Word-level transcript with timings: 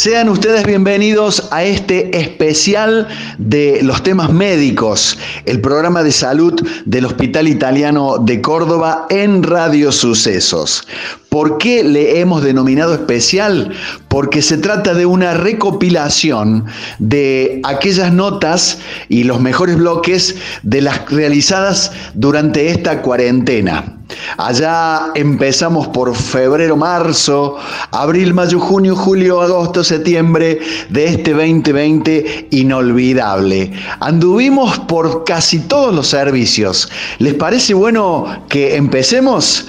Sean 0.00 0.30
ustedes 0.30 0.64
bienvenidos 0.64 1.48
a 1.50 1.62
este 1.62 2.18
especial 2.18 3.06
de 3.36 3.82
los 3.82 4.02
temas 4.02 4.32
médicos, 4.32 5.18
el 5.44 5.60
programa 5.60 6.02
de 6.02 6.10
salud 6.10 6.58
del 6.86 7.04
Hospital 7.04 7.46
Italiano 7.46 8.16
de 8.16 8.40
Córdoba 8.40 9.04
en 9.10 9.42
Radio 9.42 9.92
Sucesos. 9.92 10.86
¿Por 11.30 11.58
qué 11.58 11.84
le 11.84 12.18
hemos 12.18 12.42
denominado 12.42 12.92
especial? 12.92 13.72
Porque 14.08 14.42
se 14.42 14.58
trata 14.58 14.94
de 14.94 15.06
una 15.06 15.32
recopilación 15.32 16.66
de 16.98 17.60
aquellas 17.62 18.12
notas 18.12 18.78
y 19.08 19.22
los 19.22 19.40
mejores 19.40 19.76
bloques 19.76 20.34
de 20.64 20.80
las 20.80 21.08
realizadas 21.08 21.92
durante 22.14 22.68
esta 22.68 23.00
cuarentena. 23.00 23.96
Allá 24.38 25.12
empezamos 25.14 25.86
por 25.88 26.16
febrero, 26.16 26.76
marzo, 26.76 27.56
abril, 27.92 28.34
mayo, 28.34 28.58
junio, 28.58 28.96
julio, 28.96 29.40
agosto, 29.40 29.84
septiembre 29.84 30.58
de 30.88 31.04
este 31.04 31.32
2020 31.32 32.48
inolvidable. 32.50 33.72
Anduvimos 34.00 34.80
por 34.80 35.22
casi 35.22 35.60
todos 35.60 35.94
los 35.94 36.08
servicios. 36.08 36.90
¿Les 37.18 37.34
parece 37.34 37.72
bueno 37.72 38.26
que 38.48 38.74
empecemos? 38.74 39.68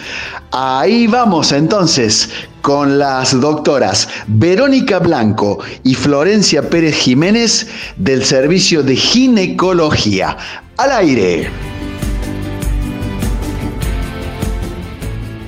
Ahí 0.54 1.08
vamos 1.08 1.54
entonces 1.54 2.30
con 2.62 3.00
las 3.00 3.40
doctoras 3.40 4.10
Verónica 4.28 5.00
Blanco 5.00 5.60
y 5.86 5.96
Florencia 5.96 6.70
Pérez 6.70 6.96
Jiménez 6.96 7.70
del 7.96 8.26
Servicio 8.26 8.84
de 8.84 8.98
Ginecología. 8.98 10.36
Al 10.76 10.91
aire. 10.91 11.49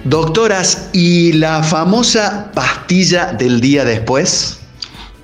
Doctoras, 0.05 0.89
¿y 0.93 1.33
la 1.33 1.61
famosa 1.63 2.49
pastilla 2.53 3.33
del 3.33 3.59
día 3.59 3.83
después? 3.83 4.61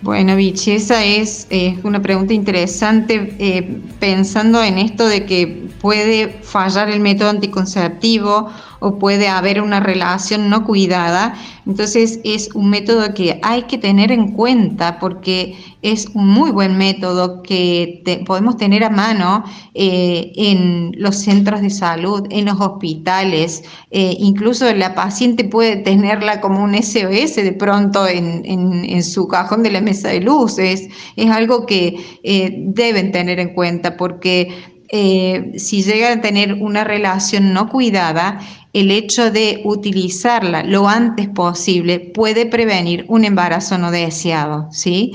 Bueno, 0.01 0.35
Vichy, 0.35 0.71
esa 0.71 1.05
es, 1.05 1.47
una 1.83 2.01
pregunta 2.01 2.33
interesante 2.33 3.33
eh, 3.39 3.81
pensando 3.99 4.61
en 4.61 4.77
esto 4.77 5.07
de 5.07 5.25
que 5.25 5.69
puede 5.79 6.39
fallar 6.43 6.89
el 6.89 6.99
método 6.99 7.29
anticonceptivo 7.29 8.49
o 8.79 8.97
puede 8.97 9.27
haber 9.27 9.61
una 9.61 9.79
relación 9.79 10.49
no 10.49 10.65
cuidada. 10.65 11.33
Entonces 11.65 12.19
es 12.23 12.49
un 12.55 12.69
método 12.69 13.13
que 13.13 13.39
hay 13.43 13.63
que 13.63 13.77
tener 13.77 14.11
en 14.11 14.31
cuenta 14.31 14.99
porque 14.99 15.55
es 15.81 16.07
un 16.13 16.27
muy 16.27 16.51
buen 16.51 16.77
método 16.77 17.41
que 17.43 18.01
podemos 18.25 18.57
tener 18.57 18.83
a 18.83 18.89
mano 18.89 19.43
eh, 19.73 20.31
en 20.35 20.91
los 20.97 21.15
centros 21.17 21.61
de 21.61 21.69
salud, 21.69 22.25
en 22.29 22.45
los 22.45 22.59
hospitales. 22.59 23.63
Eh, 23.91 24.15
incluso 24.19 24.73
la 24.73 24.95
paciente 24.95 25.43
puede 25.43 25.77
tenerla 25.77 26.41
como 26.41 26.63
un 26.63 26.75
SOS 26.75 27.35
de 27.35 27.55
pronto 27.57 28.07
en, 28.07 28.29
su 29.03 29.27
cajón 29.27 29.63
de 29.63 29.71
la 29.71 29.81
mesa 29.81 30.09
de 30.09 30.21
luces. 30.21 30.87
Es 31.15 31.29
algo 31.29 31.65
que 31.65 32.19
eh, 32.23 32.53
deben 32.57 33.11
tener 33.11 33.39
en 33.39 33.53
cuenta 33.53 33.95
porque 33.95 34.78
eh, 34.91 35.53
si 35.57 35.83
llega 35.83 36.11
a 36.11 36.21
tener 36.21 36.53
una 36.55 36.83
relación 36.83 37.53
no 37.53 37.69
cuidada, 37.69 38.39
el 38.73 38.91
hecho 38.91 39.31
de 39.31 39.61
utilizarla 39.63 40.63
lo 40.63 40.87
antes 40.87 41.27
posible 41.27 41.99
puede 41.99 42.45
prevenir 42.45 43.05
un 43.07 43.25
embarazo 43.25 43.77
no 43.77 43.91
deseado, 43.91 44.67
¿sí? 44.71 45.13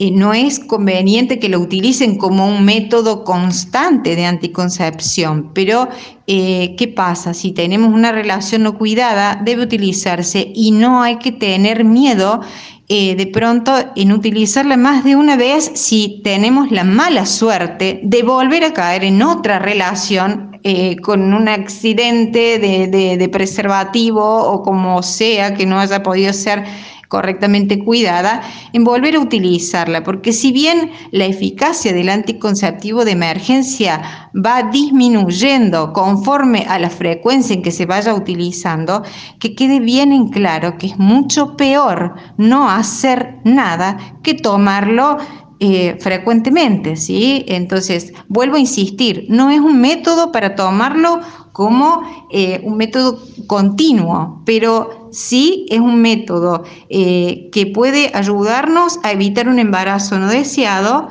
No 0.00 0.32
es 0.32 0.58
conveniente 0.58 1.38
que 1.38 1.50
lo 1.50 1.60
utilicen 1.60 2.16
como 2.16 2.48
un 2.48 2.64
método 2.64 3.22
constante 3.22 4.16
de 4.16 4.24
anticoncepción, 4.24 5.50
pero 5.52 5.88
eh, 6.26 6.74
¿qué 6.78 6.88
pasa? 6.88 7.34
Si 7.34 7.52
tenemos 7.52 7.92
una 7.92 8.10
relación 8.10 8.62
no 8.62 8.78
cuidada, 8.78 9.38
debe 9.44 9.64
utilizarse 9.64 10.52
y 10.54 10.70
no 10.70 11.02
hay 11.02 11.18
que 11.18 11.32
tener 11.32 11.84
miedo 11.84 12.40
eh, 12.88 13.14
de 13.14 13.26
pronto 13.28 13.72
en 13.94 14.10
utilizarla 14.10 14.76
más 14.76 15.04
de 15.04 15.14
una 15.14 15.36
vez 15.36 15.70
si 15.74 16.22
tenemos 16.24 16.72
la 16.72 16.82
mala 16.82 17.24
suerte 17.24 18.00
de 18.02 18.22
volver 18.22 18.64
a 18.64 18.72
caer 18.72 19.04
en 19.04 19.22
otra 19.22 19.60
relación 19.60 20.58
eh, 20.64 20.96
con 20.96 21.32
un 21.32 21.48
accidente 21.48 22.58
de, 22.58 23.28
preservativo 23.28 24.22
o 24.22 24.62
como 24.62 25.02
sea 25.02 25.54
que 25.54 25.66
no 25.66 25.78
haya 25.78 26.02
podido 26.02 26.32
ser 26.32 26.64
correctamente 27.10 27.80
cuidada, 27.84 28.40
en 28.72 28.84
volver 28.84 29.16
a 29.16 29.20
utilizarla, 29.20 30.04
porque 30.04 30.32
si 30.32 30.52
bien 30.52 30.92
la 31.10 31.24
eficacia 31.26 31.92
del 31.92 32.08
anticonceptivo 32.08 33.04
de 33.04 33.10
emergencia 33.10 34.30
va 34.32 34.62
disminuyendo 34.70 35.92
conforme 35.92 36.64
a 36.68 36.78
la 36.78 36.88
frecuencia 36.88 37.54
en 37.54 37.62
que 37.62 37.72
se 37.72 37.84
vaya 37.84 38.14
utilizando, 38.14 39.02
que 39.40 39.56
quede 39.56 39.80
bien 39.80 40.12
en 40.12 40.28
claro 40.28 40.78
que 40.78 40.86
es 40.86 40.98
mucho 40.98 41.56
peor 41.56 42.14
no 42.36 42.70
hacer 42.70 43.40
nada 43.42 43.98
que 44.22 44.34
tomarlo 44.34 45.18
eh, 45.62 45.98
frecuentemente, 46.00 46.96
¿sí? 46.96 47.44
Entonces, 47.46 48.14
vuelvo 48.28 48.56
a 48.56 48.60
insistir, 48.60 49.26
no 49.28 49.50
es 49.50 49.60
un 49.60 49.78
método 49.78 50.32
para 50.32 50.54
tomarlo 50.54 51.20
como 51.52 52.02
eh, 52.30 52.60
un 52.64 52.76
método 52.76 53.18
continuo, 53.46 54.42
pero 54.44 55.08
sí 55.10 55.66
es 55.70 55.80
un 55.80 56.00
método 56.00 56.64
eh, 56.88 57.48
que 57.52 57.66
puede 57.66 58.10
ayudarnos 58.14 59.00
a 59.02 59.12
evitar 59.12 59.48
un 59.48 59.58
embarazo 59.58 60.18
no 60.18 60.28
deseado 60.28 61.08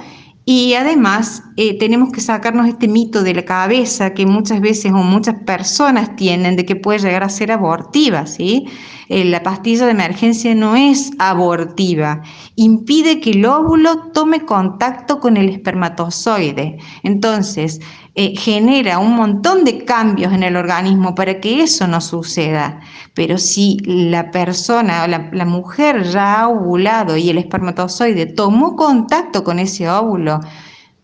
y 0.51 0.73
además 0.73 1.43
eh, 1.57 1.77
tenemos 1.77 2.11
que 2.11 2.21
sacarnos 2.21 2.67
este 2.67 2.87
mito 2.87 3.21
de 3.21 3.35
la 3.35 3.45
cabeza 3.45 4.15
que 4.15 4.25
muchas 4.25 4.61
veces 4.61 4.91
o 4.91 5.03
muchas 5.03 5.35
personas 5.43 6.15
tienen 6.15 6.55
de 6.55 6.65
que 6.65 6.75
puede 6.75 6.97
llegar 6.97 7.21
a 7.21 7.29
ser 7.29 7.51
abortiva, 7.51 8.25
¿sí? 8.25 8.65
Eh, 9.09 9.25
la 9.25 9.43
pastilla 9.43 9.85
de 9.85 9.91
emergencia 9.91 10.55
no 10.55 10.75
es 10.75 11.11
abortiva, 11.19 12.23
impide 12.55 13.19
que 13.19 13.31
el 13.31 13.45
óvulo 13.45 14.11
tome 14.11 14.43
contacto 14.45 15.19
con 15.19 15.37
el 15.37 15.49
espermatozoide. 15.49 16.79
Entonces, 17.03 17.79
eh, 18.21 18.35
genera 18.35 18.99
un 18.99 19.15
montón 19.15 19.63
de 19.63 19.85
cambios 19.85 20.33
en 20.33 20.43
el 20.43 20.57
organismo 20.57 21.15
para 21.15 21.39
que 21.39 21.63
eso 21.63 21.87
no 21.87 22.01
suceda. 22.01 22.81
Pero 23.13 23.37
si 23.37 23.77
la 23.85 24.29
persona 24.31 25.05
o 25.05 25.07
la, 25.07 25.45
mujer 25.45 26.03
ya 26.03 26.41
ha 26.41 26.49
ovulado 26.49 27.15
y 27.15 27.29
el 27.29 27.37
espermatozoide 27.37 28.25
tomó 28.25 28.75
contacto 28.75 29.43
con 29.43 29.57
ese 29.57 29.89
óvulo, 29.89 30.38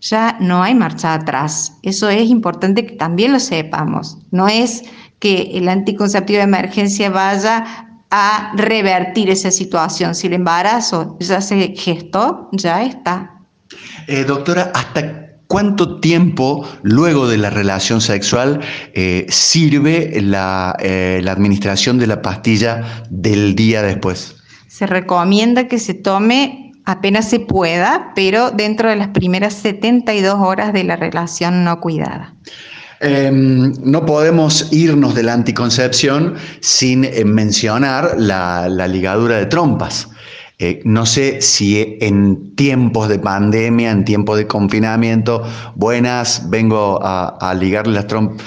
ya 0.02 0.38
no 0.40 0.62
hay 0.62 0.76
marcha 0.76 1.14
atrás. 1.14 1.78
Eso 1.82 2.10
es 2.10 2.30
importante 2.30 2.86
que 2.86 2.96
también 2.96 3.34
lo 3.34 3.40
sepamos. 3.40 4.18
No 4.32 4.48
es 4.48 4.84
que 5.20 5.52
el 5.54 5.68
anticonceptivo 5.70 6.38
de 6.38 6.44
emergencia 6.44 7.10
vaya 7.10 7.86
a 8.12 8.54
revertir 8.56 9.30
esa 9.30 9.52
situación. 9.52 10.16
Si 10.16 10.28
el 10.28 10.34
embarazo 10.34 11.18
ya 11.20 11.42
se 11.42 11.74
gestó, 11.76 12.50
ya 12.52 12.84
está. 12.84 13.32
Eh, 14.08 14.24
doctora, 14.24 14.72
¿hasta 14.74 15.26
cuánto 15.48 16.00
tiempo 16.00 16.68
luego 16.84 17.28
de 17.28 17.38
la 17.38 17.50
relación 17.50 18.02
sexual 18.02 18.62
eh, 18.94 19.26
sirve 19.30 20.22
la, 20.22 20.76
eh, 20.80 21.20
la 21.24 21.32
administración 21.32 21.98
de 21.98 22.08
la 22.08 22.22
pastilla 22.22 23.04
del 23.10 23.56
día 23.56 23.82
después? 23.82 24.36
Se 24.68 24.86
recomienda 24.86 25.68
que 25.68 25.80
se 25.80 25.94
tome 25.94 26.65
apenas 26.86 27.30
se 27.30 27.40
pueda, 27.40 28.12
pero 28.16 28.52
dentro 28.52 28.90
de 28.90 28.96
las 28.96 29.10
primeras 29.10 29.54
72 29.54 30.36
horas 30.40 30.74
de 30.74 30.84
la 30.84 30.96
relación 30.96 31.64
no 31.64 31.80
cuidada. 31.80 32.34
Em, 33.02 33.74
no 33.84 34.06
podemos 34.06 34.72
irnos 34.72 35.16
de 35.16 35.24
la 35.24 35.34
anticoncepción 35.34 36.36
sin 36.62 37.04
eh, 37.04 37.26
mencionar 37.26 38.16
la, 38.18 38.68
ligadura 38.88 39.38
de 39.38 39.46
trompas. 39.48 40.08
Eh, 40.58 40.82
no 40.86 41.06
sé 41.06 41.42
si 41.42 41.98
en 42.00 42.56
tiempos 42.56 43.10
de 43.10 43.20
pandemia, 43.20 43.92
en 43.92 44.06
tiempos 44.06 44.38
de 44.38 44.48
confinamiento, 44.48 45.44
buenas, 45.76 46.50
vengo 46.50 47.00
a, 47.04 47.54
ligarle 47.60 47.94
las 47.94 48.08
trompas. 48.08 48.46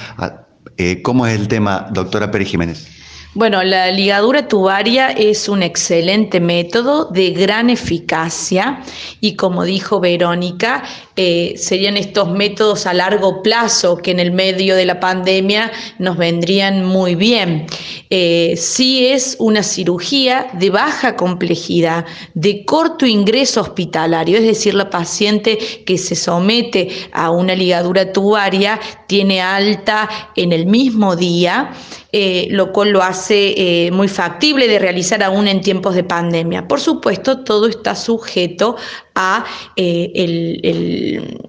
Eh, 0.79 1.03
¿Cómo 1.03 1.27
es 1.27 1.39
el 1.39 1.49
tema, 1.49 1.89
doctora 1.93 2.31
Pérez 2.31 2.49
Jiménez? 2.49 2.98
Bueno, 3.39 3.63
la 3.63 3.93
ligadura 3.93 4.49
tubaria 4.49 5.11
es 5.11 5.49
un 5.49 5.63
excelente 5.63 6.41
método 6.41 7.05
de 7.05 7.31
gran 7.31 7.71
eficacia 7.71 8.83
y 9.21 9.37
como 9.37 9.63
dijo 9.63 10.01
Verónica, 10.01 10.83
eh, 11.15 11.55
serían 11.57 11.97
estos 11.97 12.33
métodos 12.33 12.85
a 12.87 12.95
largo 12.95 13.41
plazo 13.41 13.99
que 13.99 14.11
en 14.11 14.19
el 14.19 14.33
medio 14.33 14.75
de 14.75 14.87
la 14.87 14.99
pandemia 14.99 15.71
nos 16.01 16.17
vendrían 16.17 16.85
muy 16.85 17.15
bien. 17.15 17.67
Eh, 18.11 18.55
sí 18.57 19.07
es 19.07 19.37
una 19.39 19.63
cirugía 19.63 20.49
de 20.55 20.71
baja 20.71 21.15
complejidad, 21.15 22.07
de 22.35 22.65
corto 22.65 23.07
ingreso 23.07 23.61
hospitalario, 23.61 24.39
es 24.39 24.45
decir, 24.45 24.75
la 24.75 24.91
paciente 24.91 25.59
que 25.87 25.97
se 25.97 26.17
somete 26.17 26.89
a 27.13 27.31
una 27.31 27.55
ligadura 27.55 28.13
tubaria 28.13 28.81
tiene 29.07 29.41
alta 29.41 30.09
en 30.35 30.53
el 30.53 30.67
mismo 30.67 31.15
día, 31.15 31.71
eh, 32.13 32.49
lo 32.51 32.73
cual 32.73 32.91
lo 32.91 33.03
hace 33.03 33.91
muy 33.93 34.09
factible 34.09 34.67
de 34.69 34.79
realizar 34.79 35.23
aún 35.23 35.49
en 35.49 35.61
tiempos 35.61 35.95
de 35.95 36.05
pandemia. 36.05 36.67
Por 36.67 36.81
supuesto, 36.81 37.45
todo 37.45 37.67
está 37.67 37.95
sujeto 37.95 38.77
a 39.15 39.45
el 39.77 41.48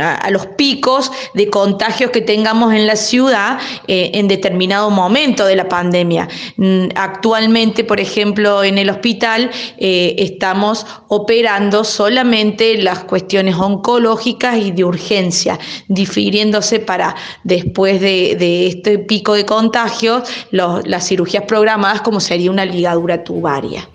a, 0.00 0.30
los 0.30 0.46
picos 0.46 1.10
de 1.34 1.48
contagios 1.50 2.10
que 2.10 2.20
tengamos 2.20 2.72
en 2.72 2.86
la 2.86 2.96
ciudad 2.96 3.58
eh, 3.86 4.10
en 4.14 4.28
determinado 4.28 4.90
momento 4.90 5.44
de 5.44 5.56
la 5.56 5.68
pandemia. 5.68 6.28
Mm, 6.56 6.88
actualmente, 6.94 7.84
por 7.84 8.00
ejemplo, 8.00 8.64
en 8.64 8.78
el 8.78 8.90
hospital 8.90 9.50
eh, 9.78 10.14
estamos 10.18 10.86
operando 11.08 11.84
solamente 11.84 12.76
las 12.78 13.04
cuestiones 13.04 13.56
oncológicas 13.56 14.56
y 14.58 14.70
de 14.70 14.84
urgencia, 14.84 15.58
difiriéndose 15.88 16.80
para 16.80 17.14
después 17.44 18.00
de, 18.00 18.66
este 18.66 18.98
pico 18.98 19.34
de 19.34 19.44
contagios 19.44 20.22
las 20.50 21.06
cirugías 21.06 21.44
programadas 21.44 22.02
como 22.02 22.20
sería 22.20 22.50
una 22.50 22.64
ligadura 22.64 23.24
tubaria. 23.24 23.88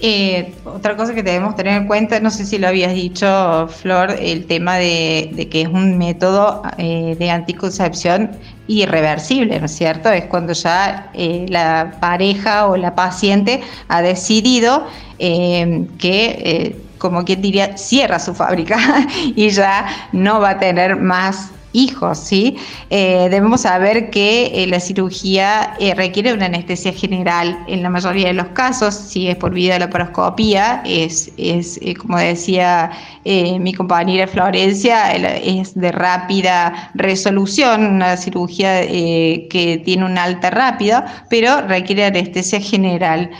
Eh, 0.00 0.54
otra 0.64 0.96
cosa 0.96 1.12
que 1.12 1.24
debemos 1.24 1.56
tener 1.56 1.76
en 1.76 1.86
cuenta, 1.86 2.20
no 2.20 2.30
sé 2.30 2.44
si 2.44 2.58
lo 2.58 2.68
habías 2.68 2.94
dicho, 2.94 3.68
Flor, 3.68 4.14
el 4.20 4.46
tema 4.46 4.76
de, 4.76 5.48
que 5.50 5.62
es 5.62 5.68
un 5.68 5.98
método 5.98 6.62
eh, 6.78 7.16
de 7.18 7.30
anticoncepción 7.30 8.30
irreversible, 8.68 9.58
¿no 9.58 9.66
es 9.66 9.74
cierto? 9.74 10.10
Es 10.10 10.26
cuando 10.26 10.52
ya 10.52 11.10
eh, 11.14 11.46
la 11.48 11.96
pareja 12.00 12.68
o 12.68 12.76
la 12.76 12.94
paciente 12.94 13.60
ha 13.88 14.02
decidido 14.02 14.86
que, 15.18 16.76
como 16.98 17.24
quien 17.24 17.42
diría, 17.42 17.76
cierra 17.76 18.20
su 18.20 18.34
fábrica 18.34 18.78
y 19.34 19.48
ya 19.48 20.08
no 20.12 20.38
va 20.38 20.50
a 20.50 20.58
tener 20.60 20.94
más 20.94 21.50
hijos, 21.72 22.18
¿sí? 22.18 22.56
Eh, 22.90 23.28
debemos 23.30 23.62
saber 23.62 24.10
que 24.10 24.46
eh, 24.54 24.66
la 24.66 24.80
cirugía 24.80 25.74
eh, 25.78 25.94
requiere 25.94 26.32
una 26.32 26.46
anestesia 26.46 26.92
general 26.92 27.58
en 27.68 27.82
la 27.82 27.90
mayoría 27.90 28.28
de 28.28 28.34
los 28.34 28.48
casos, 28.48 28.94
si 28.94 29.28
es 29.28 29.36
por 29.36 29.52
vía 29.52 29.74
de 29.74 29.80
la 29.80 29.90
paroscopía, 29.90 30.82
es, 30.84 31.30
es 31.36 31.78
como 31.98 32.18
decía 32.18 32.90
mi 33.24 33.74
compañera 33.74 34.26
Florencia, 34.26 35.12
es 35.12 35.74
de 35.74 35.92
rápida 35.92 36.90
resolución, 36.94 37.84
una 37.84 38.16
cirugía 38.16 38.80
que 38.86 39.82
tiene 39.84 40.06
un 40.06 40.16
alta 40.16 40.48
rápida, 40.48 41.26
pero 41.28 41.60
requiere 41.62 42.06
anestesia 42.06 42.60
general. 42.60 43.30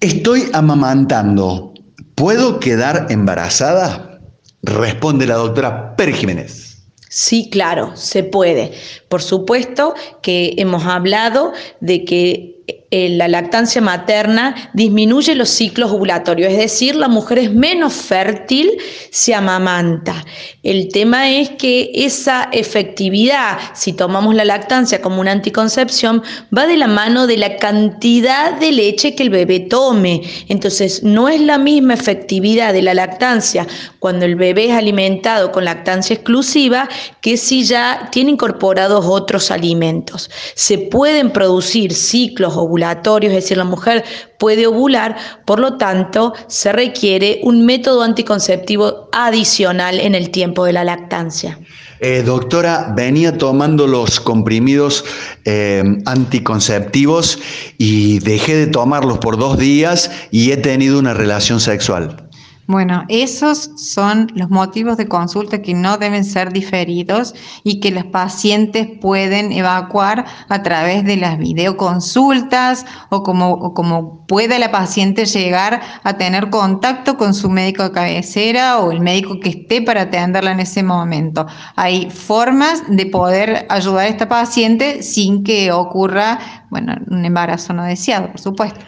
Estoy 0.00 0.50
amamantando. 0.52 1.72
¿Puedo 2.14 2.58
quedar 2.58 3.06
embarazada? 3.10 4.20
Responde 4.62 5.26
la 5.26 5.34
doctora 5.34 5.94
Pérez 5.96 6.16
Jiménez. 6.16 6.78
Sí, 7.08 7.48
claro, 7.50 7.94
se 7.94 8.24
puede. 8.24 8.72
Por 9.10 9.20
supuesto 9.20 9.94
que 10.22 10.54
hemos 10.56 10.86
hablado 10.86 11.52
de 11.80 12.06
que 12.06 12.61
la 12.92 13.26
lactancia 13.26 13.80
materna 13.80 14.70
disminuye 14.74 15.34
los 15.34 15.48
ciclos 15.48 15.90
ovulatorios, 15.90 16.52
es 16.52 16.58
decir, 16.58 16.94
la 16.94 17.08
mujer 17.08 17.38
es 17.38 17.50
menos 17.50 17.94
fértil, 17.94 18.70
se 19.10 19.34
amamanta. 19.34 20.24
El 20.62 20.88
tema 20.88 21.30
es 21.30 21.50
que 21.50 21.90
esa 21.94 22.50
efectividad, 22.52 23.58
si 23.74 23.94
tomamos 23.94 24.34
la 24.34 24.44
lactancia 24.44 25.00
como 25.00 25.22
una 25.22 25.32
anticoncepción, 25.32 26.22
va 26.56 26.66
de 26.66 26.76
la 26.76 26.86
mano 26.86 27.26
de 27.26 27.38
la 27.38 27.56
cantidad 27.56 28.52
de 28.60 28.72
leche 28.72 29.14
que 29.14 29.22
el 29.22 29.30
bebé 29.30 29.60
tome. 29.60 30.20
Entonces, 30.48 31.02
no 31.02 31.30
es 31.30 31.40
la 31.40 31.56
misma 31.56 31.94
efectividad 31.94 32.74
de 32.74 32.82
la 32.82 32.92
lactancia 32.92 33.66
cuando 34.00 34.26
el 34.26 34.36
bebé 34.36 34.66
es 34.66 34.72
alimentado 34.72 35.50
con 35.50 35.64
lactancia 35.64 36.14
exclusiva 36.14 36.88
que 37.22 37.38
si 37.38 37.64
ya 37.64 38.10
tiene 38.12 38.32
incorporados 38.32 39.06
otros 39.08 39.50
alimentos. 39.50 40.30
Se 40.54 40.76
pueden 40.76 41.30
producir 41.32 41.94
ciclos 41.94 42.51
ovulatorios 42.56 43.32
es 43.32 43.42
decir, 43.42 43.56
la 43.56 43.64
mujer 43.64 44.04
puede 44.38 44.66
ovular, 44.66 45.16
por 45.44 45.60
lo 45.60 45.76
tanto, 45.76 46.34
se 46.46 46.72
requiere 46.72 47.40
un 47.42 47.64
método 47.66 48.02
anticonceptivo 48.02 49.08
adicional 49.12 50.00
en 50.00 50.14
el 50.14 50.30
tiempo 50.30 50.64
de 50.64 50.72
la 50.72 50.84
lactancia. 50.84 51.58
Eh, 52.00 52.22
doctora, 52.24 52.92
venía 52.96 53.38
tomando 53.38 53.86
los 53.86 54.18
comprimidos 54.18 55.04
eh, 55.44 55.84
anticonceptivos 56.04 57.38
y 57.78 58.18
dejé 58.18 58.56
de 58.56 58.66
tomarlos 58.66 59.18
por 59.18 59.38
dos 59.38 59.56
días 59.56 60.10
y 60.32 60.50
he 60.50 60.56
tenido 60.56 60.98
una 60.98 61.14
relación 61.14 61.60
sexual. 61.60 62.28
Bueno, 62.68 63.04
esos 63.08 63.72
son 63.76 64.30
los 64.36 64.48
motivos 64.48 64.96
de 64.96 65.08
consulta 65.08 65.60
que 65.60 65.74
no 65.74 65.98
deben 65.98 66.24
ser 66.24 66.52
diferidos 66.52 67.34
y 67.64 67.80
que 67.80 67.90
los 67.90 68.04
pacientes 68.04 68.86
pueden 69.00 69.50
evacuar 69.50 70.24
a 70.48 70.62
través 70.62 71.04
de 71.04 71.16
las 71.16 71.38
videoconsultas 71.38 72.86
o 73.10 73.24
como, 73.24 73.74
como 73.74 74.24
pueda 74.26 74.60
la 74.60 74.70
paciente 74.70 75.24
llegar 75.24 75.80
a 76.04 76.16
tener 76.16 76.50
contacto 76.50 77.16
con 77.16 77.34
su 77.34 77.50
médico 77.50 77.82
de 77.82 77.90
cabecera 77.90 78.78
o 78.78 78.92
el 78.92 79.00
médico 79.00 79.40
que 79.40 79.48
esté 79.48 79.82
para 79.82 80.02
atenderla 80.02 80.52
en 80.52 80.60
ese 80.60 80.84
momento. 80.84 81.46
Hay 81.74 82.10
formas 82.10 82.84
de 82.88 83.06
poder 83.06 83.66
ayudar 83.70 84.04
a 84.04 84.08
esta 84.08 84.28
paciente 84.28 85.02
sin 85.02 85.42
que 85.42 85.72
ocurra, 85.72 86.38
bueno, 86.70 86.94
un 87.08 87.24
embarazo 87.24 87.72
no 87.72 87.82
deseado, 87.82 88.28
por 88.30 88.40
supuesto. 88.40 88.80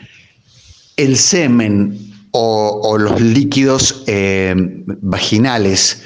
El 0.96 1.16
semen 1.16 2.13
o, 2.36 2.98
los 2.98 3.20
líquidos 3.20 4.02
eh, 4.08 4.54
vaginales 4.56 6.02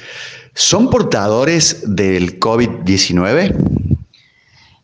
son 0.53 0.89
portadores 0.91 1.83
del 1.95 2.39
COVID-19? 2.39 3.55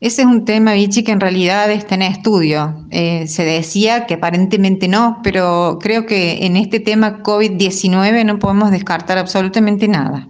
Ese 0.02 0.22
es 0.24 0.28
un 0.28 0.44
tema, 0.44 0.74
Vichy, 0.74 1.04
que 1.04 1.12
en 1.12 1.20
realidad 1.20 1.72
está 1.72 1.96
en 1.96 2.02
estudio. 2.02 2.86
Eh, 2.90 3.28
se 3.28 3.44
decía 3.44 4.08
que 4.08 4.16
aparentemente 4.16 4.88
no, 4.88 5.20
pero 5.24 5.78
creo 5.80 6.06
que 6.08 6.46
en 6.46 6.58
este 6.58 6.80
tema 6.80 7.22
COVID-19 7.22 8.26
no 8.26 8.40
podemos 8.40 8.72
descartar 8.72 9.20
absolutamente 9.20 9.88
nada. 9.88 10.28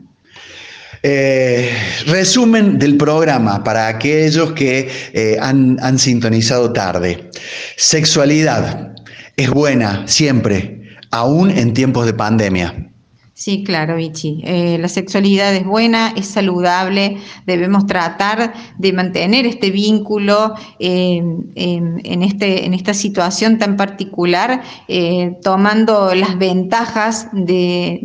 Eh, 1.01 1.71
resumen 2.07 2.77
del 2.77 2.97
programa 2.97 3.63
para 3.63 3.87
aquellos 3.87 4.51
que 4.51 5.37
han 5.39 5.99
sintonizado 5.99 6.73
tarde. 6.73 7.29
Sexualidad 7.77 8.95
es 9.37 9.49
buena 9.49 10.07
siempre, 10.07 10.84
aún 11.11 11.51
en 11.51 11.73
tiempos 11.73 12.05
de 12.05 12.13
pandemia. 12.13 12.85
Sí, 13.37 13.65
claro, 13.65 13.97
Vichy. 13.97 14.39
Eh, 14.45 14.77
la 14.79 14.87
sexualidad 14.87 15.53
es 15.53 15.65
buena, 15.65 16.13
es 16.15 16.25
saludable, 16.25 17.17
debemos 17.45 17.85
tratar 17.85 18.53
de 18.77 18.93
mantener 18.93 19.45
este 19.45 19.71
vínculo 19.71 20.53
en, 20.79 21.51
este, 22.23 22.65
en 22.65 22.73
esta 22.73 22.93
situación 22.93 23.57
tan 23.57 23.75
particular, 23.75 24.63
eh, 24.87 25.37
tomando 25.43 26.15
las 26.15 26.37
ventajas 26.37 27.27
de, 27.33 27.99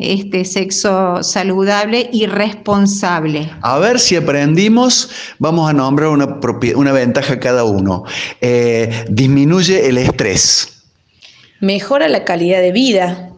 este 0.00 0.44
sexo 0.44 1.20
saludable 1.20 2.08
y 2.12 2.26
responsable. 2.26 3.50
A 3.62 3.80
ver 3.80 3.98
si 3.98 4.14
aprendimos, 4.14 5.10
vamos 5.40 5.68
a 5.68 5.72
nombrar 5.72 6.10
una, 6.10 6.38
una 6.76 6.92
ventaja 6.92 7.40
cada 7.40 7.64
uno. 7.64 8.04
Eh, 8.40 9.04
disminuye 9.10 9.88
el 9.88 9.98
estrés 9.98 10.75
mejora 11.60 12.08
la 12.08 12.24
calidad 12.24 12.60
de 12.60 12.72
vida. 12.72 13.30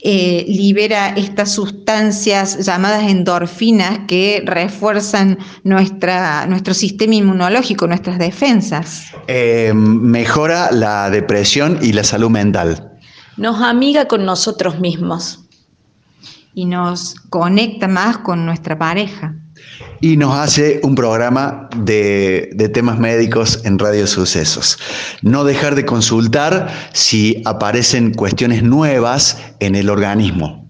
eh, 0.00 0.44
libera 0.46 1.08
estas 1.16 1.52
sustancias 1.52 2.64
llamadas 2.64 3.10
endorfinas 3.10 4.00
que 4.06 4.42
refuerzan 4.46 5.38
nuestra, 5.64 6.46
nuestro 6.46 6.72
sistema 6.72 7.16
inmunológico, 7.16 7.86
nuestras 7.88 8.18
defensas. 8.18 9.12
Eh, 9.26 9.72
mejora 9.74 10.70
la 10.70 11.10
depresión 11.10 11.80
y 11.82 11.92
la 11.92 12.04
salud 12.04 12.30
mental. 12.30 12.92
Nos 13.36 13.60
amiga 13.60 14.06
con 14.06 14.24
nosotros 14.24 14.78
mismos. 14.78 15.40
Y 16.54 16.64
nos 16.64 17.14
conecta 17.30 17.86
más 17.86 18.18
con 18.18 18.44
nuestra 18.44 18.78
pareja 18.78 19.34
y 20.00 20.16
nos 20.16 20.34
hace 20.38 20.80
un 20.82 20.94
programa 20.94 21.68
de, 21.76 22.50
de, 22.54 22.68
temas 22.68 22.98
médicos 22.98 23.60
en 23.64 23.78
Radio 23.78 24.06
Sucesos. 24.06 24.78
No 25.22 25.44
dejar 25.44 25.74
de 25.74 25.84
consultar 25.84 26.68
si 26.92 27.42
aparecen 27.44 28.12
cuestiones 28.12 28.62
nuevas 28.62 29.38
en 29.60 29.74
el 29.74 29.90
organismo. 29.90 30.67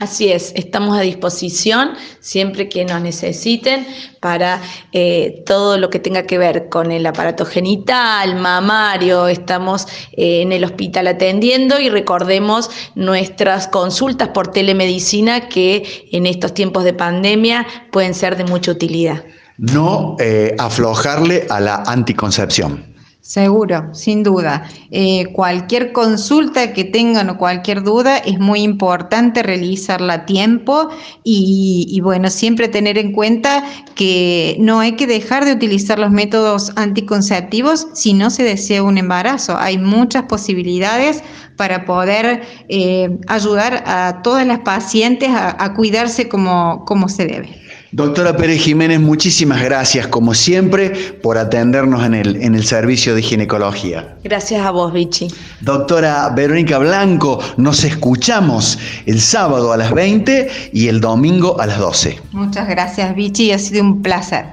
Así 0.00 0.32
es, 0.32 0.54
estamos 0.56 0.96
a 0.96 1.02
disposición 1.02 1.90
siempre 2.20 2.70
que 2.70 2.86
nos 2.86 3.02
necesiten 3.02 3.86
para 4.18 4.62
eh, 4.92 5.42
todo 5.44 5.76
lo 5.76 5.90
que 5.90 5.98
tenga 5.98 6.22
que 6.22 6.38
ver 6.38 6.70
con 6.70 6.90
el 6.90 7.04
aparato 7.04 7.44
genital, 7.44 8.34
mamario, 8.36 9.28
estamos 9.28 9.86
eh, 10.12 10.40
en 10.40 10.52
el 10.52 10.64
hospital 10.64 11.06
atendiendo 11.06 11.78
y 11.78 11.90
recordemos 11.90 12.70
nuestras 12.94 13.68
consultas 13.68 14.28
por 14.28 14.48
telemedicina 14.48 15.50
que 15.50 16.08
en 16.12 16.24
estos 16.24 16.54
tiempos 16.54 16.84
de 16.84 16.94
pandemia 16.94 17.66
pueden 17.92 18.14
ser 18.14 18.38
de 18.38 18.44
mucha 18.44 18.70
utilidad. 18.70 19.22
No 19.58 20.16
eh, 20.18 20.56
aflojarle 20.58 21.46
a 21.50 21.60
la 21.60 21.74
anticoncepción. 21.86 22.89
Seguro, 23.22 23.94
sin 23.94 24.22
duda. 24.22 24.66
Eh, 24.90 25.26
cualquier 25.34 25.92
consulta 25.92 26.72
que 26.72 26.84
tengan 26.84 27.28
o 27.28 27.36
cualquier 27.36 27.82
duda 27.82 28.16
es 28.16 28.38
muy 28.38 28.60
importante 28.62 29.42
realizarla 29.42 30.14
a 30.14 30.26
tiempo 30.26 30.88
y, 31.22 31.86
y, 31.90 32.00
bueno, 32.00 32.30
siempre 32.30 32.68
tener 32.68 32.96
en 32.96 33.12
cuenta 33.12 33.62
que 33.94 34.56
no 34.58 34.80
hay 34.80 34.92
que 34.92 35.06
dejar 35.06 35.44
de 35.44 35.52
utilizar 35.52 35.98
los 35.98 36.10
métodos 36.10 36.72
anticonceptivos 36.76 37.88
si 37.92 38.14
no 38.14 38.30
se 38.30 38.42
desea 38.42 38.82
un 38.82 38.96
embarazo. 38.96 39.54
Hay 39.58 39.76
muchas 39.76 40.22
posibilidades 40.22 41.22
para 41.56 41.84
poder 41.84 42.42
eh, 42.70 43.18
ayudar 43.26 43.84
a 43.86 44.22
todas 44.22 44.46
las 44.46 44.60
pacientes 44.60 45.28
a, 45.28 45.62
a 45.62 45.74
cuidarse 45.74 46.26
como, 46.26 46.86
como 46.86 47.10
se 47.10 47.26
debe. 47.26 47.69
Doctora 47.92 48.36
Pérez 48.36 48.62
Jiménez, 48.62 49.00
muchísimas 49.00 49.64
gracias, 49.64 50.06
como 50.06 50.32
siempre, 50.32 50.90
por 51.22 51.38
atendernos 51.38 52.04
en 52.04 52.14
el, 52.14 52.36
en 52.40 52.54
el 52.54 52.64
servicio 52.64 53.16
de 53.16 53.22
ginecología. 53.22 54.16
Gracias 54.22 54.64
a 54.64 54.70
vos, 54.70 54.92
Vichy. 54.92 55.26
Doctora 55.60 56.28
Verónica 56.28 56.78
Blanco, 56.78 57.40
nos 57.56 57.82
escuchamos 57.82 58.78
el 59.06 59.20
sábado 59.20 59.72
a 59.72 59.76
las 59.76 59.92
20 59.92 60.70
y 60.72 60.86
el 60.86 61.00
domingo 61.00 61.60
a 61.60 61.66
las 61.66 61.80
12. 61.80 62.20
Muchas 62.30 62.68
gracias, 62.68 63.12
Vichy, 63.16 63.50
ha 63.50 63.58
sido 63.58 63.82
un 63.82 64.02
placer. 64.02 64.44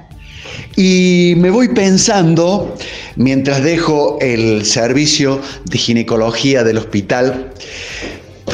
Y 0.74 1.34
me 1.36 1.50
voy 1.50 1.68
pensando, 1.68 2.74
mientras 3.14 3.62
dejo 3.62 4.18
el 4.20 4.64
servicio 4.64 5.40
de 5.64 5.78
ginecología 5.78 6.64
del 6.64 6.78
hospital, 6.78 7.52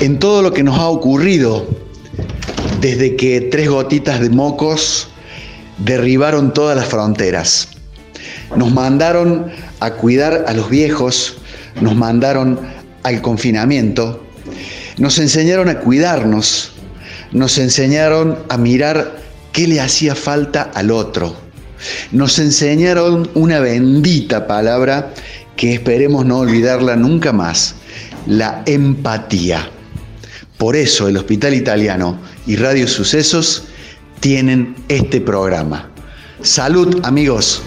en 0.02 0.18
todo 0.18 0.42
lo 0.42 0.52
que 0.52 0.62
nos 0.62 0.78
ha 0.78 0.88
ocurrido 0.88 1.83
desde 2.84 3.16
que 3.16 3.40
tres 3.40 3.70
gotitas 3.70 4.20
de 4.20 4.28
mocos 4.28 5.08
derribaron 5.78 6.52
todas 6.52 6.76
las 6.76 6.86
fronteras. 6.86 7.68
Nos 8.56 8.74
mandaron 8.74 9.50
a 9.80 9.92
cuidar 9.92 10.44
a 10.46 10.52
los 10.52 10.68
viejos, 10.68 11.38
nos 11.80 11.96
mandaron 11.96 12.60
al 13.02 13.22
confinamiento, 13.22 14.22
nos 14.98 15.18
enseñaron 15.18 15.70
a 15.70 15.80
cuidarnos, 15.80 16.72
nos 17.32 17.56
enseñaron 17.56 18.40
a 18.50 18.58
mirar 18.58 19.16
qué 19.52 19.66
le 19.66 19.80
hacía 19.80 20.14
falta 20.14 20.70
al 20.74 20.90
otro, 20.90 21.34
nos 22.12 22.38
enseñaron 22.38 23.30
una 23.32 23.60
bendita 23.60 24.46
palabra 24.46 25.10
que 25.56 25.72
esperemos 25.72 26.26
no 26.26 26.40
olvidarla 26.40 26.96
nunca 26.96 27.32
más, 27.32 27.76
la 28.26 28.62
empatía. 28.66 29.70
Por 30.58 30.76
eso 30.76 31.08
el 31.08 31.16
Hospital 31.16 31.54
Italiano 31.54 32.18
y 32.46 32.56
Radio 32.56 32.86
Sucesos 32.86 33.64
tienen 34.20 34.74
este 34.88 35.20
programa. 35.20 35.90
Salud 36.42 37.00
amigos. 37.04 37.62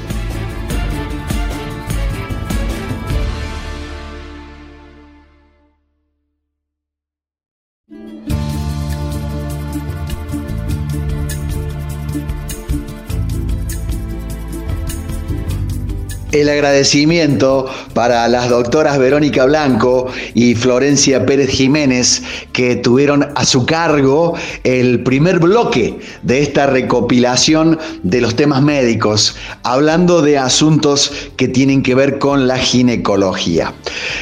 El 16.41 16.49
agradecimiento 16.49 17.67
para 17.93 18.27
las 18.27 18.49
doctoras 18.49 18.97
Verónica 18.97 19.45
Blanco 19.45 20.07
y 20.33 20.55
Florencia 20.55 21.25
Pérez 21.25 21.49
Jiménez 21.49 22.21
que 22.53 22.75
tuvieron 22.75 23.27
a 23.35 23.45
su 23.45 23.65
cargo 23.65 24.35
el 24.63 25.03
primer 25.03 25.39
bloque 25.39 25.99
de 26.23 26.41
esta 26.41 26.67
recopilación 26.67 27.79
de 28.03 28.21
los 28.21 28.35
temas 28.35 28.61
médicos, 28.61 29.35
hablando 29.63 30.21
de 30.21 30.37
asuntos 30.37 31.11
que 31.37 31.47
tienen 31.47 31.83
que 31.83 31.95
ver 31.95 32.19
con 32.19 32.47
la 32.47 32.57
ginecología. 32.57 33.73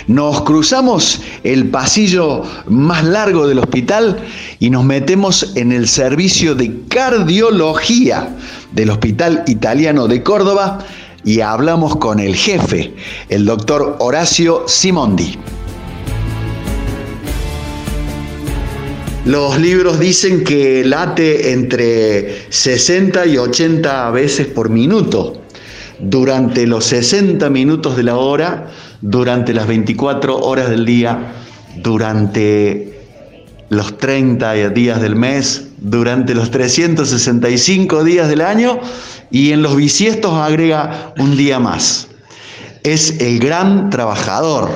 Nos 0.08 0.42
cruzamos 0.42 1.22
el 1.44 1.68
pasillo 1.70 2.44
más 2.68 3.04
largo 3.04 3.48
del 3.48 3.60
hospital 3.60 4.18
y 4.60 4.70
nos 4.70 4.84
metemos 4.86 5.56
en 5.56 5.72
el 5.72 5.88
servicio 5.88 6.56
de 6.56 6.74
cardiología 6.88 8.36
del 8.74 8.90
Hospital 8.90 9.44
Italiano 9.48 10.08
de 10.08 10.22
Córdoba 10.22 10.80
y 11.26 11.42
hablamos 11.42 11.96
con 11.96 12.20
el 12.20 12.36
jefe, 12.36 12.94
el 13.28 13.46
doctor 13.46 13.98
Horacio 14.00 14.64
Simondi. 14.68 15.38
Los 19.26 19.60
libros 19.60 20.00
dicen 20.00 20.44
que 20.44 20.86
late 20.86 21.52
entre 21.52 22.46
60 22.52 23.26
y 23.26 23.40
80 23.40 24.12
veces 24.12 24.46
por 24.46 24.70
minuto, 24.70 25.42
durante 25.98 26.68
los 26.68 26.86
60 26.86 27.50
minutos 27.50 27.98
de 27.98 28.04
la 28.04 28.18
hora, 28.18 28.68
durante 29.02 29.52
las 29.52 29.66
24 29.66 30.38
horas 30.38 30.70
del 30.70 30.86
día, 30.86 31.34
durante 31.78 32.95
los 33.70 33.98
30 33.98 34.70
días 34.70 35.02
del 35.02 35.16
mes, 35.16 35.70
durante 35.78 36.34
los 36.34 36.52
365 36.52 38.04
días 38.04 38.28
del 38.28 38.42
año 38.42 38.80
y 39.32 39.52
en 39.52 39.62
los 39.62 39.76
bisiestos 39.76 40.34
agrega 40.34 41.14
un 41.18 41.36
día 41.36 41.60
más. 41.60 42.08
Es 42.84 43.20
el 43.20 43.40
gran 43.40 43.90
trabajador. 43.90 44.70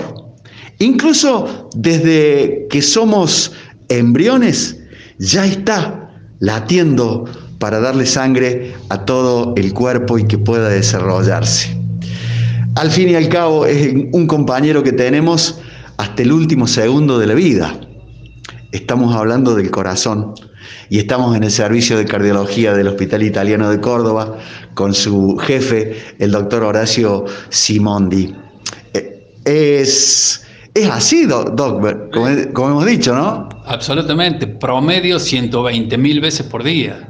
Incluso 0.79 1.69
desde 1.75 2.67
que 2.69 2.81
somos 2.81 3.51
embriones, 3.89 4.77
ya 5.19 5.45
está 5.45 6.11
latiendo 6.39 7.25
para 7.59 7.79
darle 7.79 8.05
sangre 8.05 8.73
a 8.89 9.05
todo 9.05 9.53
el 9.57 9.73
cuerpo 9.73 10.17
y 10.17 10.25
que 10.25 10.37
pueda 10.37 10.69
desarrollarse. 10.69 11.77
Al 12.75 12.89
fin 12.89 13.09
y 13.09 13.15
al 13.15 13.27
cabo 13.27 13.65
es 13.65 13.93
un 14.13 14.25
compañero 14.25 14.81
que 14.83 14.93
tenemos 14.93 15.59
hasta 15.97 16.21
el 16.21 16.31
último 16.31 16.65
segundo 16.65 17.19
de 17.19 17.27
la 17.27 17.33
vida. 17.33 17.77
Estamos 18.71 19.15
hablando 19.15 19.55
del 19.55 19.71
corazón 19.71 20.35
y 20.89 20.99
estamos 20.99 21.35
en 21.35 21.43
el 21.43 21.49
servicio 21.49 21.97
de 21.97 22.05
cardiología 22.05 22.73
del 22.73 22.87
Hospital 22.87 23.23
Italiano 23.23 23.69
de 23.71 23.81
Córdoba 23.81 24.37
con 24.75 24.93
su 24.93 25.37
jefe, 25.37 25.99
el 26.19 26.31
doctor 26.31 26.63
Horacio 26.63 27.25
Simondi. 27.49 28.35
Eh, 28.93 29.33
es, 29.45 30.45
es 30.75 30.89
así, 30.89 31.25
Doc, 31.25 31.55
como, 32.13 32.27
como, 32.53 32.69
hemos 32.69 32.85
dicho, 32.85 33.15
¿no? 33.15 33.49
Absolutamente, 33.65 34.45
promedio 34.45 35.17
120 35.17 35.97
mil 35.97 36.21
veces 36.21 36.45
por 36.45 36.63
día. 36.63 37.07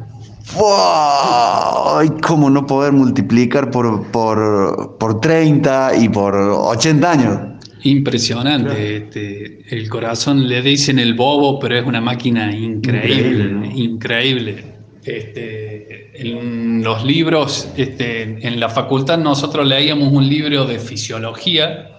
¡Wow! 0.55 2.19
¿Cómo 2.25 2.49
no 2.49 2.65
poder 2.65 2.93
multiplicar 2.93 3.69
por, 3.69 4.07
por, 4.11 4.97
por 4.97 5.19
30 5.19 5.97
y 5.97 6.07
por 6.07 6.35
80 6.35 7.11
años? 7.11 7.39
Impresionante. 7.83 8.97
Este, 8.97 9.65
el 9.69 9.89
corazón 9.89 10.47
le 10.47 10.61
dicen 10.61 10.99
el 10.99 11.13
bobo, 11.13 11.59
pero 11.59 11.77
es 11.77 11.85
una 11.85 12.01
máquina 12.01 12.53
increíble, 12.55 13.71
increíble. 13.73 14.63
Este, 15.03 16.11
en 16.21 16.83
los 16.83 17.05
libros, 17.05 17.69
este, 17.77 18.45
en 18.45 18.59
la 18.59 18.69
facultad 18.69 19.17
nosotros 19.17 19.65
leíamos 19.65 20.11
un 20.11 20.27
libro 20.27 20.65
de 20.65 20.77
fisiología, 20.77 21.91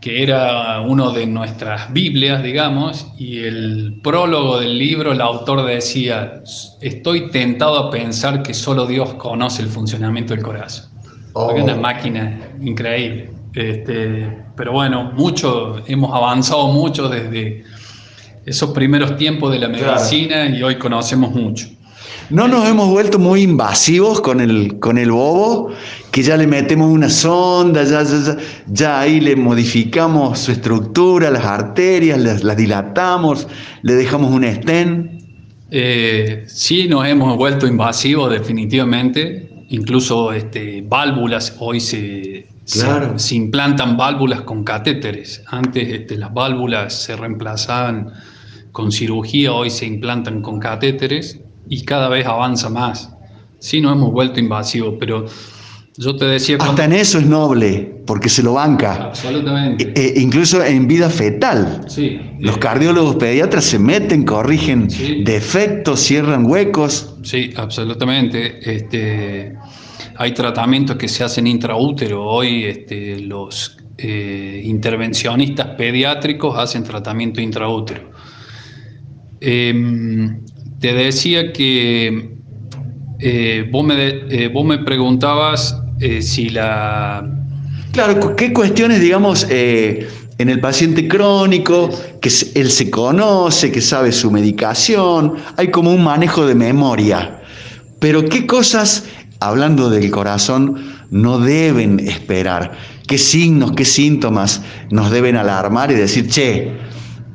que 0.00 0.24
era 0.24 0.80
uno 0.80 1.12
de 1.12 1.26
nuestras 1.26 1.92
Biblias, 1.92 2.42
digamos, 2.42 3.06
y 3.16 3.38
el 3.38 4.00
prólogo 4.02 4.58
del 4.58 4.76
libro, 4.76 5.12
el 5.12 5.20
autor 5.20 5.64
decía, 5.64 6.42
estoy 6.80 7.30
tentado 7.30 7.78
a 7.78 7.90
pensar 7.90 8.42
que 8.42 8.52
solo 8.52 8.86
Dios 8.86 9.14
conoce 9.14 9.62
el 9.62 9.68
funcionamiento 9.68 10.34
del 10.34 10.42
corazón. 10.42 10.90
Es 11.28 11.62
una 11.62 11.74
oh. 11.74 11.80
máquina 11.80 12.40
increíble. 12.60 13.30
Este, 13.54 14.44
pero 14.56 14.72
bueno, 14.72 15.12
mucho, 15.14 15.82
hemos 15.86 16.14
avanzado 16.14 16.68
mucho 16.68 17.08
desde, 17.08 17.64
esos 18.46 18.70
primeros 18.70 19.16
tiempos 19.16 19.52
de 19.52 19.58
la 19.58 19.68
medicina 19.68 20.46
y 20.46 20.62
hoy 20.62 20.76
conocemos 20.76 21.32
mucho. 21.32 21.68
No 22.30 22.48
nos 22.48 22.66
hemos 22.66 22.88
vuelto 22.88 23.18
muy 23.18 23.42
invasivos 23.42 24.20
con 24.20 24.40
el, 24.40 24.78
con 24.78 24.96
el 24.96 25.10
bobo, 25.10 25.70
que 26.10 26.22
ya 26.22 26.36
le 26.36 26.46
metemos 26.46 26.90
una 26.90 27.10
sonda, 27.10 27.84
ya, 27.84 28.04
ya, 28.68 29.00
ahí 29.00 29.20
le 29.20 29.36
modificamos 29.36 30.38
su 30.38 30.52
estructura, 30.52 31.30
las 31.30 31.44
arterias, 31.44 32.18
las, 32.42 32.56
dilatamos, 32.56 33.46
le 33.82 33.94
dejamos 33.94 34.32
un 34.32 34.44
estén. 34.44 35.18
Eh, 35.70 36.44
sí, 36.46 36.88
nos 36.88 37.06
hemos 37.06 37.36
vuelto 37.36 37.66
invasivos 37.66 38.30
definitivamente. 38.30 39.50
Incluso 39.68 40.32
este, 40.32 40.82
válvulas 40.86 41.56
hoy 41.58 41.80
se, 41.80 42.46
se, 42.72 43.34
implantan 43.34 43.96
válvulas 43.96 44.42
con 44.42 44.64
catéteres. 44.64 45.42
Antes 45.46 45.88
este, 45.88 46.16
las 46.16 46.32
válvulas 46.32 46.94
se 46.94 47.16
reemplazaban 47.16 48.12
con 48.72 48.90
cirugía, 48.90 49.52
hoy 49.52 49.70
se 49.70 49.86
implantan 49.86 50.40
con 50.40 50.58
catéteres 50.58 51.38
y 51.68 51.84
cada 51.84 52.08
vez 52.08 52.26
avanza 52.26 52.70
más. 52.70 53.10
Sí, 53.58 53.80
nos 53.80 53.92
hemos 53.92 54.12
vuelto 54.12 54.40
invasivos, 54.40 54.94
pero 54.98 55.26
yo 55.96 56.16
te 56.16 56.24
decía... 56.24 56.56
Hasta 56.58 56.86
en 56.86 56.94
eso 56.94 57.18
es 57.18 57.26
noble, 57.26 58.02
porque 58.06 58.28
se 58.28 58.42
lo 58.42 58.54
banca. 58.54 58.94
Absolutamente. 58.94 59.92
E, 59.94 60.18
e 60.18 60.20
incluso 60.20 60.64
en 60.64 60.88
vida 60.88 61.10
fetal. 61.10 61.84
Sí. 61.86 62.18
Los 62.40 62.56
cardiólogos 62.58 63.16
pediatras 63.16 63.64
se 63.64 63.78
meten, 63.78 64.24
corrigen 64.24 64.88
defectos, 65.24 66.00
cierran 66.00 66.46
huecos. 66.46 67.14
Sí, 67.22 67.52
absolutamente. 67.56 68.74
Este, 68.74 69.54
hay 70.16 70.32
tratamientos 70.32 70.96
que 70.96 71.08
se 71.08 71.24
hacen 71.24 71.46
intraútero. 71.46 72.24
Hoy 72.24 72.64
este, 72.64 73.20
los 73.20 73.76
eh, 73.98 74.62
intervencionistas 74.64 75.68
pediátricos 75.76 76.58
hacen 76.58 76.82
tratamiento 76.82 77.40
intraútero. 77.40 78.10
Em, 79.40 80.40
te 80.80 80.92
decía 80.92 81.52
que 81.52 82.36
eh, 83.20 83.68
vos, 83.70 83.84
me, 83.84 83.94
eh, 83.96 84.50
vos, 84.52 84.64
me, 84.64 84.78
preguntabas 84.78 85.78
si 86.20 86.48
la... 86.48 87.24
Claro, 87.92 88.34
¿qué 88.34 88.52
cuestiones, 88.52 89.00
digamos, 89.00 89.46
en 89.48 90.48
el 90.48 90.58
paciente 90.58 91.06
crónico, 91.06 91.90
que 92.20 92.28
él 92.56 92.70
se 92.70 92.90
conoce, 92.90 93.70
que 93.70 93.80
sabe 93.80 94.10
su 94.10 94.28
medicación, 94.30 95.34
hay 95.56 95.70
como 95.70 95.92
un 95.92 96.02
manejo 96.02 96.44
de 96.44 96.56
memoria? 96.56 97.40
Pero 98.00 98.24
¿qué 98.24 98.48
cosas, 98.48 99.04
hablando 99.46 99.90
del 99.90 100.10
corazón, 100.10 100.76
no 101.10 101.38
deben 101.38 102.00
esperar? 102.00 102.72
¿Qué 103.06 103.18
signos, 103.18 103.72
qué 103.72 103.84
síntomas 103.84 104.62
nos 104.90 105.10
deben 105.10 105.36
alarmar 105.36 105.90
y 105.90 105.94
decir, 105.94 106.28
che, 106.28 106.72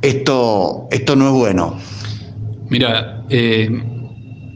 esto, 0.01 0.87
esto 0.91 1.15
no 1.15 1.27
es 1.27 1.33
bueno? 1.33 1.77
Mira, 2.69 3.23
eh, 3.29 3.69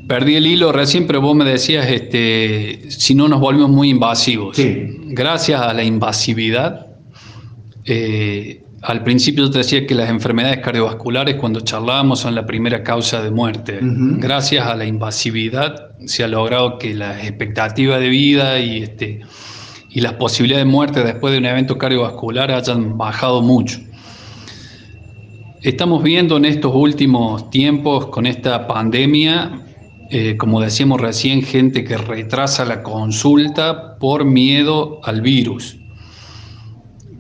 perdí 0.08 0.36
el 0.36 0.48
hilo 0.48 0.72
recién, 0.72 1.08
pero 1.08 1.22
vos 1.22 1.36
me 1.36 1.46
decías, 1.46 1.88
este, 1.90 2.90
si 2.90 3.16
no 3.16 3.28
nos 3.28 3.40
volvemos 3.40 3.70
muy 3.70 3.90
invasivos. 3.90 4.58
Gracias 4.58 5.62
a 5.62 5.74
la 5.74 5.84
invasividad, 5.84 6.88
eh, 7.86 8.64
al 8.82 9.04
principio 9.04 9.46
yo 9.46 9.52
te 9.52 9.60
decía 9.60 9.86
que 9.86 9.94
las 9.94 10.10
enfermedades 10.10 10.60
cardiovasculares 10.60 11.36
cuando 11.36 11.60
charlábamos 11.60 12.20
son 12.20 12.34
la 12.34 12.46
primera 12.46 12.84
causa 12.84 13.22
de 13.22 13.30
muerte. 13.30 13.80
Gracias 13.82 14.66
a 14.66 14.76
la 14.76 14.86
invasividad 14.86 15.92
se 16.06 16.24
ha 16.24 16.28
logrado 16.28 16.80
que 16.80 16.96
la 16.96 17.22
expectativa 17.22 18.00
de 18.00 18.10
vida 18.10 18.60
y, 18.60 18.82
este, 18.82 19.22
y 19.90 20.02
las 20.02 20.14
posibilidades 20.14 20.66
de 20.66 20.72
muerte 20.72 21.04
después 21.04 21.32
de 21.32 21.38
un 21.38 21.46
evento 21.46 21.78
cardiovascular 21.78 22.52
hayan 22.52 22.98
bajado 22.98 23.44
mucho. 23.44 23.80
Estamos 25.62 26.02
viendo 26.02 26.38
en 26.38 26.46
estos 26.46 26.74
últimos 26.74 27.52
tiempos 27.52 28.08
con 28.08 28.26
esta 28.26 28.66
pandemia, 28.66 29.62
eh, 30.10 30.36
como 30.38 30.60
decíamos 30.60 31.00
recién, 31.00 31.44
gente 31.44 31.84
que 31.84 31.98
retrasa 31.98 32.66
la 32.66 32.82
consulta 32.82 34.00
por 34.00 34.26
miedo 34.26 35.00
al 35.04 35.22
virus. 35.22 35.78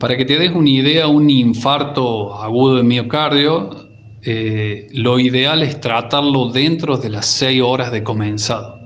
Para 0.01 0.17
que 0.17 0.25
te 0.25 0.39
des 0.39 0.49
una 0.49 0.67
idea, 0.67 1.07
un 1.07 1.29
infarto 1.29 2.33
agudo 2.33 2.77
de 2.77 2.83
miocardio, 2.83 3.87
eh, 4.23 4.87
lo 4.93 5.19
ideal 5.19 5.61
es 5.61 5.79
tratarlo 5.79 6.49
dentro 6.49 6.97
de 6.97 7.09
las 7.09 7.27
seis 7.27 7.61
horas 7.61 7.91
de 7.91 8.01
comenzado. 8.01 8.79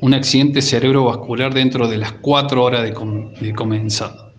Un 0.00 0.12
accidente 0.12 0.60
cerebrovascular 0.60 1.54
dentro 1.54 1.86
de 1.86 1.98
las 1.98 2.10
cuatro 2.14 2.64
horas 2.64 2.82
de 2.82 3.54
comenzado. 3.54 4.32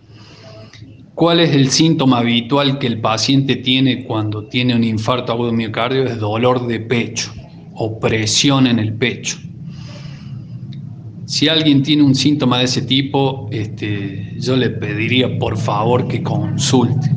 ¿Cuál 1.14 1.40
es 1.40 1.54
el 1.54 1.70
síntoma 1.70 2.18
habitual 2.18 2.78
que 2.78 2.86
el 2.86 3.00
paciente 3.00 3.56
tiene 3.56 4.04
cuando 4.04 4.44
tiene 4.44 4.76
un 4.76 4.84
infarto 4.84 5.32
agudo 5.32 5.46
de 5.46 5.56
miocardio? 5.56 6.04
Es 6.04 6.20
dolor 6.20 6.66
de 6.66 6.80
pecho 6.80 7.32
o 7.72 7.98
presión 7.98 8.66
en 8.66 8.78
el 8.78 8.92
pecho. 8.92 9.38
Si 11.26 11.48
alguien 11.48 11.82
tiene 11.82 12.02
un 12.02 12.14
síntoma 12.14 12.58
de 12.58 12.64
ese 12.64 12.82
tipo, 12.82 13.48
este, 13.50 14.34
yo 14.38 14.56
le 14.56 14.70
pediría 14.70 15.38
por 15.38 15.56
favor 15.56 16.06
que 16.06 16.22
consulte. 16.22 17.10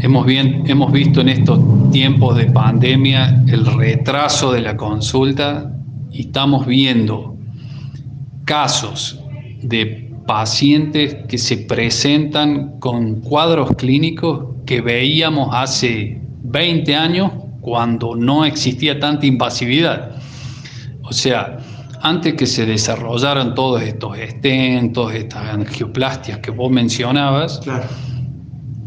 Hemos, 0.00 0.26
hemos 0.28 0.92
visto 0.92 1.20
en 1.20 1.28
estos 1.28 1.60
tiempos 1.92 2.36
de 2.36 2.46
pandemia 2.46 3.44
el 3.46 3.64
retraso 3.64 4.50
de 4.52 4.62
la 4.62 4.76
consulta 4.76 5.72
y 6.10 6.22
estamos 6.22 6.66
viendo 6.66 7.36
casos 8.44 9.20
de 9.62 10.10
pacientes 10.26 11.16
que 11.28 11.38
se 11.38 11.58
presentan 11.58 12.80
con 12.80 13.20
cuadros 13.20 13.76
clínicos 13.76 14.46
que 14.66 14.80
veíamos 14.80 15.50
hace 15.52 16.20
20 16.42 16.96
años 16.96 17.32
cuando 17.60 18.16
no 18.16 18.44
existía 18.44 18.98
tanta 18.98 19.26
invasividad. 19.26 20.16
O 21.02 21.12
sea, 21.12 21.58
antes 22.02 22.34
que 22.34 22.46
se 22.46 22.66
desarrollaran 22.66 23.54
todos 23.54 23.80
estos 23.82 24.18
estentos, 24.18 25.14
estas 25.14 25.54
angioplastias 25.54 26.38
que 26.38 26.50
vos 26.50 26.70
mencionabas, 26.70 27.60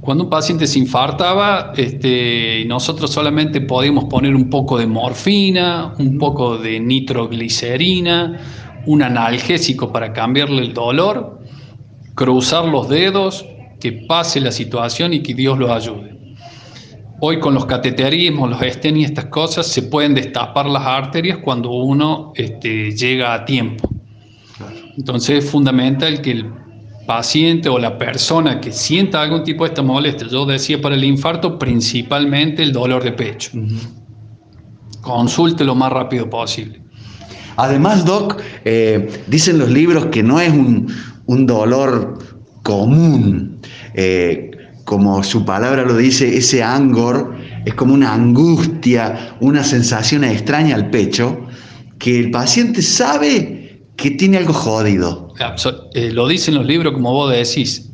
cuando 0.01 0.25
un 0.25 0.29
paciente 0.29 0.67
se 0.67 0.79
infartaba, 0.79 1.73
este, 1.77 2.63
nosotros 2.67 3.11
solamente 3.11 3.61
podíamos 3.61 4.05
poner 4.05 4.35
un 4.35 4.49
poco 4.49 4.77
de 4.77 4.85
morfina, 4.85 5.93
un 5.97 6.17
poco 6.17 6.57
de 6.57 6.79
nitroglicerina, 6.79 8.37
un 8.85 9.01
analgésico 9.01 9.91
para 9.91 10.13
cambiarle 10.13 10.61
el 10.61 10.73
dolor, 10.73 11.39
cruzar 12.13 12.65
los 12.65 12.89
dedos, 12.89 13.45
que 13.79 13.93
pase 13.93 14.41
la 14.41 14.51
situación 14.51 15.13
y 15.13 15.21
que 15.21 15.33
Dios 15.33 15.57
los 15.57 15.71
ayude. 15.71 16.14
Hoy 17.21 17.39
con 17.39 17.53
los 17.53 17.65
cateterismos, 17.65 18.49
los 18.49 18.61
estén 18.61 18.97
y 18.97 19.05
estas 19.05 19.25
cosas, 19.25 19.67
se 19.67 19.83
pueden 19.83 20.13
destapar 20.13 20.65
las 20.65 20.83
arterias 20.83 21.37
cuando 21.37 21.71
uno 21.71 22.33
este, 22.35 22.91
llega 22.91 23.33
a 23.33 23.45
tiempo. 23.45 23.89
Entonces 24.97 25.45
es 25.45 25.49
fundamental 25.49 26.21
que 26.21 26.31
el 26.31 26.51
paciente 27.05 27.69
o 27.69 27.79
la 27.79 27.97
persona 27.97 28.59
que 28.59 28.71
sienta 28.71 29.21
algún 29.21 29.43
tipo 29.43 29.63
de 29.63 29.69
esta 29.69 29.81
molestia, 29.81 30.27
yo 30.27 30.45
decía 30.45 30.81
para 30.81 30.95
el 30.95 31.03
infarto, 31.03 31.57
principalmente 31.57 32.63
el 32.63 32.73
dolor 32.73 33.03
de 33.03 33.11
pecho. 33.13 33.51
Consulte 35.01 35.63
lo 35.63 35.75
más 35.75 35.91
rápido 35.91 36.29
posible. 36.29 36.81
Además, 37.57 38.03
Doc, 38.05 38.41
eh, 38.65 39.23
dicen 39.27 39.57
los 39.59 39.69
libros 39.69 40.07
que 40.07 40.21
no 40.21 40.41
es 40.41 40.51
un, 40.51 40.87
dolor 41.45 42.17
común. 42.63 43.59
Eh, 43.93 44.51
como 44.85 45.23
su 45.23 45.43
palabra 45.43 45.83
lo 45.83 45.97
dice, 45.97 46.37
ese 46.37 46.63
angor 46.63 47.35
es 47.65 47.73
como 47.73 47.93
una 47.93 48.13
angustia, 48.13 49.35
una 49.41 49.63
sensación 49.63 50.23
extraña 50.23 50.75
al 50.75 50.89
pecho, 50.89 51.47
que 51.99 52.19
el 52.19 52.31
paciente 52.31 52.81
sabe 52.81 53.81
que 53.97 54.11
tiene 54.11 54.37
algo 54.37 54.53
jodido. 54.53 55.33
Eh, 55.93 56.11
lo 56.11 56.27
dicen 56.27 56.55
los 56.55 56.65
libros, 56.65 56.93
como 56.93 57.11
vos 57.11 57.31
decís. 57.31 57.91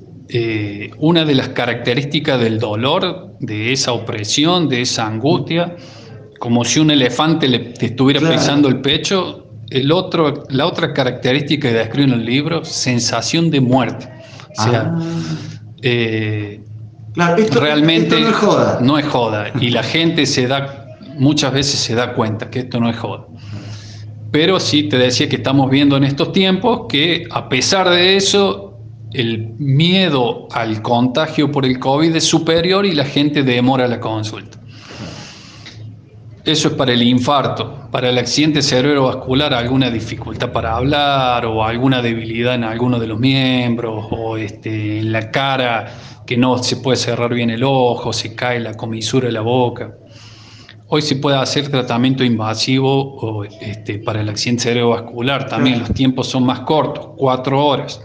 una 1.00 1.26
de 1.26 1.36
las 1.36 1.50
características 1.50 2.40
del 2.40 2.60
dolor, 2.60 3.36
de 3.42 3.74
esa 3.74 3.92
opresión, 3.92 4.70
de 4.70 4.82
esa 4.82 5.08
angustia, 5.08 5.76
como 6.40 6.64
si 6.64 6.80
un 6.80 6.90
elefante 6.92 7.48
le 7.48 7.60
te 7.60 7.88
estuviera 7.88 8.20
pisando 8.30 8.68
el 8.68 8.82
pecho, 8.82 9.46
el 9.70 9.92
otro, 9.92 10.44
la 10.50 10.66
otra 10.66 10.94
característica 10.94 11.70
que 11.70 11.76
describe 11.76 12.14
en 12.14 12.20
el 12.20 12.26
libro, 12.26 12.66
sensación 12.66 13.50
de 13.52 13.62
muerte. 13.62 14.10
O 14.58 14.64
sea, 14.64 14.94
ah. 14.96 15.02
eh, 15.82 16.62
realmente 17.16 18.20
no, 18.20 18.30
es 18.30 18.36
joda. 18.36 18.80
no 18.82 18.98
es 18.98 19.06
joda. 19.06 19.52
Y 19.60 19.70
la 19.70 19.84
gente 19.84 20.26
se 20.26 20.48
da, 20.48 20.88
muchas 21.18 21.54
veces 21.54 21.80
se 21.80 21.96
da 21.96 22.14
cuenta 22.14 22.50
que 22.50 22.60
esto 22.60 22.80
no 22.80 22.90
es 22.90 22.98
joda. 22.98 23.26
Pero 24.32 24.60
sí 24.60 24.84
te 24.84 24.98
decía 24.98 25.28
que 25.28 25.36
estamos 25.36 25.70
viendo 25.70 25.98
en 25.98 26.06
estos 26.06 26.32
tiempos 26.32 26.88
que 26.88 27.28
a 27.32 27.50
pesar 27.50 27.90
de 27.90 28.16
eso, 28.16 28.80
el 29.12 29.50
miedo 29.58 30.48
al 30.52 30.82
contagio 30.82 31.52
por 31.52 31.66
el 31.66 31.80
COVID 31.80 32.16
es 32.16 32.24
superior 32.24 32.86
y 32.86 32.94
la 32.94 33.04
gente 33.04 33.44
demora 33.44 33.88
la 33.88 34.00
consulta. 34.00 34.58
Eso 36.46 36.70
es 36.70 36.74
para 36.74 36.94
el 36.94 37.04
infarto. 37.04 37.88
Para 37.92 38.10
el 38.10 38.18
accidente 38.18 38.62
cerebrovascular, 38.62 39.54
alguna 39.54 39.92
dificultad 39.92 40.52
para 40.52 40.78
hablar 40.78 41.46
o 41.46 41.64
alguna 41.64 42.02
debilidad 42.02 42.56
en 42.56 42.64
alguno 42.64 43.00
de 43.00 43.08
los 43.08 43.20
miembros 43.20 44.08
o 44.10 44.38
este, 44.38 45.00
en 45.00 45.12
la 45.12 45.30
cara 45.30 45.94
que 46.32 46.38
no 46.38 46.64
se 46.64 46.78
puede 46.78 46.96
cerrar 46.96 47.34
bien 47.34 47.50
el 47.50 47.62
ojo, 47.62 48.14
se 48.14 48.34
cae 48.34 48.58
la 48.62 48.74
comisura 48.76 49.26
de 49.28 49.34
la 49.34 49.42
boca. 49.42 49.98
Hoy 50.88 51.02
se 51.02 51.18
puede 51.18 51.36
hacer 51.36 51.70
tratamiento 51.70 52.24
invasivo 52.24 53.18
o, 53.18 53.44
este, 53.44 54.00
para 54.00 54.22
el 54.22 54.30
accidente 54.30 54.64
cerebrovascular. 54.64 55.50
También 55.50 55.80
los 55.80 55.94
tiempos 55.94 56.28
son 56.28 56.46
más 56.46 56.62
cortos, 56.62 57.10
cuatro 57.18 57.66
horas. 57.66 58.02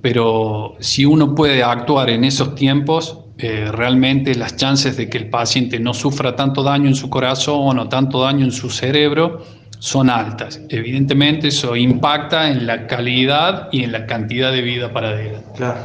Pero 0.00 0.76
si 0.80 1.04
uno 1.04 1.34
puede 1.34 1.62
actuar 1.62 2.08
en 2.08 2.24
esos 2.24 2.54
tiempos, 2.54 3.18
eh, 3.36 3.70
realmente 3.70 4.34
las 4.34 4.56
chances 4.56 4.96
de 4.96 5.10
que 5.10 5.18
el 5.18 5.28
paciente 5.28 5.78
no 5.78 5.92
sufra 5.92 6.34
tanto 6.36 6.62
daño 6.62 6.88
en 6.88 6.94
su 6.94 7.10
corazón 7.10 7.78
o 7.78 7.86
tanto 7.86 8.22
daño 8.22 8.46
en 8.46 8.52
su 8.52 8.70
cerebro 8.70 9.42
son 9.78 10.08
altas. 10.08 10.62
Evidentemente 10.70 11.48
eso 11.48 11.76
impacta 11.76 12.48
en 12.48 12.66
la 12.66 12.86
calidad 12.86 13.68
y 13.72 13.82
en 13.82 13.92
la 13.92 14.06
cantidad 14.06 14.52
de 14.52 14.62
vida 14.62 14.90
para 14.90 15.08
adelante. 15.10 15.50
Claro. 15.54 15.80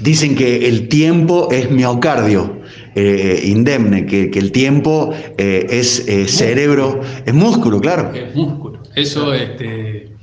Dicen 0.00 0.34
que 0.34 0.68
el 0.68 0.88
tiempo 0.88 1.48
es 1.50 1.70
miocardio 1.70 2.60
eh, 2.94 3.42
indemne, 3.44 4.06
que, 4.06 4.30
el 4.34 4.52
tiempo 4.52 5.12
eh, 5.38 5.66
es 5.70 6.04
cerebro, 6.28 7.00
es 7.24 7.34
músculo, 7.34 7.80
claro. 7.80 8.12
Es 8.12 8.34
músculo. 8.34 8.82
Eso, 8.94 9.32
este, 9.34 10.14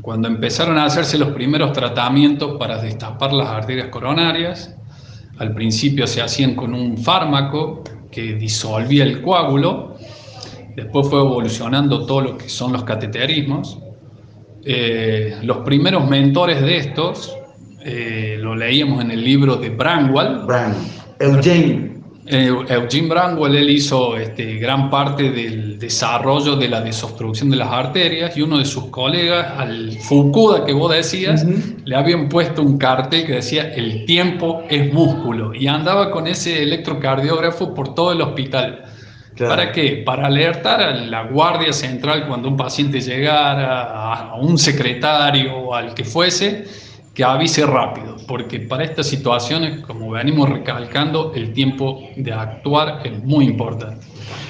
cuando 0.00 0.28
empezaron 0.28 0.76
a 0.78 0.84
hacerse 0.84 1.18
los 1.18 1.30
primeros 1.30 1.72
tratamientos 1.72 2.58
para 2.58 2.82
destapar 2.82 3.32
las 3.32 3.48
arterias 3.48 3.88
coronarias, 3.88 4.74
al 5.38 5.54
principio 5.54 6.06
se 6.06 6.20
hacían 6.20 6.54
con 6.54 6.74
un 6.74 6.98
fármaco 6.98 7.82
que 8.10 8.34
disolvía 8.34 9.04
el 9.04 9.22
coágulo, 9.22 9.96
después 10.76 11.08
fue 11.08 11.20
evolucionando 11.20 12.06
todo 12.06 12.20
lo 12.20 12.38
que 12.38 12.48
son 12.48 12.72
los 12.72 12.84
cateterismos. 12.84 13.78
Eh, 14.64 15.36
los 15.42 15.58
primeros 15.58 16.08
mentores 16.08 16.60
de 16.60 16.76
estos 16.76 17.36
eh, 17.84 18.38
lo 18.40 18.56
leíamos 18.56 19.04
en 19.04 19.10
el 19.10 19.22
libro 19.22 19.56
de 19.56 19.68
Brangwell. 19.68 20.40
Eugene. 21.18 21.94
Eh, 22.26 22.50
Eugene 22.70 23.08
Brangwell, 23.08 23.54
él 23.54 23.68
hizo 23.68 24.16
este, 24.16 24.54
gran 24.54 24.88
parte 24.88 25.30
del 25.30 25.78
desarrollo 25.78 26.56
de 26.56 26.68
la 26.68 26.80
desobstrucción 26.80 27.50
de 27.50 27.56
las 27.56 27.70
arterias 27.70 28.34
y 28.34 28.40
uno 28.40 28.56
de 28.56 28.64
sus 28.64 28.86
colegas, 28.86 29.52
al 29.58 29.92
Fukuda 29.92 30.64
que 30.64 30.72
vos 30.72 30.90
decías, 30.94 31.44
le 31.84 31.94
habían 31.94 32.30
puesto 32.30 32.62
un 32.62 32.78
cartel 32.78 33.26
que 33.26 33.34
decía 33.34 33.74
el 33.74 34.06
tiempo 34.06 34.62
es 34.70 34.90
músculo 34.90 35.54
y 35.54 35.66
andaba 35.66 36.10
con 36.10 36.26
ese 36.26 36.62
electrocardiógrafo 36.62 37.74
por 37.74 37.94
todo 37.94 38.12
el 38.12 38.22
hospital. 38.22 38.84
¿Para 39.36 39.72
qué? 39.72 40.02
Para 40.06 40.28
alertar 40.28 40.80
a 40.80 40.94
la 40.94 41.24
guardia 41.24 41.72
central 41.72 42.26
cuando 42.26 42.48
un 42.48 42.56
paciente 42.56 43.00
llegara, 43.00 44.12
a 44.14 44.36
un 44.36 44.56
secretario 44.56 45.74
al 45.74 45.92
que 45.92 46.04
fuese, 46.04 46.64
que 47.14 47.22
avise 47.22 47.64
rápido, 47.64 48.16
porque 48.26 48.58
para 48.60 48.84
estas 48.84 49.06
situaciones, 49.06 49.80
como 49.80 50.10
venimos 50.10 50.50
recalcando, 50.50 51.32
el 51.34 51.52
tiempo 51.52 52.02
de 52.16 52.32
actuar 52.32 53.06
es 53.06 53.22
muy 53.22 53.44
importante. 53.44 54.04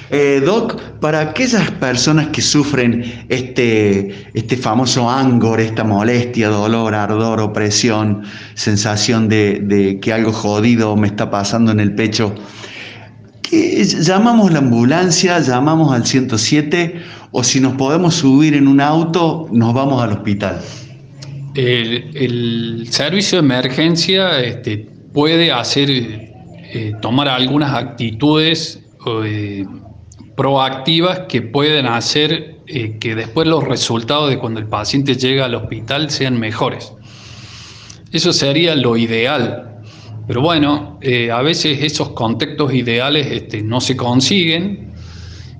Eh, 0.09 0.41
Doc, 0.43 0.79
para 0.99 1.19
aquellas 1.19 1.69
personas 1.71 2.27
que 2.27 2.41
sufren 2.41 3.25
este, 3.29 4.29
este 4.33 4.57
famoso 4.57 5.09
angor, 5.09 5.59
esta 5.59 5.83
molestia, 5.83 6.49
dolor, 6.49 6.93
ardor, 6.93 7.39
opresión, 7.39 8.23
sensación 8.55 9.29
de, 9.29 9.99
que 10.01 10.13
algo 10.13 10.31
jodido 10.31 10.95
me 10.95 11.07
está 11.07 11.29
pasando 11.29 11.71
en 11.71 11.79
el 11.79 11.93
pecho, 11.93 12.33
llamamos 13.51 14.51
la 14.51 14.59
ambulancia, 14.59 15.39
llamamos 15.39 15.93
al 15.93 16.05
107 16.05 17.01
o 17.31 17.43
si 17.43 17.59
nos 17.59 17.73
podemos 17.73 18.15
subir 18.15 18.55
en 18.55 18.67
un 18.67 18.81
auto, 18.81 19.47
nos 19.51 19.73
vamos 19.73 20.01
al 20.03 20.13
hospital. 20.13 20.61
El, 21.55 22.87
servicio 22.89 23.37
de 23.37 23.45
emergencia 23.45 24.41
este, 24.41 24.89
puede 25.13 25.51
hacer, 25.51 25.89
eh, 25.89 26.93
tomar 27.01 27.29
algunas 27.29 27.73
actitudes 27.73 28.81
eh, 29.23 29.65
proactivas 30.35 31.19
que 31.29 31.41
pueden 31.41 31.85
hacer 31.85 32.57
eh, 32.67 32.97
que 32.99 33.15
después 33.15 33.47
los 33.47 33.63
resultados 33.63 34.29
de 34.29 34.37
cuando 34.37 34.59
el 34.59 34.67
paciente 34.67 35.15
llega 35.15 35.45
al 35.45 35.55
hospital 35.55 36.09
sean 36.09 36.37
mejores. 36.39 36.93
Eso 38.11 38.33
sería 38.33 38.75
lo 38.75 38.97
ideal. 38.97 39.81
Pero 40.27 40.41
bueno, 40.41 40.99
a 41.31 41.41
veces 41.43 41.83
esos 41.83 42.09
contextos 42.09 42.73
ideales 42.73 43.27
este, 43.27 43.61
no 43.61 43.79
se 43.79 43.95
consiguen 43.95 44.94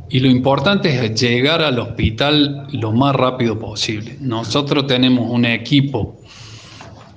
y 0.09 0.19
lo 0.19 0.29
importante 0.29 1.05
es 1.05 1.19
llegar 1.19 1.61
al 1.61 1.79
hospital 1.79 2.67
lo 2.71 2.91
más 2.91 3.15
rápido 3.15 3.57
posible. 3.57 4.17
Nosotros 4.19 4.85
tenemos 4.87 5.29
un 5.29 5.45
equipo 5.45 6.17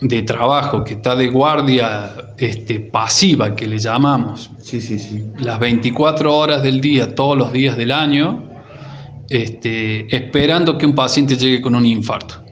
de 0.01 0.23
trabajo 0.23 0.85
que 0.85 0.95
está 0.95 1.15
de 1.17 1.29
guardia 1.29 2.15
este, 2.39 2.81
pasiva, 2.81 3.55
que 3.55 3.67
le 3.67 3.79
llamamos. 3.79 4.51
Sí, 4.59 4.81
sí, 4.81 4.99
sí. 4.99 5.25
Las 5.39 5.59
24 5.59 6.35
horas 6.35 6.63
del 6.63 6.81
día, 6.81 7.15
todos 7.15 7.37
los 7.37 7.53
días 7.53 7.77
del 7.77 7.93
año, 7.93 8.45
este, 9.29 10.15
esperando 10.15 10.79
que 10.79 10.87
un 10.87 10.95
paciente 10.95 11.37
llegue 11.37 11.61
con 11.61 11.75
un 11.75 11.85
infarto. 11.85 12.43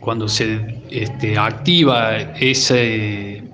Cuando 0.00 0.26
se 0.26 0.82
este, 0.90 1.38
activa 1.38 2.16
ese, 2.16 3.44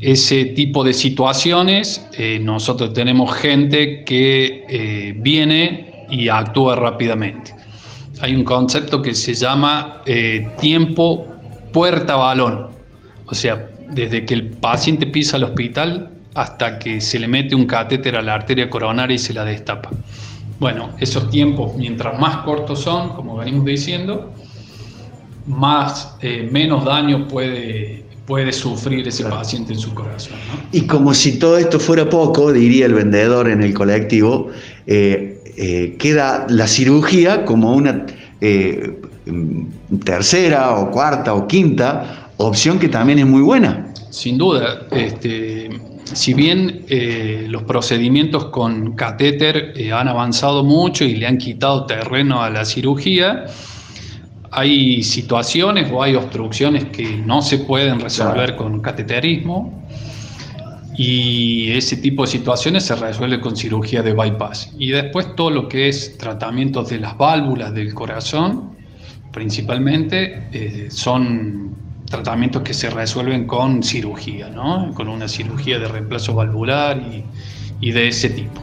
ese 0.00 0.46
tipo 0.46 0.82
de 0.82 0.94
situaciones, 0.94 2.06
eh, 2.16 2.38
nosotros 2.40 2.92
tenemos 2.94 3.34
gente 3.34 4.02
que 4.04 4.64
eh, 4.68 5.14
viene 5.16 6.06
y 6.10 6.28
actúa 6.28 6.74
rápidamente. 6.74 7.54
Hay 8.20 8.34
un 8.34 8.44
concepto 8.44 9.02
que 9.02 9.14
se 9.14 9.34
llama 9.34 10.02
eh, 10.06 10.48
tiempo 10.58 11.26
puerta-balón, 11.72 12.68
o 13.26 13.34
sea, 13.34 13.68
desde 13.90 14.24
que 14.24 14.34
el 14.34 14.48
paciente 14.48 15.06
pisa 15.06 15.36
al 15.36 15.44
hospital 15.44 16.10
hasta 16.34 16.78
que 16.78 17.00
se 17.00 17.18
le 17.18 17.28
mete 17.28 17.54
un 17.54 17.66
catéter 17.66 18.16
a 18.16 18.22
la 18.22 18.34
arteria 18.34 18.70
coronaria 18.70 19.14
y 19.14 19.18
se 19.18 19.34
la 19.34 19.44
destapa. 19.44 19.90
Bueno, 20.58 20.90
esos 20.98 21.30
tiempos, 21.30 21.74
mientras 21.76 22.18
más 22.18 22.38
cortos 22.38 22.80
son, 22.80 23.10
como 23.10 23.36
venimos 23.36 23.64
diciendo, 23.64 24.32
más, 25.46 26.16
menos 26.50 26.84
daño 26.84 27.26
puede 27.26 28.09
puede 28.30 28.52
sufrir 28.52 29.08
ese 29.08 29.24
paciente 29.24 29.72
en 29.72 29.80
su 29.80 29.92
corazón. 29.92 30.36
Y 30.70 30.82
como 30.82 31.12
si 31.14 31.40
todo 31.40 31.58
esto 31.58 31.80
fuera 31.80 32.08
poco, 32.08 32.52
diría 32.52 32.86
el 32.86 32.94
vendedor 32.94 33.48
en 33.48 33.60
el 33.60 33.74
colectivo, 33.74 34.50
eh, 34.86 35.42
eh, 35.56 35.96
queda 35.98 36.46
la 36.48 36.68
cirugía 36.68 37.44
como 37.44 37.74
una 37.74 38.06
eh, 38.40 39.00
tercera 40.04 40.76
o 40.76 40.92
cuarta 40.92 41.34
o 41.34 41.48
quinta 41.48 42.30
opción 42.36 42.78
que 42.78 42.88
también 42.88 43.18
es 43.18 43.26
muy 43.26 43.42
buena. 43.42 43.92
Sin 44.10 44.38
duda, 44.38 44.86
este, 44.92 45.68
si 46.04 46.32
bien 46.32 46.86
los 47.48 47.64
procedimientos 47.64 48.44
con 48.46 48.92
catéter 48.92 49.74
han 49.92 50.06
avanzado 50.06 50.62
mucho 50.62 51.02
y 51.02 51.16
le 51.16 51.26
han 51.26 51.38
quitado 51.38 51.84
terreno 51.86 52.44
a 52.44 52.50
la 52.50 52.64
cirugía, 52.64 53.46
hay 54.50 55.02
situaciones 55.02 55.90
o 55.92 56.02
hay 56.02 56.14
obstrucciones 56.14 56.86
que 56.86 57.16
no 57.16 57.40
se 57.42 57.58
pueden 57.58 58.00
resolver 58.00 58.56
con 58.56 58.80
cateterismo 58.80 59.86
y 60.96 61.70
ese 61.72 61.96
tipo 61.96 62.24
de 62.24 62.28
situaciones 62.28 62.84
se 62.84 62.96
resuelve 62.96 63.40
con 63.40 63.56
cirugía 63.56 64.02
de 64.02 64.12
bypass. 64.12 64.74
Y 64.78 64.90
después 64.90 65.34
todo 65.36 65.50
lo 65.50 65.68
que 65.68 65.88
es 65.88 66.18
tratamientos 66.18 66.90
de 66.90 66.98
las 66.98 67.16
válvulas 67.16 67.72
del 67.72 67.94
corazón, 67.94 68.76
principalmente, 69.32 70.48
eh, 70.52 70.88
son 70.90 71.76
tratamientos 72.06 72.62
que 72.62 72.74
se 72.74 72.90
resuelven 72.90 73.46
con 73.46 73.84
cirugía, 73.84 74.50
¿no? 74.50 74.92
con 74.94 75.08
una 75.08 75.28
cirugía 75.28 75.78
de 75.78 75.86
reemplazo 75.86 76.34
valvular 76.34 77.00
y 77.80 77.92
de 77.92 78.08
ese 78.08 78.30
tipo. 78.30 78.60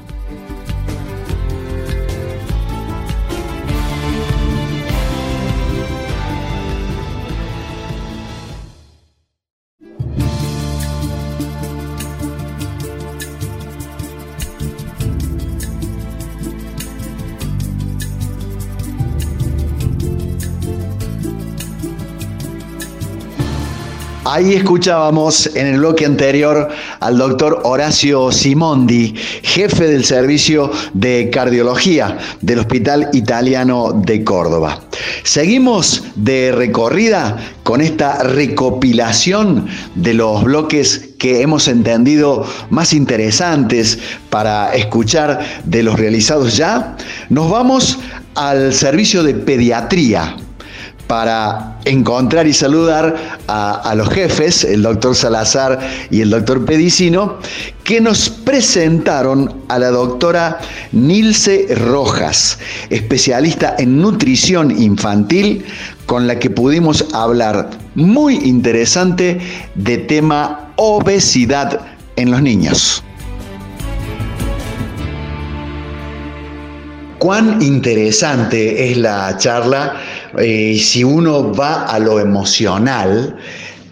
Ahí 24.30 24.56
escuchábamos 24.56 25.56
en 25.56 25.68
el 25.68 25.78
bloque 25.80 26.06
anterior 26.06 26.68
al 27.00 27.18
doctor 27.18 27.62
Horacio 27.64 28.30
Simondi, 28.30 29.16
jefe 29.42 29.88
del 29.88 30.04
servicio 30.04 30.70
de 30.94 31.30
cardiología 31.32 32.18
del 32.42 32.60
Hospital 32.60 33.08
Italiano 33.14 33.94
de 33.94 34.26
Córdoba. 34.26 34.82
Seguimos 35.24 36.04
de 36.16 36.52
recorrida 36.52 37.38
con 37.64 37.80
esta 37.80 38.22
recopilación 38.22 39.66
de 39.96 40.14
los 40.14 40.44
bloques 40.44 41.12
que 41.18 41.42
hemos 41.42 41.70
entendido 41.70 42.46
más 42.70 42.92
interesantes 42.92 43.98
para 44.30 44.76
escuchar 44.76 45.40
de 45.64 45.84
los 45.84 45.98
realizados 45.98 46.58
ya. 46.58 46.98
Nos 47.30 47.50
vamos 47.50 47.98
al 48.36 48.74
servicio 48.74 49.24
de 49.24 49.36
pediatría 49.36 50.36
para 51.08 51.80
encontrar 51.86 52.48
y 52.48 52.54
saludar 52.54 53.16
a, 53.48 53.94
los 53.96 54.10
jefes, 54.10 54.64
el 54.66 54.84
doctor 54.84 55.16
Salazar 55.16 55.80
y 56.12 56.22
el 56.22 56.30
doctor 56.30 56.66
Pedicino, 56.66 57.38
que 57.84 58.02
nos 58.02 58.30
presentaron 58.30 59.64
a 59.70 59.80
la 59.80 59.90
doctora 59.90 60.60
Nilce 60.92 61.68
Rojas, 61.76 62.60
especialista 62.90 63.76
en 63.80 64.02
nutrición 64.02 64.72
infantil, 64.78 65.66
con 66.06 66.28
la 66.28 66.40
que 66.40 66.50
pudimos 66.50 67.06
hablar 67.14 67.70
muy 67.96 68.36
interesante 68.36 69.40
de 69.76 69.98
tema 69.98 70.74
obesidad 70.76 71.82
en 72.18 72.32
los 72.32 72.42
niños. 72.42 73.04
Cuán 77.20 77.62
interesante 77.62 78.92
es 78.92 78.98
la 78.98 79.36
charla 79.38 79.96
eh, 80.38 80.78
si 80.80 81.04
uno 81.04 81.54
va 81.54 81.86
a 81.86 82.00
lo 82.00 82.20
emocional, 82.20 83.38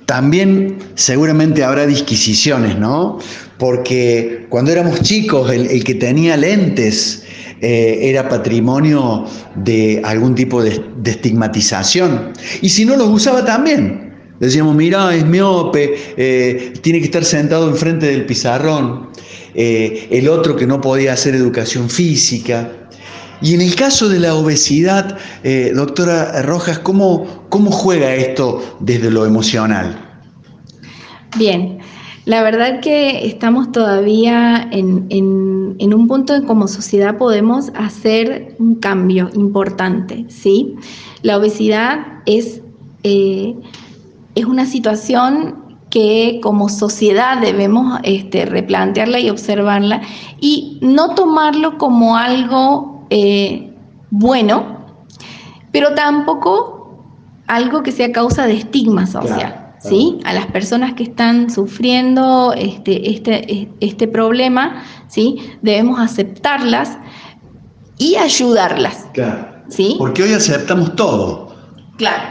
también 0.06 0.78
seguramente 0.96 1.64
habrá 1.64 1.86
disquisiciones, 1.86 2.78
¿no? 2.78 3.20
Porque 3.58 4.46
cuando 4.50 4.72
éramos 4.72 5.02
chicos, 5.02 5.52
el, 5.52 5.84
que 5.84 5.96
tenía 5.96 6.38
lentes 6.38 7.24
eh, 7.62 8.00
era 8.02 8.28
patrimonio 8.28 9.26
de 9.56 10.02
algún 10.04 10.36
tipo 10.36 10.62
de, 10.62 10.82
estigmatización. 11.06 12.34
Y 12.62 12.70
si 12.70 12.86
no 12.86 12.98
los 12.98 13.08
usaba 13.08 13.46
también, 13.46 14.14
decíamos, 14.40 14.76
mira, 14.76 15.16
es 15.16 15.26
miope, 15.26 15.96
eh, 16.18 16.74
tiene 16.82 17.00
que 17.00 17.06
estar 17.06 17.24
sentado 17.24 17.70
enfrente 17.70 18.08
del 18.08 18.26
pizarrón. 18.26 19.10
el 19.56 20.28
otro 20.28 20.58
que 20.58 20.68
no 20.68 20.82
podía 20.82 21.14
hacer 21.14 21.34
educación 21.34 21.90
física. 21.90 22.85
Y 23.46 23.54
en 23.54 23.62
el 23.62 23.76
caso 23.76 24.10
de 24.10 24.20
la 24.20 24.34
obesidad, 24.34 25.20
eh, 25.44 25.72
doctora 25.76 26.42
Rojas, 26.42 26.80
¿cómo, 26.80 27.46
¿cómo 27.50 27.70
juega 27.70 28.16
esto 28.16 28.78
desde 28.80 29.12
lo 29.12 29.24
emocional? 29.24 29.96
Bien, 31.38 31.78
la 32.26 32.42
verdad 32.42 32.80
que 32.80 33.28
estamos 33.28 33.72
todavía 33.72 34.68
en, 34.72 35.94
un 35.94 36.08
punto 36.08 36.34
en 36.34 36.46
como 36.46 36.68
sociedad 36.68 37.20
podemos 37.20 37.72
hacer 37.76 38.56
un 38.58 38.78
cambio 38.78 39.30
importante, 39.36 40.26
¿sí? 40.28 40.74
La 41.22 41.38
obesidad 41.38 42.00
es, 42.26 42.62
eh, 43.04 43.54
es 44.34 44.46
una 44.46 44.66
situación 44.66 45.78
que 45.92 46.40
como 46.42 46.68
sociedad 46.68 47.40
debemos 47.42 48.00
este, 48.02 48.48
replantearla 48.48 49.20
y 49.20 49.30
observarla 49.30 50.02
y 50.42 50.80
no 50.82 51.14
tomarlo 51.14 51.78
como 51.78 52.18
algo 52.18 52.95
eh, 53.10 53.74
bueno, 54.12 54.86
pero 55.72 55.94
tampoco 55.94 57.04
algo 57.48 57.84
que 57.84 57.92
sea 57.92 58.12
causa 58.12 58.48
de 58.48 58.54
estigma 58.54 59.06
social. 59.06 59.62
¿Sí? 59.80 60.20
A 60.24 60.34
las 60.34 60.48
personas 60.48 60.96
que 60.96 61.04
están 61.04 61.52
sufriendo 61.52 62.54
este, 62.58 63.12
este, 63.12 63.70
este 63.82 64.08
problema, 64.08 64.84
¿sí? 65.08 65.38
Debemos 65.62 66.00
aceptarlas 66.00 66.98
y 68.00 68.16
ayudarlas. 68.16 69.06
¿sí? 69.70 69.96
Porque 70.00 70.24
hoy 70.24 70.34
aceptamos 70.34 70.96
todo. 70.96 71.56
Claro. 71.98 72.24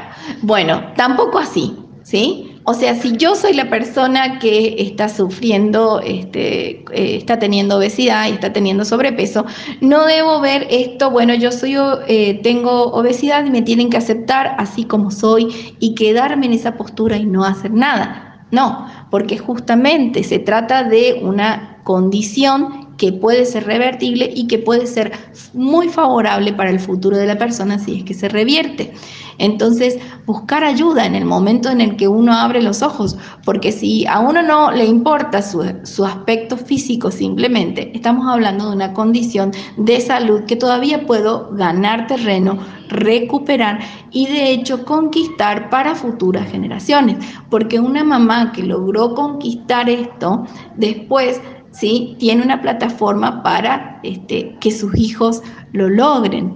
Bueno, 0.42 0.82
tampoco 0.96 1.38
así, 1.38 1.76
¿sí? 2.02 2.53
O 2.66 2.72
sea, 2.72 2.94
si 2.94 3.14
yo 3.18 3.34
soy 3.34 3.52
la 3.52 3.68
persona 3.68 4.38
que 4.38 4.76
está 4.78 5.10
sufriendo, 5.10 6.00
este, 6.00 6.82
eh, 6.92 7.16
está 7.16 7.38
teniendo 7.38 7.76
obesidad 7.76 8.26
y 8.28 8.32
está 8.32 8.54
teniendo 8.54 8.86
sobrepeso, 8.86 9.44
no 9.82 10.06
debo 10.06 10.40
ver 10.40 10.66
esto, 10.70 11.10
bueno, 11.10 11.34
yo 11.34 11.52
soy, 11.52 11.76
eh, 12.08 12.40
tengo 12.42 12.84
obesidad 12.92 13.44
y 13.44 13.50
me 13.50 13.60
tienen 13.60 13.90
que 13.90 13.98
aceptar 13.98 14.56
así 14.58 14.84
como 14.84 15.10
soy 15.10 15.74
y 15.78 15.94
quedarme 15.94 16.46
en 16.46 16.54
esa 16.54 16.74
postura 16.78 17.18
y 17.18 17.26
no 17.26 17.44
hacer 17.44 17.70
nada. 17.70 18.46
No, 18.50 18.86
porque 19.10 19.36
justamente 19.36 20.22
se 20.24 20.38
trata 20.38 20.84
de 20.84 21.20
una 21.22 21.80
condición 21.84 22.84
que 22.96 23.12
puede 23.12 23.44
ser 23.44 23.66
revertible 23.66 24.30
y 24.34 24.46
que 24.46 24.58
puede 24.58 24.86
ser 24.86 25.12
muy 25.52 25.88
favorable 25.88 26.52
para 26.52 26.70
el 26.70 26.80
futuro 26.80 27.16
de 27.16 27.26
la 27.26 27.36
persona 27.36 27.78
si 27.78 27.98
es 27.98 28.04
que 28.04 28.14
se 28.14 28.28
revierte. 28.28 28.94
Entonces, 29.38 29.98
buscar 30.26 30.64
ayuda 30.64 31.06
en 31.06 31.14
el 31.14 31.24
momento 31.24 31.70
en 31.70 31.80
el 31.80 31.96
que 31.96 32.08
uno 32.08 32.32
abre 32.32 32.62
los 32.62 32.82
ojos, 32.82 33.16
porque 33.44 33.72
si 33.72 34.06
a 34.06 34.20
uno 34.20 34.42
no 34.42 34.70
le 34.70 34.84
importa 34.84 35.42
su, 35.42 35.62
aspecto 36.04 36.56
físico 36.56 37.10
simplemente, 37.10 37.90
estamos 37.94 38.26
hablando 38.26 38.68
de 38.68 38.76
una 38.76 38.92
condición 38.92 39.52
de 39.76 40.00
salud 40.00 40.44
que 40.44 40.56
todavía 40.56 41.06
puedo 41.06 41.50
ganar 41.52 42.06
terreno, 42.06 42.58
recuperar 42.88 43.80
y 44.10 44.26
de 44.26 44.50
hecho 44.50 44.84
conquistar 44.84 45.70
para 45.70 45.94
futuras 45.94 46.50
generaciones, 46.50 47.16
porque 47.50 47.80
una 47.80 48.04
mamá 48.04 48.52
que 48.52 48.62
logró 48.62 49.14
conquistar 49.14 49.88
esto, 49.88 50.44
después 50.76 51.40
¿sí? 51.74 52.16
tiene 52.18 52.42
una 52.42 52.60
plataforma 52.60 53.42
para 53.42 54.00
este, 54.02 54.56
que 54.60 54.70
sus 54.70 54.96
hijos 54.96 55.42
lo 55.74 55.90
logren. 55.90 56.54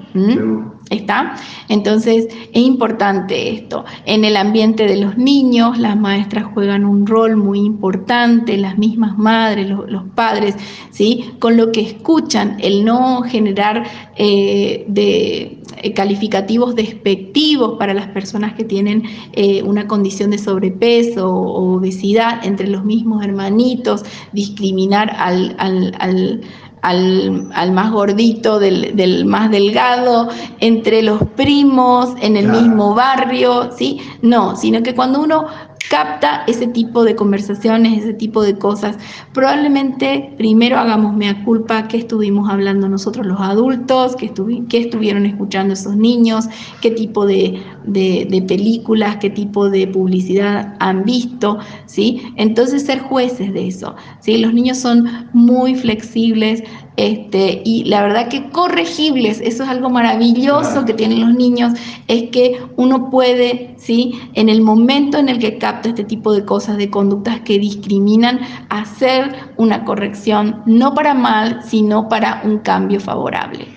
¿Está? 0.90 1.35
Entonces 1.68 2.28
es 2.54 2.62
importante 2.62 3.50
esto. 3.52 3.85
En 4.07 4.24
el 4.24 4.37
ambiente 4.37 4.87
de 4.87 4.96
los 4.96 5.18
niños, 5.18 5.76
las 5.76 5.98
maestras 5.98 6.46
juegan 6.54 6.87
un 6.87 7.07
rol 7.07 7.37
muy 7.37 7.59
importante, 7.59 8.57
las 8.57 8.78
mismas 8.78 9.18
madres, 9.18 9.68
los, 9.68 10.04
padres, 10.14 10.54
¿sí? 10.90 11.33
Con 11.40 11.59
lo 11.59 11.72
que 11.72 11.83
escuchan, 11.83 12.57
el 12.61 12.87
no 12.87 13.20
generar 13.22 13.85
eh, 14.16 14.87
de, 14.88 15.59
eh, 15.83 15.92
calificativos 15.92 16.74
despectivos 16.74 17.78
para 17.78 17.92
las 17.92 18.07
personas 18.07 18.54
que 18.54 18.64
tienen 18.64 19.02
eh, 19.33 19.62
una 19.62 19.87
condición 19.87 20.31
de 20.31 20.38
sobrepeso 20.38 21.28
o 21.31 21.76
obesidad 21.76 22.44
entre 22.46 22.66
los 22.68 22.85
mismos 22.85 23.22
hermanitos, 23.22 24.04
discriminar 24.33 25.14
al, 25.18 25.54
al 25.59 25.88
al, 25.98 26.40
más 26.83 27.93
gordito, 27.93 28.59
del, 28.59 29.25
más 29.25 29.51
delgado, 29.51 30.29
entre 30.61 31.03
los 31.03 31.23
primos, 31.37 32.11
en 32.21 32.37
el 32.37 32.49
mismo 32.49 32.95
barrio, 32.95 33.71
¿sí? 33.77 34.01
No, 34.23 34.57
sino 34.57 34.83
que 34.83 34.95
cuando 34.95 35.21
uno 35.21 35.47
capta 35.91 36.45
ese 36.47 36.67
tipo 36.67 37.05
de 37.05 37.14
conversaciones, 37.14 38.03
ese 38.03 38.14
tipo 38.14 38.43
de 38.43 38.59
cosas. 38.59 38.97
Probablemente 39.33 40.35
primero 40.37 40.79
hagamos 40.79 41.17
mea 41.17 41.45
culpa, 41.45 41.88
qué 41.88 41.99
estuvimos 41.99 42.49
hablando 42.51 42.88
nosotros 42.88 43.27
los 43.27 43.41
adultos, 43.41 44.17
qué, 44.17 44.31
estuvieron 44.79 45.27
escuchando 45.27 45.75
esos 45.75 45.97
niños, 45.97 46.47
qué 46.81 46.91
tipo 46.91 47.27
de, 47.27 47.62
de, 47.85 48.45
películas, 48.47 49.17
qué 49.17 49.31
tipo 49.31 49.69
de 49.71 49.87
publicidad 49.87 50.77
han 50.81 51.05
visto, 51.05 51.59
¿sí? 51.87 52.23
Entonces 52.37 52.85
ser 52.85 53.01
jueces 53.01 53.53
de 53.53 53.69
eso, 53.69 53.95
¿sí? 54.21 54.38
Los 54.38 54.53
niños 54.55 54.79
son 54.79 55.29
muy 55.33 55.75
flexibles, 55.75 56.62
este, 56.99 57.63
y 57.65 57.85
la 57.85 58.03
verdad 58.03 58.27
que 58.27 58.51
corregibles, 58.51 59.41
eso 59.41 59.63
es 59.63 59.69
algo 59.69 59.89
maravilloso 59.89 60.85
que 60.85 60.93
tienen 60.93 61.21
los 61.21 61.33
niños, 61.33 61.75
es 62.09 62.31
que 62.31 62.61
uno 62.75 63.09
puede, 63.09 63.77
¿sí? 63.79 64.21
en 64.35 64.49
el 64.49 64.63
momento 64.63 65.17
en 65.17 65.29
el 65.29 65.39
que 65.39 65.59
capta 65.59 65.91
este 65.91 66.03
tipo 66.03 66.33
de 66.33 66.45
cosas, 66.45 66.77
de 66.77 66.91
conductas 66.91 67.41
que 67.43 67.61
discriminan, 67.61 68.41
hacer 68.69 69.33
una 69.59 69.85
corrección, 69.85 70.61
no 70.67 70.93
para 70.93 71.15
mal, 71.15 71.61
sino 71.65 72.09
para 72.09 72.41
un 72.43 72.59
cambio 72.59 72.99
favorable. 72.99 73.69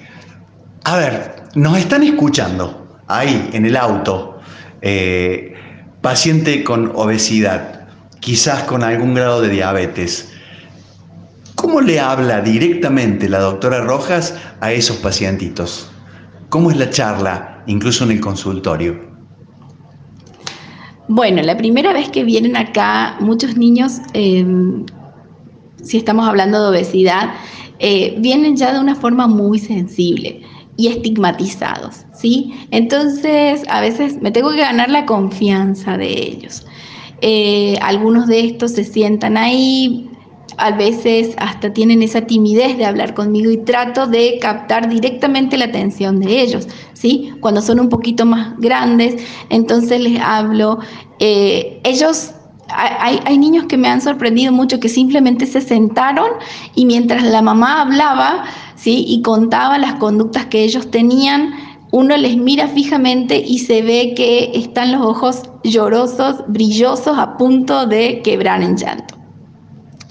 A 0.86 0.98
ver, 0.98 1.44
nos 1.54 1.78
están 1.78 2.02
escuchando 2.02 2.98
ahí 3.06 3.52
en 3.54 3.68
el 3.68 3.78
auto, 3.78 4.40
eh, 4.82 5.54
paciente 6.02 6.64
con 6.64 6.92
obesidad, 6.96 7.88
quizás 8.20 8.64
con 8.64 8.84
algún 8.84 9.14
grado 9.14 9.42
de 9.42 9.50
diabetes. 9.50 10.31
¿Cómo 11.62 11.80
le 11.80 12.00
habla 12.00 12.42
directamente 12.42 13.30
la 13.30 13.38
doctora 13.38 13.82
Rojas 13.82 14.36
a 14.62 14.72
esos 14.72 14.98
pacientitos? 14.98 15.92
¿Cómo 16.50 16.72
es 16.72 16.78
la 16.78 16.90
charla, 16.90 17.62
incluso 17.68 18.04
en 18.04 18.10
el 18.10 18.20
consultorio? 18.20 19.00
Bueno, 21.08 21.44
la 21.44 21.56
primera 21.56 21.94
vez 21.94 22.10
que 22.10 22.24
vienen 22.24 22.58
acá 22.58 23.16
muchos 23.20 23.58
niños, 23.58 24.00
em, 24.14 24.88
si 25.84 25.98
estamos 25.98 26.28
hablando 26.28 26.64
de 26.64 26.70
obesidad, 26.70 27.30
eh, 27.78 28.16
vienen 28.18 28.58
ya 28.58 28.74
de 28.74 28.80
una 28.80 28.96
forma 28.96 29.28
muy 29.28 29.60
sensible 29.60 30.42
y 30.78 30.88
estigmatizados, 30.88 32.08
¿sí? 32.12 32.56
Entonces, 32.72 33.62
a 33.70 33.82
veces 33.82 34.20
me 34.20 34.32
tengo 34.32 34.50
que 34.50 34.62
ganar 34.62 34.90
la 34.90 35.06
confianza 35.06 35.96
de 35.96 36.12
ellos. 36.12 36.66
eh, 37.24 37.78
algunos 37.84 38.26
de 38.26 38.46
estos 38.46 38.72
se 38.72 38.84
sientan 38.84 39.38
ahí, 39.38 40.11
a 40.62 40.72
veces 40.72 41.34
hasta 41.38 41.74
tienen 41.74 42.04
esa 42.04 42.22
timidez 42.22 42.78
de 42.78 42.86
hablar 42.86 43.16
conmigo 43.16 43.50
y 43.50 43.58
trato 43.58 44.06
de 44.06 44.38
captar 44.40 44.88
directamente 44.88 45.58
la 45.58 45.66
atención 45.66 46.20
de 46.20 46.40
ellos, 46.42 46.68
¿sí? 46.94 47.34
Cuando 47.42 47.62
son 47.62 47.80
un 47.80 47.90
poquito 47.90 48.26
más 48.26 48.56
grandes, 48.60 49.24
entonces 49.50 50.00
les 50.00 50.22
hablo. 50.22 50.78
Eh, 51.20 51.82
ellos 51.84 52.32
hay, 52.70 53.20
hay, 53.26 53.38
niños 53.38 53.66
que 53.66 53.76
me 53.76 53.90
han 53.90 54.02
sorprendido 54.02 54.52
mucho 54.52 54.80
que 54.80 54.88
simplemente 54.88 55.46
se 55.46 55.62
sentaron 55.62 56.30
y 56.76 56.86
mientras 56.86 57.24
la 57.24 57.42
mamá 57.42 57.82
hablaba, 57.82 58.46
¿sí? 58.76 59.04
Y 59.08 59.24
contaba 59.24 59.80
las 59.80 59.96
conductas 59.96 60.46
que 60.46 60.64
ellos 60.64 60.92
tenían, 60.92 61.54
uno 61.92 62.16
les 62.16 62.38
mira 62.38 62.68
fijamente 62.68 63.44
y 63.46 63.60
se 63.60 63.82
ve 63.82 64.14
que 64.16 64.52
están 64.54 64.92
los 64.92 65.02
ojos 65.02 65.42
llorosos, 65.64 66.44
brillosos, 66.48 67.18
a 67.18 67.36
punto 67.36 67.88
de 67.88 68.22
quebrar 68.22 68.62
en 68.62 68.78
llanto. 68.78 69.21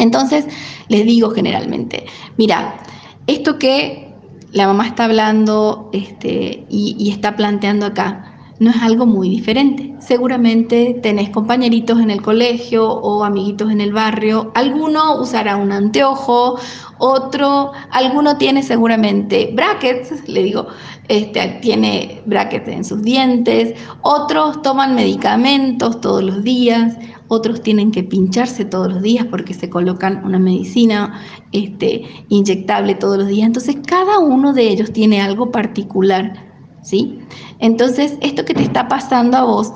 Entonces, 0.00 0.46
les 0.88 1.04
digo 1.04 1.30
generalmente, 1.30 2.06
mira, 2.36 2.78
esto 3.26 3.58
que 3.58 4.10
la 4.52 4.66
mamá 4.66 4.86
está 4.86 5.04
hablando 5.04 5.90
este, 5.92 6.64
y, 6.68 7.10
está 7.10 7.36
planteando 7.36 7.86
acá, 7.86 8.26
no 8.58 8.70
es 8.70 8.76
algo 8.82 9.06
muy 9.06 9.28
diferente. 9.28 9.94
Seguramente 10.00 10.98
tenés 11.02 11.30
compañeritos 11.30 12.00
en 12.00 12.10
el 12.10 12.20
colegio 12.20 12.90
o 12.90 13.24
amiguitos 13.24 13.70
en 13.70 13.80
el 13.80 13.92
barrio. 13.92 14.50
Alguno 14.54 15.20
usará 15.20 15.56
un 15.56 15.70
anteojo, 15.70 16.58
otro, 16.98 17.72
alguno 17.90 18.36
tiene 18.36 18.62
seguramente 18.62 19.52
brackets, 19.54 20.28
le 20.28 20.42
digo, 20.42 20.66
este, 21.08 21.58
tiene 21.62 22.22
brackets 22.26 22.68
en 22.68 22.84
sus 22.84 23.02
dientes, 23.02 23.74
otros 24.02 24.62
toman 24.62 24.94
medicamentos 24.94 26.00
todos 26.00 26.22
los 26.22 26.42
días, 26.42 26.96
otros 27.30 27.62
tienen 27.62 27.92
que 27.92 28.02
pincharse 28.02 28.64
todos 28.64 28.92
los 28.92 29.02
días 29.02 29.24
porque 29.30 29.54
se 29.54 29.70
colocan 29.70 30.24
una 30.24 30.40
medicina 30.40 31.22
este, 31.52 32.02
inyectable 32.28 32.96
todos 32.96 33.18
los 33.18 33.28
días. 33.28 33.46
Entonces, 33.46 33.76
cada 33.86 34.18
uno 34.18 34.52
de 34.52 34.68
ellos 34.68 34.92
tiene 34.92 35.20
algo 35.20 35.52
particular, 35.52 36.34
¿sí? 36.82 37.20
Entonces, 37.60 38.18
esto 38.20 38.44
que 38.44 38.54
te 38.54 38.64
está 38.64 38.88
pasando 38.88 39.36
a 39.36 39.44
vos 39.44 39.72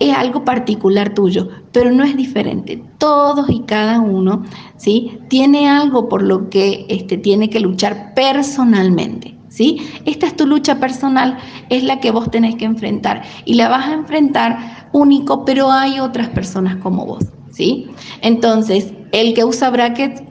es 0.00 0.16
algo 0.16 0.44
particular 0.44 1.14
tuyo, 1.14 1.48
pero 1.70 1.92
no 1.92 2.02
es 2.02 2.16
diferente. 2.16 2.82
Todos 2.98 3.48
y 3.50 3.60
cada 3.60 4.00
uno, 4.00 4.42
¿sí? 4.76 5.20
Tiene 5.28 5.68
algo 5.68 6.08
por 6.08 6.22
lo 6.22 6.50
que 6.50 6.86
este, 6.88 7.18
tiene 7.18 7.48
que 7.48 7.60
luchar 7.60 8.14
personalmente. 8.14 9.36
¿Sí? 9.48 9.78
Esta 10.04 10.26
es 10.26 10.36
tu 10.36 10.46
lucha 10.46 10.78
personal, 10.80 11.38
es 11.70 11.82
la 11.82 11.98
que 11.98 12.10
vos 12.10 12.30
tenés 12.30 12.56
que 12.56 12.66
enfrentar 12.66 13.22
y 13.46 13.54
la 13.54 13.70
vas 13.70 13.86
a 13.86 13.94
enfrentar 13.94 14.75
único, 14.96 15.44
pero 15.44 15.70
hay 15.70 16.00
otras 16.00 16.28
personas 16.30 16.76
como 16.76 17.04
vos, 17.04 17.24
¿sí? 17.50 17.86
Entonces, 18.22 18.92
el 19.12 19.34
que 19.34 19.44
usa 19.44 19.70
brackets 19.70 20.22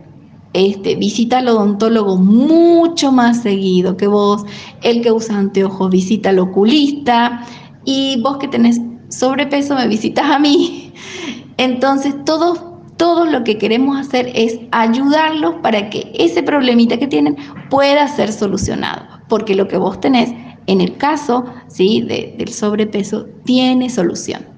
este, 0.54 0.96
visita 0.96 1.40
al 1.40 1.50
odontólogo 1.50 2.18
mucho 2.18 3.12
más 3.12 3.42
seguido 3.42 3.96
que 3.96 4.08
vos, 4.08 4.44
el 4.82 5.02
que 5.02 5.12
usa 5.12 5.38
anteojos 5.38 5.92
visita 5.92 6.30
al 6.30 6.40
oculista 6.40 7.46
y 7.84 8.22
vos 8.22 8.38
que 8.38 8.48
tenés 8.48 8.82
sobrepeso 9.10 9.76
me 9.76 9.88
visitas 9.88 10.26
a 10.26 10.40
mí. 10.40 10.94
Entonces, 11.58 12.16
todos 12.26 12.60
todo 12.98 13.26
lo 13.26 13.44
que 13.44 13.58
queremos 13.58 14.00
hacer 14.00 14.32
es 14.34 14.58
ayudarlos 14.72 15.56
para 15.62 15.90
que 15.90 16.14
ese 16.18 16.42
problemita 16.42 16.98
que 16.98 17.08
tienen 17.08 17.36
pueda 17.70 18.08
ser 18.08 18.32
solucionado, 18.32 19.06
porque 19.28 19.54
lo 19.54 19.68
que 19.68 19.78
vos 19.78 20.00
tenés 20.00 20.32
en 20.68 20.82
el 20.82 20.96
caso 20.98 21.46
¿sí? 21.68 22.02
del 22.02 22.48
sobrepeso 22.48 23.26
tiene 23.44 23.90
solución. 23.90 24.55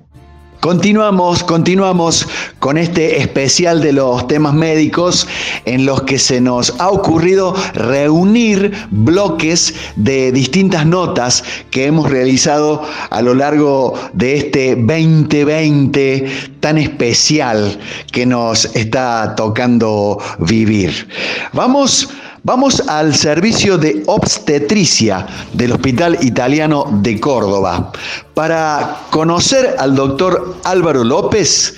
Continuamos, 0.68 1.46
continuamos 1.46 2.28
con 2.60 2.78
este 2.78 3.20
especial 3.20 3.82
de 3.82 3.94
los 3.94 4.28
temas 4.28 4.54
médicos 4.54 5.26
en 5.64 5.86
los 5.86 6.02
que 6.02 6.20
se 6.20 6.42
nos 6.42 6.78
ha 6.82 6.90
ocurrido 6.90 7.56
reunir 7.74 8.74
bloques 8.92 9.74
de 9.96 10.34
distintas 10.34 10.86
notas 10.86 11.46
que 11.72 11.86
hemos 11.86 12.12
realizado 12.12 12.84
a 13.12 13.22
lo 13.22 13.34
largo 13.34 13.94
de 14.12 14.36
este 14.36 14.76
2020 14.76 16.58
tan 16.60 16.78
especial 16.78 17.80
que 18.12 18.26
nos 18.26 18.66
está 18.76 19.36
tocando 19.38 20.18
vivir. 20.40 21.08
Vamos 21.54 22.10
Vamos 22.44 22.82
al 22.88 23.16
servicio 23.16 23.78
de 23.78 24.04
obstetricia 24.06 25.26
del 25.54 25.74
Hospital 25.74 26.18
Italiano 26.22 26.86
de 27.02 27.20
Córdoba 27.20 27.92
para 28.34 29.02
conocer 29.10 29.76
al 29.80 29.96
doctor 29.96 30.56
Álvaro 30.64 31.04
López 31.04 31.76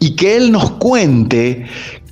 y 0.00 0.16
que 0.16 0.36
él 0.36 0.50
nos 0.50 0.72
cuente 0.72 1.66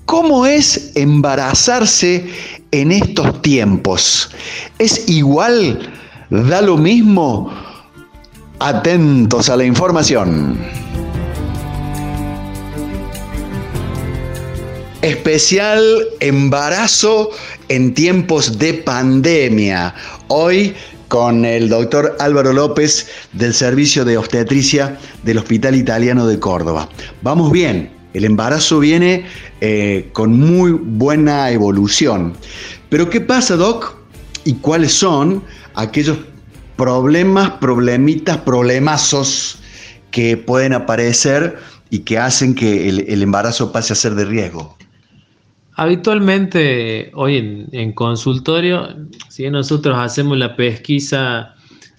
cómo 0.04 0.46
es 0.46 0.92
embarazarse 0.94 2.28
en 2.70 2.92
estos 2.92 3.40
tiempos. 3.42 4.30
¿Es 4.78 5.09
igual? 5.09 5.90
¿Da 6.30 6.61
lo 6.61 6.76
mismo? 6.76 7.50
Atentos 8.59 9.48
a 9.48 9.56
la 9.56 9.64
información. 9.64 10.59
Especial 15.02 15.82
embarazo 16.20 17.30
en 17.68 17.94
tiempos 17.94 18.59
de 18.59 18.74
pandemia. 18.74 19.94
Hoy 20.29 20.74
con 21.09 21.44
el 21.44 21.68
doctor 21.68 22.16
Álvaro 22.18 22.52
López 22.52 23.09
del 23.33 23.55
Servicio 23.55 24.05
de 24.05 24.16
Obstetricia 24.16 24.98
del 25.22 25.38
Hospital 25.38 25.74
Italiano 25.74 26.26
de 26.26 26.38
Córdoba. 26.38 26.88
Vamos 27.22 27.52
bien, 27.52 27.90
el 28.14 28.24
embarazo 28.24 28.81
viene 28.81 29.24
eh, 29.61 30.09
con 30.12 30.38
muy 30.38 30.72
buena 30.72 31.50
evolución. 31.50 32.35
Pero 32.88 33.09
¿qué 33.11 33.20
pasa, 33.20 33.57
Doc? 33.57 33.96
¿Y 34.44 34.55
cuáles 34.55 34.92
son 34.92 35.42
aquellos 35.74 36.18
problemas, 36.76 37.50
problemitas, 37.52 38.38
problemazos 38.38 39.59
que 40.11 40.37
pueden 40.37 40.72
aparecer 40.72 41.59
y 41.90 42.00
que 42.00 42.18
hacen 42.18 42.55
que 42.55 42.88
el 42.88 43.22
embarazo 43.22 43.72
pase 43.72 43.92
a 43.92 43.96
ser 43.96 44.14
de 44.14 44.24
riesgo? 44.24 44.75
Habitualmente 45.78 47.10
hoy 47.12 47.66
en, 47.70 47.92
consultorio, 47.92 48.96
si 49.28 49.50
nosotros 49.50 49.98
hacemos 49.98 50.38
la 50.38 50.56
pesquisa 50.56 51.54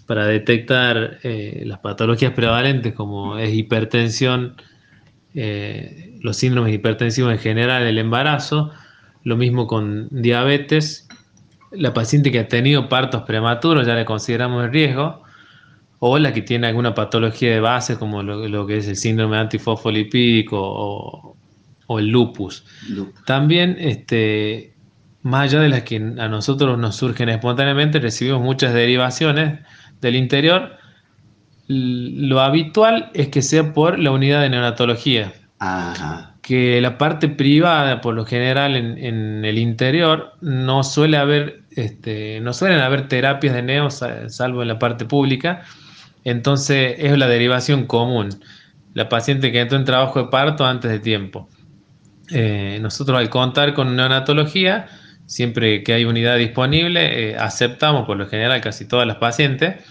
para 0.07 0.25
detectar 0.25 1.19
eh, 1.21 1.61
las 1.63 1.77
patologías 1.77 2.33
prevalentes 2.33 2.95
como 2.95 3.37
es 3.37 3.53
hipertensión, 3.53 4.55
eh, 5.35 6.17
los 6.21 6.37
síndromes 6.37 6.73
hipertensivos 6.73 7.31
en 7.31 7.37
general, 7.37 7.83
el 7.83 7.99
embarazo, 7.99 8.71
lo 9.23 9.37
mismo 9.37 9.67
con 9.67 10.07
diabetes, 10.09 11.07
la 11.69 11.93
paciente 11.93 12.31
que 12.31 12.39
ha 12.39 12.47
tenido 12.47 12.89
partos 12.89 13.21
prematuros 13.23 13.85
ya 13.85 13.93
le 13.93 14.05
consideramos 14.05 14.65
el 14.65 14.71
riesgo, 14.71 15.21
o 15.99 16.17
la 16.17 16.33
que 16.33 16.41
tiene 16.41 16.65
alguna 16.65 16.95
patología 16.95 17.51
de 17.51 17.59
base 17.59 17.99
como 17.99 18.23
lo, 18.23 18.47
lo 18.47 18.65
que 18.65 18.77
es 18.77 18.87
el 18.87 18.95
síndrome 18.95 19.37
antifosfolipídico 19.37 20.57
o, 20.59 21.36
o 21.87 21.99
el 21.99 22.09
lupus. 22.09 22.65
También, 23.25 23.77
este, 23.79 24.73
más 25.23 25.49
allá 25.49 25.61
de 25.61 25.69
las 25.69 25.83
que 25.83 25.95
a 25.97 26.27
nosotros 26.27 26.77
nos 26.77 26.95
surgen 26.95 27.29
espontáneamente, 27.29 27.99
recibimos 27.99 28.41
muchas 28.41 28.73
derivaciones 28.73 29.59
del 30.01 30.15
interior. 30.15 30.77
Lo 31.67 32.39
habitual 32.41 33.09
es 33.13 33.29
que 33.29 33.41
sea 33.41 33.73
por 33.73 33.99
la 33.99 34.11
unidad 34.11 34.41
de 34.41 34.49
neonatología. 34.49 35.33
Que 36.41 36.79
la 36.79 36.97
parte 36.97 37.27
privada, 37.27 37.99
por 37.99 38.15
lo 38.15 38.25
general 38.25 38.75
en, 38.75 39.43
el 39.43 39.57
interior, 39.57 40.33
no 40.39 40.83
suele 40.83 41.17
haber, 41.17 41.63
este, 41.71 42.39
no 42.41 42.53
suelen 42.53 42.79
haber 42.79 43.07
terapias 43.07 43.53
de 43.53 43.63
neo, 43.63 43.89
salvo 43.89 44.61
en 44.61 44.67
la 44.67 44.79
parte 44.79 45.05
pública. 45.05 45.63
Entonces 46.23 46.95
es 46.99 47.17
la 47.17 47.27
derivación 47.27 47.85
común. 47.85 48.29
La 48.93 49.09
paciente 49.09 49.51
que 49.51 49.61
entró 49.61 49.77
en 49.77 49.85
trabajo 49.85 50.23
de 50.23 50.29
parto 50.29 50.65
antes 50.65 50.89
de 50.89 50.99
tiempo. 50.99 51.49
Eh, 52.29 52.79
nosotros 52.81 53.17
al 53.17 53.29
contar 53.29 53.73
con 53.73 53.95
neonatología, 53.95 54.87
siempre 55.25 55.83
que 55.83 55.93
hay 55.93 56.05
unidad 56.05 56.37
disponible, 56.37 57.31
eh, 57.31 57.37
aceptamos 57.37 58.05
por 58.05 58.17
lo 58.17 58.27
general 58.27 58.59
casi 58.61 58.85
todas 58.85 59.07
las 59.07 59.17
pacientes 59.17 59.83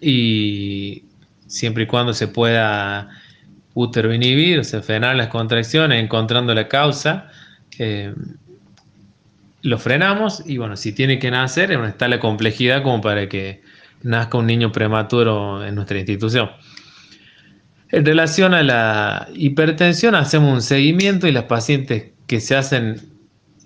y 0.00 1.04
siempre 1.46 1.84
y 1.84 1.86
cuando 1.86 2.14
se 2.14 2.28
pueda 2.28 3.08
útero 3.74 4.14
inhibir, 4.14 4.60
o 4.60 4.64
sea, 4.64 4.82
frenar 4.82 5.16
las 5.16 5.28
contracciones 5.28 6.02
encontrando 6.02 6.54
la 6.54 6.68
causa, 6.68 7.28
eh, 7.78 8.14
lo 9.62 9.78
frenamos 9.78 10.42
y 10.46 10.58
bueno, 10.58 10.76
si 10.76 10.92
tiene 10.92 11.18
que 11.18 11.30
nacer, 11.30 11.72
está 11.72 12.06
la 12.08 12.20
complejidad 12.20 12.82
como 12.82 13.00
para 13.00 13.28
que 13.28 13.62
nazca 14.02 14.38
un 14.38 14.46
niño 14.46 14.70
prematuro 14.72 15.64
en 15.64 15.74
nuestra 15.74 15.98
institución. 15.98 16.50
En 17.94 18.04
relación 18.04 18.54
a 18.54 18.64
la 18.64 19.28
hipertensión, 19.36 20.16
hacemos 20.16 20.52
un 20.52 20.62
seguimiento 20.62 21.28
y 21.28 21.32
las 21.32 21.44
pacientes 21.44 22.06
que 22.26 22.40
se 22.40 22.56
hacen 22.56 23.00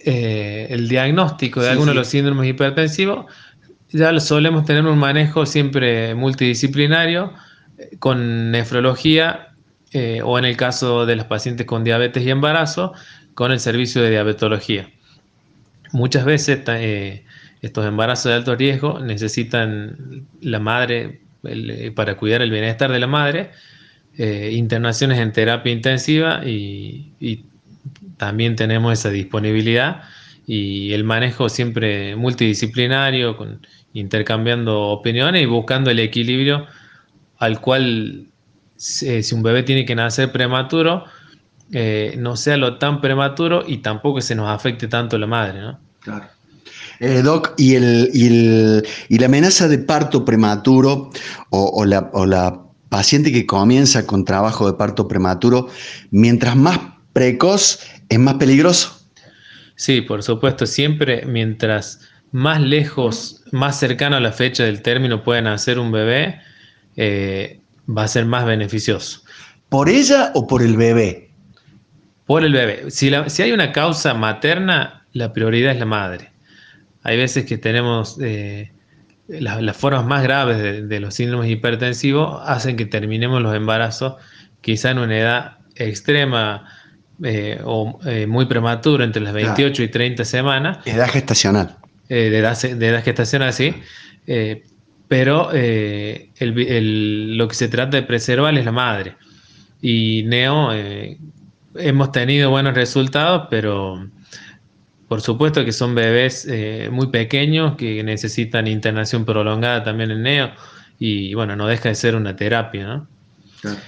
eh, 0.00 0.66
el 0.68 0.86
diagnóstico 0.86 1.62
de 1.62 1.70
alguno 1.70 1.92
de 1.92 1.94
los 1.94 2.08
síndromes 2.08 2.46
hipertensivos, 2.46 3.24
ya 3.90 4.20
solemos 4.20 4.66
tener 4.66 4.84
un 4.84 4.98
manejo 4.98 5.46
siempre 5.46 6.14
multidisciplinario 6.14 7.32
con 8.00 8.50
nefrología 8.50 9.54
eh, 9.92 10.20
o 10.22 10.38
en 10.38 10.44
el 10.44 10.58
caso 10.58 11.06
de 11.06 11.16
las 11.16 11.24
pacientes 11.24 11.64
con 11.64 11.82
diabetes 11.82 12.22
y 12.22 12.28
embarazo, 12.28 12.92
con 13.32 13.50
el 13.50 13.60
servicio 13.60 14.02
de 14.02 14.10
diabetología. 14.10 14.90
Muchas 15.92 16.26
veces 16.26 16.60
eh, 16.66 17.24
estos 17.62 17.86
embarazos 17.86 18.26
de 18.26 18.34
alto 18.34 18.54
riesgo 18.56 19.00
necesitan 19.00 20.26
la 20.42 20.58
madre, 20.58 21.22
para 21.94 22.18
cuidar 22.18 22.42
el 22.42 22.50
bienestar 22.50 22.92
de 22.92 22.98
la 22.98 23.06
madre, 23.06 23.52
internaciones 24.18 25.20
en 25.20 25.32
terapia 25.32 25.72
intensiva 25.72 26.44
y, 26.44 27.12
y 27.20 27.44
también 28.16 28.56
tenemos 28.56 28.92
esa 28.92 29.10
disponibilidad 29.10 30.02
y 30.46 30.92
el 30.94 31.04
manejo 31.04 31.48
siempre 31.48 32.16
multidisciplinario, 32.16 33.36
con, 33.36 33.60
intercambiando 33.92 34.80
opiniones 34.88 35.42
y 35.42 35.46
buscando 35.46 35.90
el 35.90 35.98
equilibrio 35.98 36.66
al 37.38 37.60
cual 37.60 38.26
eh, 39.02 39.22
si 39.22 39.34
un 39.34 39.42
bebé 39.42 39.62
tiene 39.62 39.84
que 39.84 39.94
nacer 39.94 40.32
prematuro, 40.32 41.04
eh, 41.72 42.14
no 42.18 42.36
sea 42.36 42.56
lo 42.56 42.78
tan 42.78 43.00
prematuro 43.00 43.62
y 43.66 43.78
tampoco 43.78 44.20
se 44.20 44.34
nos 44.34 44.48
afecte 44.48 44.88
tanto 44.88 45.18
la 45.18 45.26
madre, 45.26 45.60
¿no? 45.60 45.78
Claro. 46.00 46.26
Eh, 47.00 47.22
doc, 47.22 47.52
¿y, 47.56 47.74
el, 47.74 48.10
y, 49.08 49.18
la 49.18 49.26
amenaza 49.26 49.68
de 49.68 49.78
parto 49.78 50.24
prematuro 50.24 51.10
o, 51.50 51.84
la, 51.84 52.10
o 52.12 52.26
la 52.26 52.60
paciente 52.88 53.32
que 53.32 53.46
comienza 53.46 54.06
con 54.06 54.24
trabajo 54.24 54.70
de 54.70 54.76
parto 54.76 55.08
prematuro, 55.08 55.68
mientras 56.10 56.56
más 56.56 56.78
precoz, 57.12 57.80
es 58.08 58.18
más 58.18 58.34
peligroso? 58.34 58.98
Sí, 59.74 60.00
por 60.00 60.22
supuesto, 60.22 60.66
siempre 60.66 61.24
mientras 61.26 62.00
más 62.32 62.60
lejos, 62.60 63.42
más 63.52 63.78
cercano 63.78 64.16
a 64.16 64.20
la 64.20 64.32
fecha 64.32 64.64
del 64.64 64.82
término 64.82 65.22
pueden 65.22 65.46
hacer 65.46 65.78
un 65.78 65.92
bebé, 65.92 66.40
eh, 66.96 67.60
va 67.88 68.04
a 68.04 68.08
ser 68.08 68.26
más 68.26 68.44
beneficioso. 68.44 69.22
¿Por 69.68 69.88
ella 69.88 70.32
o 70.34 70.46
por 70.46 70.62
el 70.62 70.76
bebé? 70.76 71.30
Por 72.26 72.44
el 72.44 72.52
bebé. 72.52 72.90
Si, 72.90 73.12
hay 73.14 73.52
una 73.52 73.72
causa 73.72 74.14
materna, 74.14 75.06
la 75.12 75.32
prioridad 75.32 75.72
es 75.72 75.78
la 75.78 75.86
madre. 75.86 76.30
Hay 77.02 77.16
veces 77.16 77.46
que 77.46 77.56
tenemos 77.56 78.18
eh, 78.20 78.72
las, 79.28 79.76
formas 79.76 80.04
más 80.04 80.22
graves 80.22 80.58
de, 80.58 80.82
de, 80.82 81.00
los 81.00 81.14
síndromes 81.14 81.50
hipertensivos, 81.50 82.40
hacen 82.44 82.76
que 82.76 82.86
terminemos 82.86 83.42
los 83.42 83.54
embarazos 83.54 84.14
quizá 84.60 84.90
en 84.90 84.98
una 84.98 85.18
edad 85.18 85.58
extrema 85.76 86.66
eh, 87.22 87.60
o 87.64 87.98
eh, 88.06 88.26
muy 88.26 88.46
prematuro, 88.46 89.02
entre 89.02 89.22
las 89.22 89.32
28 89.32 89.82
y 89.82 89.88
30 89.88 90.24
semanas. 90.24 90.78
Edad 90.86 91.08
gestacional. 91.08 91.76
Eh, 92.08 92.30
de, 92.30 92.38
edad, 92.38 92.60
de, 92.60 92.88
edad, 92.88 93.02
gestacional, 93.04 93.52
sí. 93.52 93.74
pero 95.08 95.50
lo 95.50 97.48
que 97.48 97.54
se 97.54 97.68
trata 97.68 97.96
de 97.96 98.02
preservar 98.04 98.56
es 98.56 98.64
la 98.64 98.72
madre. 98.72 99.16
Y 99.82 100.22
Neo, 100.26 100.70
hemos 101.74 102.12
tenido 102.12 102.50
buenos 102.50 102.74
resultados, 102.74 103.48
pero 103.50 104.08
por 105.08 105.20
supuesto 105.20 105.64
que 105.64 105.72
son 105.72 105.94
bebés 105.94 106.46
muy 106.90 107.08
pequeños 107.08 107.76
que 107.76 108.02
necesitan 108.04 108.66
internación 108.66 109.24
prolongada 109.24 109.82
también 109.82 110.10
en 110.10 110.22
Neo. 110.22 110.50
Y 110.98 111.32
bueno, 111.34 111.56
no 111.56 111.66
deja 111.66 111.88
de 111.88 111.94
ser 111.94 112.14
una 112.14 112.36
terapia, 112.36 112.86
¿no? 112.86 113.06
Claro. 113.62 113.78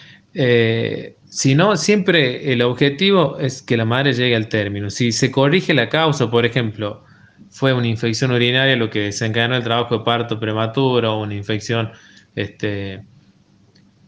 Si 1.31 1.55
no, 1.55 1.77
siempre 1.77 2.53
el 2.53 2.61
objetivo 2.61 3.39
es 3.39 3.63
que 3.63 3.77
la 3.77 3.85
madre 3.85 4.13
llegue 4.13 4.35
al 4.35 4.49
término. 4.49 4.91
Si 4.91 5.13
se 5.13 5.31
corrige 5.31 5.73
la 5.75 5.89
causa, 5.89 6.29
por 6.29 6.45
ejemplo, 6.45 7.05
fue 7.51 7.73
una 7.73 7.87
infección 7.87 8.33
urinaria 8.33 8.75
lo 8.75 8.91
que 8.91 8.99
desencadenó 9.01 9.55
el 9.55 9.63
trabajo 9.63 9.99
de 9.99 10.05
parto 10.05 10.41
prematuro 10.41 11.15
o 11.15 11.23
una 11.23 11.35
infección 11.35 11.93
este, 12.35 13.05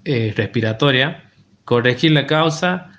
eh, 0.04 0.34
respiratoria, 0.36 1.30
corregir 1.64 2.10
la 2.10 2.26
causa, 2.26 2.91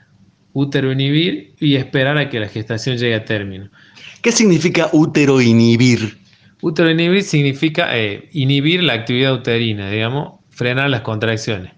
útero 0.54 0.92
inhibir 0.92 1.56
y 1.60 1.76
esperar 1.76 2.18
a 2.18 2.30
que 2.30 2.40
la 2.40 2.48
gestación 2.48 2.98
llegue 2.98 3.16
a 3.16 3.26
término. 3.26 3.70
¿Qué 4.22 4.32
significa 4.32 4.90
útero 4.94 5.42
inhibir? 5.42 6.18
Útero 6.62 6.90
inhibir 6.90 7.24
significa 7.24 7.98
eh, 7.98 8.30
inhibir 8.32 8.84
la 8.84 8.94
actividad 8.94 9.34
uterina, 9.34 9.90
digamos, 9.90 10.40
frenar 10.50 10.90
las 10.90 11.02
contracciones. 11.02 11.74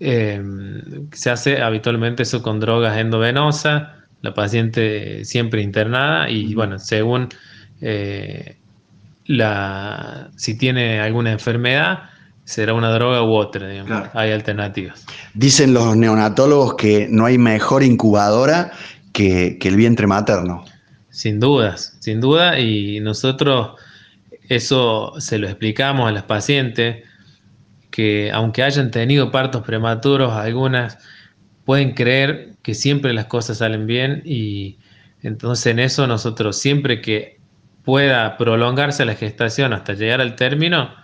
Em, 0.00 1.08
se 1.12 1.30
hace 1.30 1.60
habitualmente 1.60 2.22
eso 2.22 2.42
con 2.42 2.58
drogas 2.58 2.98
endovenosas, 2.98 3.88
la 4.22 4.34
paciente 4.34 5.24
siempre 5.24 5.62
internada 5.62 6.28
y 6.30 6.54
bueno, 6.54 6.78
según 6.78 7.28
eh, 7.82 8.56
la, 9.26 10.30
si 10.36 10.56
tiene 10.56 11.00
alguna 11.00 11.32
enfermedad, 11.32 12.10
será 12.44 12.74
una 12.74 12.90
droga 12.90 13.22
u 13.22 13.32
otra, 13.32 13.68
hay 14.14 14.32
alternativas. 14.32 15.06
Dicen 15.34 15.72
los 15.74 15.96
neonatólogos 15.96 16.74
que 16.74 17.06
no 17.10 17.26
hay 17.26 17.38
mejor 17.38 17.82
incubadora 17.82 18.72
que, 19.12 19.58
que 19.58 19.68
el 19.68 19.76
vientre 19.76 20.06
materno. 20.06 20.64
Sin 21.10 21.40
dudas, 21.40 21.96
sin 22.00 22.20
duda, 22.20 22.58
y 22.58 23.00
nosotros 23.00 23.72
eso 24.48 25.14
se 25.18 25.38
lo 25.38 25.46
explicamos 25.48 26.08
a 26.08 26.12
las 26.12 26.24
pacientes 26.24 27.04
que 27.90 28.30
aunque 28.32 28.62
hayan 28.62 28.90
tenido 28.90 29.30
partos 29.30 29.62
prematuros, 29.62 30.32
algunas 30.32 30.98
pueden 31.64 31.94
creer 31.94 32.54
que 32.62 32.74
siempre 32.74 33.12
las 33.12 33.26
cosas 33.26 33.58
salen 33.58 33.86
bien 33.86 34.22
y 34.24 34.78
entonces 35.22 35.66
en 35.66 35.78
eso 35.78 36.06
nosotros 36.06 36.58
siempre 36.58 37.00
que 37.00 37.38
pueda 37.84 38.36
prolongarse 38.36 39.04
la 39.04 39.14
gestación 39.14 39.72
hasta 39.72 39.94
llegar 39.94 40.20
al 40.20 40.36
término, 40.36 40.94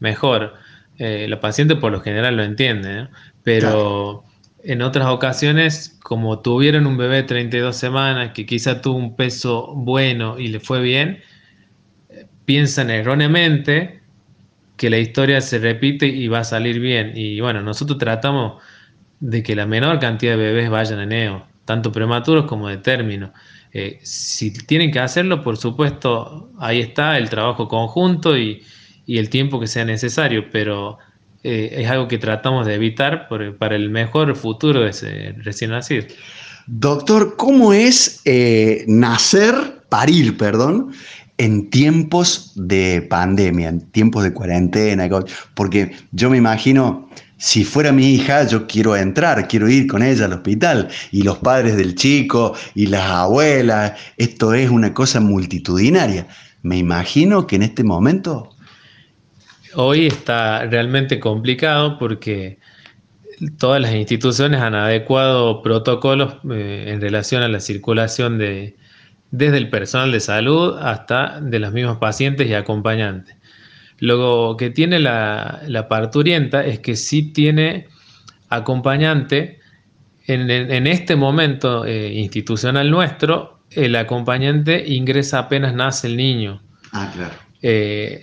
mejor. 0.00 0.54
Eh, 0.98 1.26
la 1.28 1.40
paciente 1.40 1.76
por 1.76 1.92
lo 1.92 2.00
general 2.00 2.36
lo 2.36 2.42
entiende, 2.42 3.08
pero 3.42 4.24
en 4.62 4.82
otras 4.82 5.08
ocasiones, 5.08 5.98
como 6.02 6.40
tuvieron 6.40 6.86
un 6.86 6.96
bebé 6.96 7.16
de 7.16 7.22
32 7.24 7.76
semanas 7.76 8.32
que 8.32 8.46
quizá 8.46 8.80
tuvo 8.80 8.96
un 8.96 9.14
peso 9.14 9.72
bueno 9.74 10.38
y 10.38 10.48
le 10.48 10.60
fue 10.60 10.80
bien, 10.80 11.20
piensan 12.46 12.90
erróneamente 12.90 14.00
que 14.76 14.90
la 14.90 14.98
historia 14.98 15.40
se 15.40 15.58
repite 15.58 16.06
y 16.06 16.28
va 16.28 16.40
a 16.40 16.44
salir 16.44 16.80
bien. 16.80 17.12
Y 17.14 17.40
bueno, 17.40 17.62
nosotros 17.62 17.98
tratamos 17.98 18.62
de 19.20 19.42
que 19.42 19.54
la 19.56 19.66
menor 19.66 19.98
cantidad 19.98 20.32
de 20.32 20.42
bebés 20.42 20.70
vayan 20.70 20.98
a 21.00 21.06
neo, 21.06 21.46
tanto 21.64 21.92
prematuros 21.92 22.46
como 22.46 22.68
de 22.68 22.78
término. 22.78 23.32
Eh, 23.72 23.98
si 24.02 24.52
tienen 24.52 24.90
que 24.90 25.00
hacerlo, 25.00 25.42
por 25.42 25.56
supuesto, 25.56 26.50
ahí 26.58 26.80
está 26.80 27.18
el 27.18 27.28
trabajo 27.28 27.68
conjunto 27.68 28.36
y, 28.36 28.62
el 29.06 29.30
tiempo 29.30 29.60
que 29.60 29.66
sea 29.66 29.84
necesario, 29.84 30.50
pero 30.50 30.98
eh, 31.42 31.82
es 31.82 31.88
algo 31.88 32.08
que 32.08 32.18
tratamos 32.18 32.66
de 32.66 32.74
evitar 32.74 33.28
para 33.28 33.76
el 33.76 33.88
mejor 33.88 34.34
futuro 34.34 34.80
de 34.80 34.90
ese 34.90 35.34
recién 35.44 35.70
nacido. 35.70 36.06
Doctor, 36.66 37.36
¿cómo 37.36 37.72
es 37.72 38.20
eh, 38.24 38.84
nacer, 38.88 39.54
parir, 39.88 40.36
perdón, 40.36 40.92
en 41.38 41.70
tiempos 41.70 42.52
de 42.56 43.02
pandemia, 43.02 43.68
en 43.68 43.80
tiempos 43.92 44.24
de 44.24 44.32
cuarentena, 44.32 45.08
porque 45.54 45.92
yo 46.10 46.30
me 46.30 46.38
imagino, 46.38 47.08
si 47.36 47.64
fuera 47.64 47.92
mi 47.92 48.14
hija, 48.14 48.44
yo 48.48 48.66
quiero 48.66 48.96
entrar, 48.96 49.46
quiero 49.46 49.68
ir 49.68 49.86
con 49.86 50.02
ella 50.02 50.24
al 50.24 50.32
hospital, 50.32 50.88
y 51.12 51.22
los 51.22 51.38
padres 51.38 51.76
del 51.76 51.94
chico, 51.94 52.54
y 52.74 52.86
las 52.86 53.08
abuelas, 53.08 53.92
esto 54.16 54.52
es 54.52 54.68
una 54.68 54.92
cosa 54.92 55.20
multitudinaria. 55.20 56.26
Me 56.62 56.78
imagino 56.78 57.46
que 57.46 57.54
en 57.54 57.62
este 57.62 57.84
momento... 57.84 58.55
Hoy 59.78 60.06
está 60.06 60.64
realmente 60.64 61.20
complicado 61.20 61.98
porque 61.98 62.58
todas 63.58 63.78
las 63.78 63.94
instituciones 63.94 64.62
han 64.62 64.74
adecuado 64.74 65.60
protocolos 65.62 66.36
eh, 66.50 66.84
en 66.88 67.00
relación 67.02 67.42
a 67.42 67.48
la 67.48 67.60
circulación 67.60 68.38
de, 68.38 68.74
desde 69.30 69.58
el 69.58 69.68
personal 69.68 70.12
de 70.12 70.20
salud 70.20 70.78
hasta 70.80 71.42
de 71.42 71.58
los 71.58 71.74
mismos 71.74 71.98
pacientes 71.98 72.48
y 72.48 72.54
acompañantes. 72.54 73.36
Lo 73.98 74.56
que 74.58 74.70
tiene 74.70 74.98
la, 74.98 75.86
parturienta 75.90 76.64
es 76.64 76.78
que 76.78 76.96
sí 76.96 77.32
tiene 77.32 77.88
acompañante 78.48 79.60
en, 80.26 80.86
este 80.86 81.16
momento 81.16 81.84
eh, 81.84 82.14
institucional 82.14 82.90
nuestro, 82.90 83.60
el 83.72 83.94
acompañante 83.96 84.84
ingresa 84.86 85.40
apenas 85.40 85.74
nace 85.74 86.06
el 86.06 86.16
niño. 86.16 86.62
Ah, 86.92 87.12
claro. 87.14 87.34
Eh, 87.60 88.22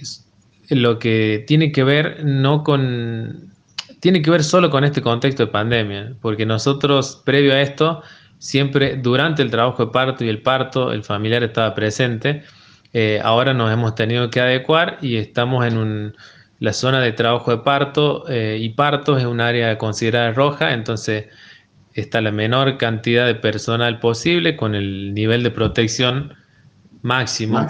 lo 0.70 0.99
que 0.99 1.43
tiene 1.47 1.72
que 1.72 1.84
ver 1.84 2.24
no 2.24 2.64
con 2.64 3.51
tiene 3.99 4.22
que 4.22 4.32
ver 4.32 4.43
solo 4.43 4.70
con 4.70 4.84
este 4.84 5.01
contexto 5.01 5.45
de 5.45 5.51
pandemia, 5.51 6.14
porque 6.22 6.45
nosotros 6.45 7.22
previo 7.24 7.53
a 7.53 7.61
esto 7.61 8.03
siempre 8.38 8.97
durante 8.97 9.41
el 9.41 9.49
trabajo 9.49 9.86
de 9.86 9.91
parto 9.93 10.26
y 10.26 10.30
el 10.30 10.41
parto 10.41 10.91
el 10.91 11.03
familiar 11.03 11.41
estaba 11.41 11.74
presente. 11.74 12.43
Eh, 12.91 13.22
ahora 13.24 13.53
nos 13.53 13.72
hemos 13.72 13.95
tenido 13.95 14.30
que 14.30 14.41
adecuar 14.41 14.97
y 15.01 15.16
estamos 15.16 15.66
en 15.66 16.14
la 16.59 16.74
zona 16.74 16.99
de 16.99 17.14
trabajo 17.14 17.51
de 17.51 17.64
parto 17.64 18.26
eh, 18.28 18.57
y 18.59 18.70
parto 18.70 19.18
es 19.18 19.24
un 19.24 19.39
área 19.39 19.78
considerada 19.78 20.34
roja, 20.34 20.74
entonces 20.74 21.28
está 21.93 22.20
la 22.20 22.32
menor 22.32 22.78
cantidad 22.78 23.26
de 23.26 23.36
personal 23.36 23.99
posible 23.99 24.57
con 24.57 24.76
el 24.76 25.14
nivel 25.14 25.43
de 25.43 25.51
protección 25.51 26.34
máximo. 27.04 27.66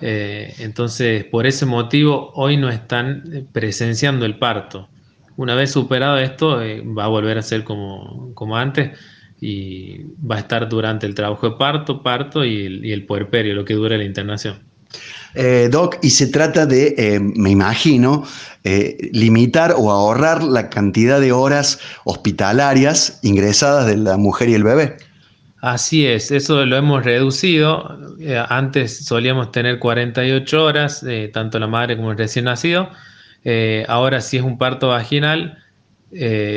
Eh, 0.00 0.54
entonces, 0.58 1.24
por 1.24 1.46
ese 1.46 1.66
motivo, 1.66 2.32
hoy 2.34 2.56
no 2.56 2.68
están 2.68 3.46
presenciando 3.52 4.26
el 4.26 4.38
parto. 4.38 4.88
una 5.36 5.54
vez 5.54 5.70
superado 5.70 6.18
esto, 6.18 6.60
eh, 6.60 6.82
va 6.82 7.04
a 7.04 7.08
volver 7.08 7.38
a 7.38 7.42
ser 7.42 7.64
como, 7.64 8.32
como 8.34 8.56
antes 8.56 8.98
y 9.40 10.02
va 10.20 10.36
a 10.36 10.40
estar 10.40 10.68
durante 10.68 11.06
el 11.06 11.14
trabajo 11.14 11.50
de 11.50 11.56
parto, 11.56 12.02
parto 12.02 12.44
y 12.44 12.66
el, 12.66 12.84
y 12.84 12.92
el 12.92 13.06
puerperio, 13.06 13.54
lo 13.54 13.64
que 13.64 13.74
dura 13.74 13.96
la 13.96 14.04
internación. 14.04 14.70
Eh, 15.34 15.68
Doc, 15.70 15.98
y 16.02 16.10
se 16.10 16.26
trata 16.26 16.66
de, 16.66 16.94
eh, 16.98 17.20
me 17.20 17.50
imagino, 17.50 18.24
eh, 18.64 19.10
limitar 19.12 19.74
o 19.76 19.90
ahorrar 19.90 20.42
la 20.42 20.68
cantidad 20.68 21.20
de 21.20 21.32
horas 21.32 21.78
hospitalarias 22.04 23.20
ingresadas 23.22 23.86
de 23.86 23.96
la 23.96 24.16
mujer 24.16 24.48
y 24.48 24.54
el 24.54 24.64
bebé. 24.64 24.96
Así 25.60 26.06
es, 26.06 26.30
eso 26.30 26.64
lo 26.64 26.76
hemos 26.76 27.04
reducido. 27.04 27.98
antes 28.48 29.04
solíamos 29.04 29.52
tener 29.52 29.78
48 29.78 30.64
horas, 30.64 31.04
tanto 31.32 31.58
la 31.58 31.66
madre 31.66 31.96
como 31.96 32.12
el 32.12 32.18
recién 32.18 32.46
nacido. 32.46 32.90
ahora 33.88 34.20
si 34.20 34.38
es 34.38 34.42
un 34.42 34.56
parto 34.56 34.88
vaginal, 34.88 35.58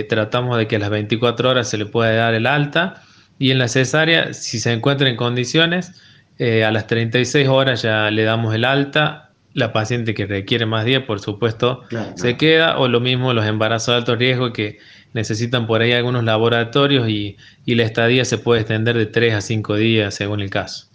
tratamos 0.08 0.58
de 0.58 0.68
que 0.68 0.78
a 0.78 0.80
las 0.80 0.89
24 0.89 1.49
horas 1.49 1.70
se 1.70 1.78
le 1.78 1.86
pueda 1.86 2.14
dar 2.14 2.34
el 2.34 2.47
alta. 2.47 3.04
Y 3.39 3.51
en 3.51 3.60
la 3.60 3.68
cesárea, 3.68 4.34
si 4.34 4.60
se 4.60 4.72
encuentra 4.72 5.10
en 5.10 5.16
condiciones, 5.16 6.01
eh, 6.39 6.64
a 6.64 6.72
las 6.72 6.88
36 6.88 7.47
horas 7.47 7.82
ya 7.82 8.10
le 8.12 8.24
damos 8.24 8.54
el 8.56 8.66
alta. 8.66 9.32
La 9.54 9.72
paciente 9.72 10.16
que 10.16 10.26
requiere 10.26 10.66
más 10.66 10.84
días, 10.84 11.04
por 11.04 11.20
supuesto, 11.20 11.84
se 12.16 12.38
queda. 12.38 12.78
O 12.80 12.88
lo 12.88 12.99
mismo 12.99 13.34
los 13.34 13.45
embarazos 13.45 13.93
de 13.93 13.97
alto 13.97 14.16
riesgo 14.16 14.51
que 14.51 14.80
necesitan 15.14 15.68
por 15.68 15.82
ahí 15.82 15.91
algunos 15.91 16.24
laboratorios 16.24 17.07
y, 17.09 17.38
la 17.66 17.84
estadía 17.84 18.26
se 18.26 18.38
puede 18.38 18.61
extender 18.61 18.97
de 18.97 19.05
3 19.05 19.34
a 19.36 19.41
5 19.41 19.76
días 19.76 20.16
según 20.16 20.41
el 20.41 20.49
caso. 20.49 20.88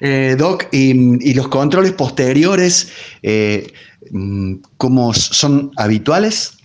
Eh, 0.00 0.36
Doc, 0.38 0.66
y, 0.72 1.34
los 1.34 1.48
controles 1.48 1.92
posteriores, 1.92 2.92
eh, 3.22 3.72
¿cómo 4.76 5.12
son 5.14 5.70
habituales? 5.76 6.58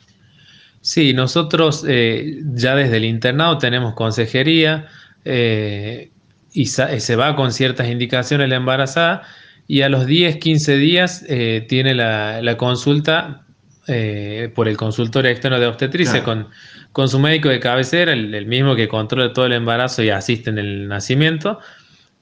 Sí, 0.81 1.13
nosotros 1.13 1.83
ya 1.83 2.75
desde 2.75 2.97
el 2.97 3.05
internado 3.05 3.57
tenemos 3.57 3.93
consejería, 3.93 4.87
y 5.25 5.29
eh, 5.29 6.99
se 6.99 7.15
va 7.15 7.35
con 7.35 7.51
ciertas 7.51 7.87
indicaciones 7.89 8.49
la 8.49 8.55
embarazada 8.55 9.23
y 9.67 9.81
a 9.81 9.89
los 9.89 10.05
10, 10.05 10.37
15 10.37 10.77
días 10.77 11.25
eh, 11.27 11.65
tiene 11.67 11.95
la, 11.95 12.55
consulta 12.57 13.42
eh, 13.87 14.51
por 14.55 14.67
el 14.67 14.77
consultorio 14.77 15.29
externo 15.31 15.59
de 15.59 15.67
obstetricia 15.67 16.23
con, 16.23 16.47
con, 16.91 17.09
su 17.09 17.19
médico 17.19 17.49
de 17.49 17.59
cabecera, 17.59 18.13
el, 18.13 18.45
mismo 18.45 18.75
que 18.75 18.87
controla 18.87 19.33
todo 19.33 19.45
el 19.45 19.53
embarazo 19.53 20.03
y 20.03 20.09
asiste 20.09 20.49
en 20.49 20.57
el 20.57 20.87
nacimiento. 20.87 21.59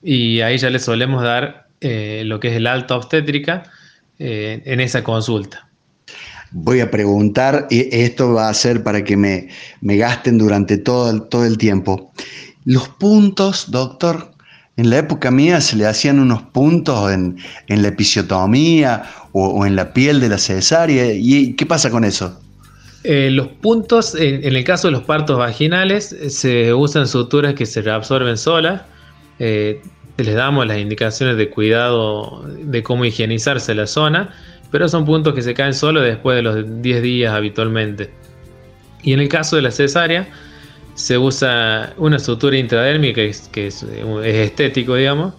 Y 0.02 0.42
ahí 0.42 0.58
ya 0.58 0.70
le 0.70 0.80
solemos 0.80 1.24
dar 1.24 1.68
lo 1.82 2.40
que 2.40 2.50
es 2.50 2.56
el 2.56 2.68
alta 2.68 2.96
obstétrica 2.96 3.64
en 4.20 4.80
esa 4.80 5.04
consulta. 5.04 5.68
Voy 6.52 6.80
a 6.80 6.92
preguntar, 6.92 7.68
y 7.70 7.88
esto 7.96 8.34
va 8.34 8.50
a 8.50 8.54
ser 8.54 8.84
para 8.84 9.04
que 9.04 9.16
me, 9.16 9.50
me 9.82 9.98
gasten 9.98 10.38
durante 10.38 10.78
todo 10.78 11.22
todo 11.24 11.46
el 11.46 11.58
tiempo. 11.58 12.12
Los 12.66 12.90
puntos, 12.90 13.72
doctor, 13.72 14.32
en 14.78 14.90
la 14.90 14.98
época 14.98 15.32
mía 15.32 15.62
se 15.62 15.76
le 15.76 15.86
hacían 15.86 16.20
unos 16.20 16.44
puntos 16.44 17.12
en, 17.12 17.38
la 17.68 17.88
episiotomía 17.88 19.04
o, 19.34 19.66
en 19.66 19.76
la 19.76 19.94
piel 19.94 20.20
de 20.20 20.30
la 20.30 20.38
cesárea. 20.38 21.14
¿Y 21.14 21.54
qué 21.54 21.66
pasa 21.66 21.90
con 21.90 22.04
eso? 22.04 22.40
Eh, 23.04 23.30
los 23.32 23.48
puntos, 23.48 24.16
en, 24.16 24.44
el 24.44 24.64
caso 24.64 24.88
de 24.88 24.92
los 24.92 25.04
partos 25.04 25.38
vaginales, 25.38 26.16
se 26.30 26.74
usan 26.74 27.08
suturas 27.08 27.54
que 27.56 27.66
se 27.66 27.82
reabsorben 27.82 28.38
solas. 28.38 28.82
Eh, 29.40 29.82
les 30.18 30.36
damos 30.36 30.68
las 30.68 30.78
indicaciones 30.78 31.38
de 31.38 31.50
cuidado 31.50 32.46
de 32.48 32.84
cómo 32.84 33.06
higienizarse 33.06 33.74
la 33.74 33.88
zona, 33.88 34.34
pero 34.70 34.88
son 34.88 35.06
puntos 35.06 35.34
que 35.34 35.42
se 35.42 35.54
caen 35.54 35.74
solo 35.74 36.02
después 36.02 36.36
de 36.36 36.42
los 36.44 36.82
10 36.82 37.02
días 37.02 37.34
habitualmente. 37.34 38.12
Y 39.04 39.14
en 39.14 39.20
el 39.20 39.30
caso 39.30 39.56
de 39.56 39.64
la 39.64 39.72
cesárea, 39.72 40.28
se 40.94 41.18
usa 41.18 41.94
una 41.98 42.20
sutura 42.20 42.58
intradérmica 42.58 43.22
que, 43.52 43.68
es, 43.68 43.84
estético, 44.24 44.96
digamos, 44.96 45.34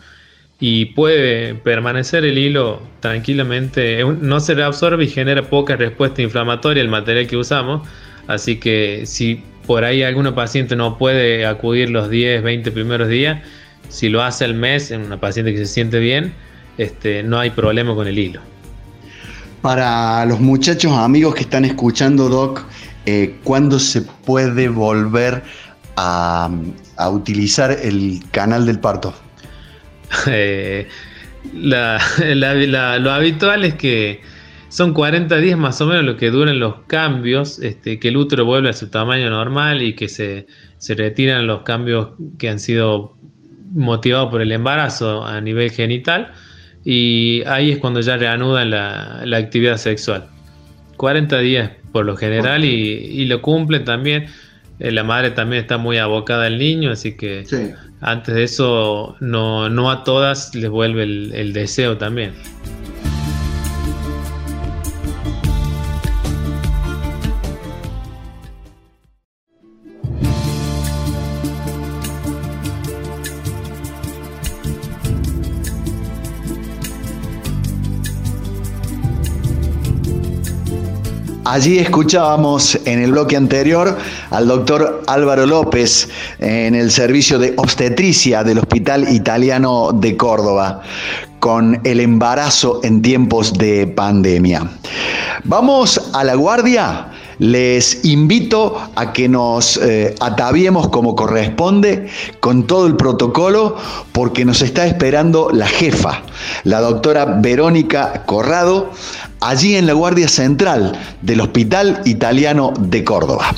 y 0.64 0.84
puede 0.84 1.56
permanecer 1.56 2.24
el 2.24 2.38
hilo 2.38 2.80
tranquilamente, 3.00 4.04
no 4.04 4.38
se 4.38 4.54
reabsorbe 4.54 5.02
y 5.02 5.08
genera 5.08 5.42
poca 5.42 5.74
respuesta 5.74 6.22
inflamatoria 6.22 6.80
el 6.80 6.88
material 6.88 7.26
que 7.26 7.36
usamos, 7.36 7.82
así 8.28 8.60
que 8.60 9.02
si 9.04 9.42
por 9.66 9.82
ahí 9.82 10.04
alguna 10.04 10.36
paciente 10.36 10.76
no 10.76 10.98
puede 10.98 11.46
acudir 11.46 11.90
los 11.90 12.08
10, 12.08 12.44
20 12.44 12.70
primeros 12.70 13.08
días, 13.08 13.42
si 13.88 14.08
lo 14.08 14.22
hace 14.22 14.44
al 14.44 14.54
mes 14.54 14.92
en 14.92 15.00
una 15.00 15.18
paciente 15.18 15.52
que 15.52 15.58
se 15.58 15.66
siente 15.66 15.98
bien, 15.98 16.32
este, 16.78 17.24
no 17.24 17.40
hay 17.40 17.50
problema 17.50 17.96
con 17.96 18.06
el 18.06 18.16
hilo. 18.16 18.40
Para 19.62 20.24
los 20.26 20.38
muchachos 20.38 20.92
amigos 20.92 21.34
que 21.34 21.40
están 21.40 21.64
escuchando, 21.64 22.28
Doc, 22.28 22.62
eh, 23.06 23.34
¿cuándo 23.42 23.80
se 23.80 24.02
puede 24.02 24.68
volver 24.68 25.42
a, 25.96 26.48
utilizar 27.10 27.72
el 27.72 28.22
canal 28.30 28.64
del 28.64 28.78
parto? 28.78 29.12
Eh, 30.26 30.88
lo 31.54 33.10
habitual 33.10 33.64
es 33.64 33.74
que 33.74 34.20
son 34.68 34.94
40 34.94 35.36
días 35.38 35.58
más 35.58 35.80
o 35.80 35.86
menos 35.86 36.04
lo 36.04 36.16
que 36.16 36.30
duran 36.30 36.58
los 36.58 36.76
cambios, 36.86 37.58
este, 37.58 37.98
que 37.98 38.08
el 38.08 38.16
útero 38.16 38.44
vuelve 38.44 38.70
a 38.70 38.72
su 38.72 38.88
tamaño 38.88 39.28
normal 39.28 39.82
y 39.82 39.94
que 39.94 40.08
se, 40.08 40.46
retiran 40.88 41.46
los 41.46 41.62
cambios 41.62 42.10
que 42.38 42.48
han 42.48 42.58
sido 42.58 43.16
motivados 43.72 44.30
por 44.30 44.40
el 44.40 44.50
embarazo 44.52 45.24
a 45.24 45.40
nivel 45.40 45.70
genital 45.70 46.32
y 46.84 47.42
ahí 47.46 47.72
es 47.72 47.78
cuando 47.78 48.00
ya 48.00 48.16
reanudan 48.16 48.70
la, 48.70 49.22
la 49.24 49.36
actividad 49.36 49.76
sexual. 49.76 50.28
40 50.96 51.38
días 51.40 51.70
por 51.92 52.06
lo 52.06 52.16
general 52.16 52.64
y, 52.64 53.24
lo 53.26 53.42
cumplen 53.42 53.84
también. 53.84 54.26
Eh, 54.78 54.90
la 54.90 55.04
madre 55.04 55.30
también 55.32 55.62
está 55.62 55.76
muy 55.76 55.98
abocada 55.98 56.46
al 56.46 56.58
niño, 56.58 56.90
así 56.90 57.16
que 57.16 57.44
antes 58.02 58.34
de 58.34 58.44
eso 58.44 59.16
no, 59.20 59.68
no 59.68 59.90
a 59.90 60.04
todas 60.04 60.54
les 60.54 60.70
vuelve 60.70 61.04
el 61.04 61.52
deseo 61.52 61.96
también. 61.96 62.34
Allí 81.44 81.78
escuchábamos 81.78 82.78
en 82.84 83.02
el 83.02 83.10
bloque 83.10 83.36
anterior 83.36 83.98
al 84.30 84.46
doctor 84.46 85.02
Álvaro 85.08 85.44
López 85.44 86.08
en 86.38 86.76
el 86.76 86.92
servicio 86.92 87.36
de 87.40 87.52
obstetricia 87.56 88.44
del 88.44 88.58
Hospital 88.58 89.12
Italiano 89.12 89.90
de 89.92 90.16
Córdoba 90.16 90.82
con 91.40 91.80
el 91.82 91.98
embarazo 91.98 92.78
en 92.84 93.02
tiempos 93.02 93.54
de 93.54 93.88
pandemia. 93.88 94.70
Vamos 95.42 96.00
a 96.12 96.22
la 96.22 96.36
guardia. 96.36 97.08
Les 97.40 98.04
invito 98.04 98.80
a 98.94 99.12
que 99.12 99.28
nos 99.28 99.76
eh, 99.78 100.14
ataviemos 100.20 100.90
como 100.90 101.16
corresponde 101.16 102.06
con 102.38 102.68
todo 102.68 102.86
el 102.86 102.94
protocolo 102.94 103.76
porque 104.12 104.44
nos 104.44 104.62
está 104.62 104.86
esperando 104.86 105.50
la 105.52 105.66
jefa, 105.66 106.22
la 106.62 106.80
doctora 106.80 107.24
Verónica 107.24 108.22
Corrado, 108.26 108.92
allí 109.42 109.76
en 109.76 109.86
la 109.86 109.92
Guardia 109.92 110.28
Central 110.28 110.92
del 111.20 111.40
Hospital 111.40 112.02
Italiano 112.04 112.72
de 112.78 113.04
Córdoba. 113.04 113.54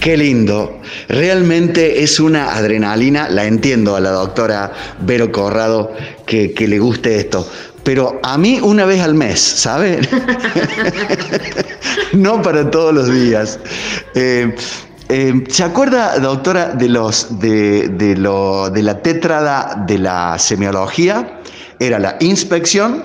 Qué 0.00 0.16
lindo. 0.16 0.80
Realmente 1.08 2.04
es 2.04 2.20
una 2.20 2.54
adrenalina. 2.54 3.28
La 3.28 3.44
entiendo 3.44 3.96
a 3.96 4.00
la 4.00 4.10
doctora 4.10 4.72
Vero 5.00 5.32
Corrado 5.32 5.92
que, 6.24 6.54
le 6.56 6.78
guste 6.78 7.16
esto. 7.16 7.50
Pero 7.82 8.20
a 8.22 8.38
mí 8.38 8.60
una 8.62 8.84
vez 8.84 9.00
al 9.00 9.14
mes, 9.14 9.40
¿sabe? 9.40 10.00
no 12.12 12.40
para 12.40 12.70
todos 12.70 12.94
los 12.94 13.12
días. 13.12 13.58
Eh, 14.14 14.54
eh, 15.08 15.44
¿Se 15.48 15.62
acuerda, 15.62 16.18
doctora, 16.18 16.70
de, 16.70 16.88
los, 16.88 17.38
de, 17.38 18.14
lo, 18.16 18.70
de 18.70 18.82
la 18.82 19.02
tétrada 19.02 19.84
de 19.86 19.98
la 19.98 20.38
semiología? 20.38 21.40
Era 21.78 21.98
la 21.98 22.16
inspección, 22.20 23.04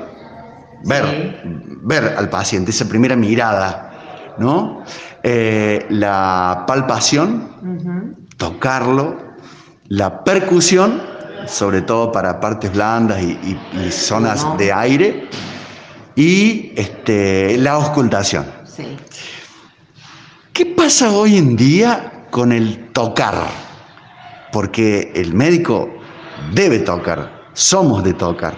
ver, 0.83 1.41
ver 1.83 2.15
al 2.17 2.29
paciente, 2.29 2.71
esa 2.71 2.87
primera 2.87 3.15
mirada, 3.15 4.35
¿no? 4.37 4.83
Eh, 5.23 5.85
la 5.89 6.63
palpación, 6.67 8.27
tocarlo, 8.37 9.17
la 9.89 10.23
percusión, 10.23 11.03
sobre 11.45 11.81
todo 11.81 12.11
para 12.11 12.39
partes 12.39 12.73
blandas 12.73 13.21
y, 13.21 13.57
zonas 13.91 14.57
de 14.57 14.73
aire, 14.73 15.29
y 16.15 16.73
este, 16.75 17.57
la 17.57 17.73
auscultación. 17.73 18.45
Sí. 18.65 18.97
¿Qué 20.53 20.65
pasa 20.65 21.11
hoy 21.11 21.37
en 21.37 21.55
día 21.55 22.25
con 22.29 22.51
el 22.51 22.89
tocar? 22.89 23.35
Porque 24.51 25.11
el 25.15 25.33
médico 25.33 25.89
debe 26.53 26.79
tocar, 26.79 27.45
somos 27.53 28.03
de 28.03 28.13
tocar. 28.13 28.53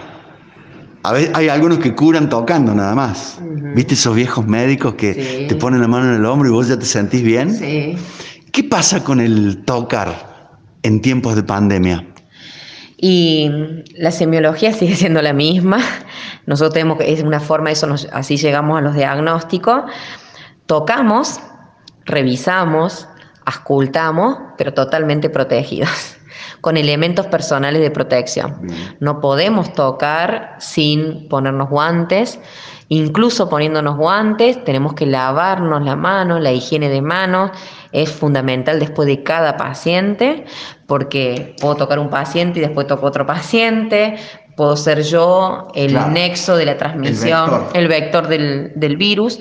A 1.04 1.12
ver, 1.12 1.30
hay 1.34 1.48
algunos 1.48 1.78
que 1.78 1.94
curan 1.94 2.28
tocando 2.28 2.74
nada 2.74 2.94
más. 2.94 3.38
¿Viste 3.76 3.94
esos 3.94 4.16
viejos 4.16 4.44
médicos 4.46 4.94
que 4.94 5.46
te 5.48 5.54
ponen 5.54 5.80
la 5.80 5.86
mano 5.86 6.08
en 6.08 6.14
el 6.14 6.26
hombro 6.26 6.48
y 6.48 6.52
vos 6.52 6.66
ya 6.66 6.78
te 6.78 6.86
sentís 6.86 7.22
bien? 7.22 7.54
Sí. 7.54 7.96
¿Qué 8.50 8.64
pasa 8.64 9.04
con 9.04 9.20
el 9.20 9.64
tocar 9.64 10.56
en 10.82 11.00
tiempos 11.00 11.36
de 11.36 11.44
pandemia? 11.44 12.04
Y 12.96 13.50
la 13.96 14.10
semiología 14.10 14.72
sigue 14.72 14.96
siendo 14.96 15.22
la 15.22 15.32
misma. 15.32 15.78
Nosotros 16.46 16.74
tenemos 16.74 16.98
que, 16.98 17.12
es 17.12 17.22
una 17.22 17.38
forma, 17.38 17.70
eso 17.70 17.94
así 18.12 18.36
llegamos 18.36 18.78
a 18.78 18.80
los 18.80 18.96
diagnósticos. 18.96 19.82
Tocamos, 20.66 21.40
revisamos, 22.04 23.08
ascultamos, 23.44 24.38
pero 24.56 24.74
totalmente 24.74 25.30
protegidos, 25.30 26.16
con 26.60 26.76
elementos 26.76 27.26
personales 27.26 27.82
de 27.82 27.90
protección. 27.90 28.66
No 29.00 29.20
podemos 29.20 29.72
tocar 29.72 30.56
sin 30.58 31.28
ponernos 31.28 31.68
guantes, 31.68 32.38
incluso 32.88 33.48
poniéndonos 33.48 33.96
guantes, 33.96 34.62
tenemos 34.64 34.94
que 34.94 35.06
lavarnos 35.06 35.82
la 35.84 35.96
mano, 35.96 36.38
la 36.38 36.52
higiene 36.52 36.88
de 36.88 37.02
manos 37.02 37.50
es 37.92 38.10
fundamental 38.10 38.80
después 38.80 39.06
de 39.06 39.22
cada 39.22 39.56
paciente, 39.56 40.44
porque 40.86 41.54
puedo 41.60 41.76
tocar 41.76 41.98
un 41.98 42.10
paciente 42.10 42.58
y 42.58 42.62
después 42.62 42.86
toco 42.86 43.06
otro 43.06 43.24
paciente, 43.24 44.16
puedo 44.56 44.76
ser 44.76 45.02
yo 45.02 45.68
el 45.74 45.94
nexo 46.12 46.56
de 46.56 46.66
la 46.66 46.76
transmisión, 46.76 47.66
el 47.74 47.88
vector, 47.88 48.28
del, 48.28 48.72
del 48.76 48.96
virus. 48.96 49.40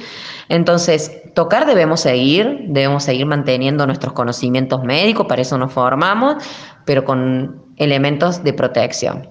Entonces, 0.49 1.11
tocar 1.34 1.66
debemos 1.66 2.01
seguir, 2.01 2.66
debemos 2.68 3.03
seguir 3.03 3.26
manteniendo 3.26 3.86
nuestros 3.86 4.14
conocimientos 4.14 4.84
médicos, 4.84 5.26
para 5.28 5.41
eso 5.41 5.57
nos 5.57 5.72
formamos, 5.72 6.43
pero 6.86 7.03
con 7.05 7.64
elementos 7.78 8.43
de 8.43 8.53
protección. 8.53 9.30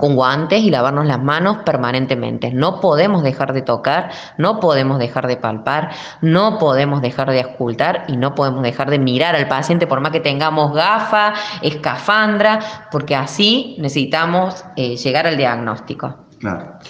Con 0.00 0.16
guantes 0.16 0.64
y 0.64 0.70
lavarnos 0.70 1.06
las 1.06 1.22
manos 1.22 1.58
permanentemente. 1.64 2.50
No 2.50 2.80
podemos 2.80 3.22
dejar 3.22 3.52
de 3.52 3.62
tocar, 3.62 4.10
no 4.36 4.58
podemos 4.58 4.98
dejar 4.98 5.28
de 5.28 5.36
palpar, 5.36 5.92
no 6.22 6.58
podemos 6.58 7.00
dejar 7.02 7.30
de 7.30 7.44
ocultar 7.44 8.04
y 8.08 8.16
no 8.16 8.34
podemos 8.34 8.64
dejar 8.64 8.90
de 8.90 8.98
mirar 8.98 9.36
al 9.36 9.46
paciente 9.46 9.86
por 9.86 10.00
más 10.00 10.10
que 10.10 10.18
tengamos 10.18 10.74
gafa, 10.74 11.34
escafandra, 11.62 12.88
porque 12.90 13.14
así 13.14 13.76
necesitamos 13.78 14.64
eh, 14.74 14.96
llegar 14.96 15.28
al 15.28 15.36
diagnóstico. 15.36 16.26
Claro. 16.40 16.80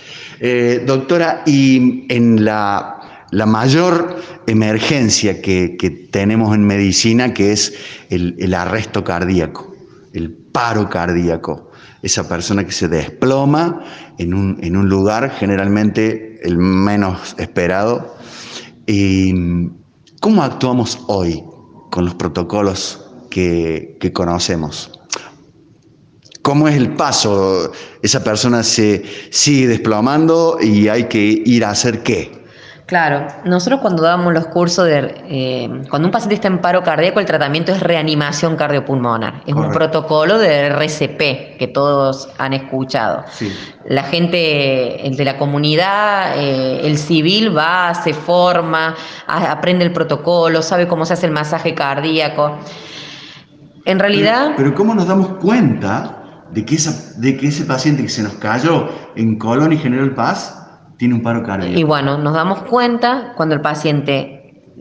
Eh, 0.40 0.82
doctora, 0.86 1.42
y 1.44 2.06
en 2.08 2.46
la, 2.46 2.98
mayor 3.30 4.22
emergencia 4.46 5.42
que, 5.42 6.08
tenemos 6.10 6.54
en 6.54 6.66
medicina, 6.66 7.34
que 7.34 7.52
es 7.52 7.74
el, 8.08 8.36
el 8.38 8.54
arresto 8.54 9.04
cardíaco, 9.04 9.74
el 10.14 10.32
paro 10.32 10.88
cardíaco 10.88 11.66
esa 12.06 12.28
persona 12.28 12.64
que 12.64 12.72
se 12.72 12.88
desploma 12.88 13.82
en 14.18 14.32
un, 14.32 14.58
en 14.62 14.76
un 14.76 14.88
lugar, 14.88 15.30
generalmente 15.30 16.40
el 16.42 16.56
menos 16.56 17.34
esperado. 17.38 18.16
Y, 18.86 19.34
¿Cómo 20.20 20.42
actuamos 20.42 21.00
hoy 21.08 21.44
con 21.90 22.04
los 22.04 22.14
protocolos 22.14 23.04
que, 23.30 23.96
que 24.00 24.12
conocemos? 24.12 24.90
¿Cómo 26.42 26.68
es 26.68 26.76
el 26.76 26.94
paso? 26.94 27.70
Esa 28.02 28.24
persona 28.24 28.62
se 28.62 29.04
sigue 29.30 29.68
desplomando 29.68 30.58
y 30.60 30.88
hay 30.88 31.04
que 31.04 31.42
ir 31.44 31.64
a 31.64 31.70
hacer 31.70 32.02
qué? 32.02 32.45
Claro, 32.86 33.26
nosotros 33.44 33.80
cuando 33.80 34.04
damos 34.04 34.32
los 34.32 34.46
cursos 34.46 34.86
de, 34.86 35.12
eh, 35.28 35.82
cuando 35.90 36.06
un 36.06 36.12
paciente 36.12 36.36
está 36.36 36.46
en 36.46 36.60
paro 36.60 36.84
cardíaco, 36.84 37.18
el 37.18 37.26
tratamiento 37.26 37.72
es 37.72 37.80
reanimación 37.80 38.54
cardiopulmonar. 38.54 39.42
Es 39.44 39.54
un 39.54 39.72
protocolo 39.72 40.38
de 40.38 40.68
RCP 40.68 41.58
que 41.58 41.68
todos 41.74 42.28
han 42.38 42.52
escuchado. 42.52 43.24
La 43.86 44.04
gente 44.04 45.04
el 45.04 45.16
de 45.16 45.24
la 45.24 45.36
comunidad, 45.36 46.38
eh, 46.38 46.86
el 46.86 46.96
civil 46.96 47.56
va, 47.56 47.92
se 47.92 48.14
forma, 48.14 48.94
aprende 49.26 49.84
el 49.84 49.92
protocolo, 49.92 50.62
sabe 50.62 50.86
cómo 50.86 51.04
se 51.04 51.14
hace 51.14 51.26
el 51.26 51.32
masaje 51.32 51.74
cardíaco. 51.74 52.56
En 53.84 53.98
realidad... 53.98 54.52
Pero, 54.56 54.72
¿cómo 54.76 54.94
nos 54.94 55.08
damos 55.08 55.38
cuenta 55.38 56.44
de 56.52 56.64
que, 56.64 56.76
esa, 56.76 57.18
de 57.18 57.36
que 57.36 57.48
ese 57.48 57.64
paciente 57.64 58.04
que 58.04 58.08
se 58.08 58.22
nos 58.22 58.34
cayó 58.34 58.90
en 59.16 59.40
Colón 59.40 59.72
y 59.72 59.76
General 59.76 60.14
Paz 60.14 60.65
tiene 60.96 61.14
un 61.14 61.22
paro 61.22 61.42
cardíaco. 61.42 61.78
Y 61.78 61.84
bueno, 61.84 62.18
nos 62.18 62.34
damos 62.34 62.62
cuenta 62.62 63.32
cuando 63.36 63.54
el 63.54 63.60
paciente 63.60 64.36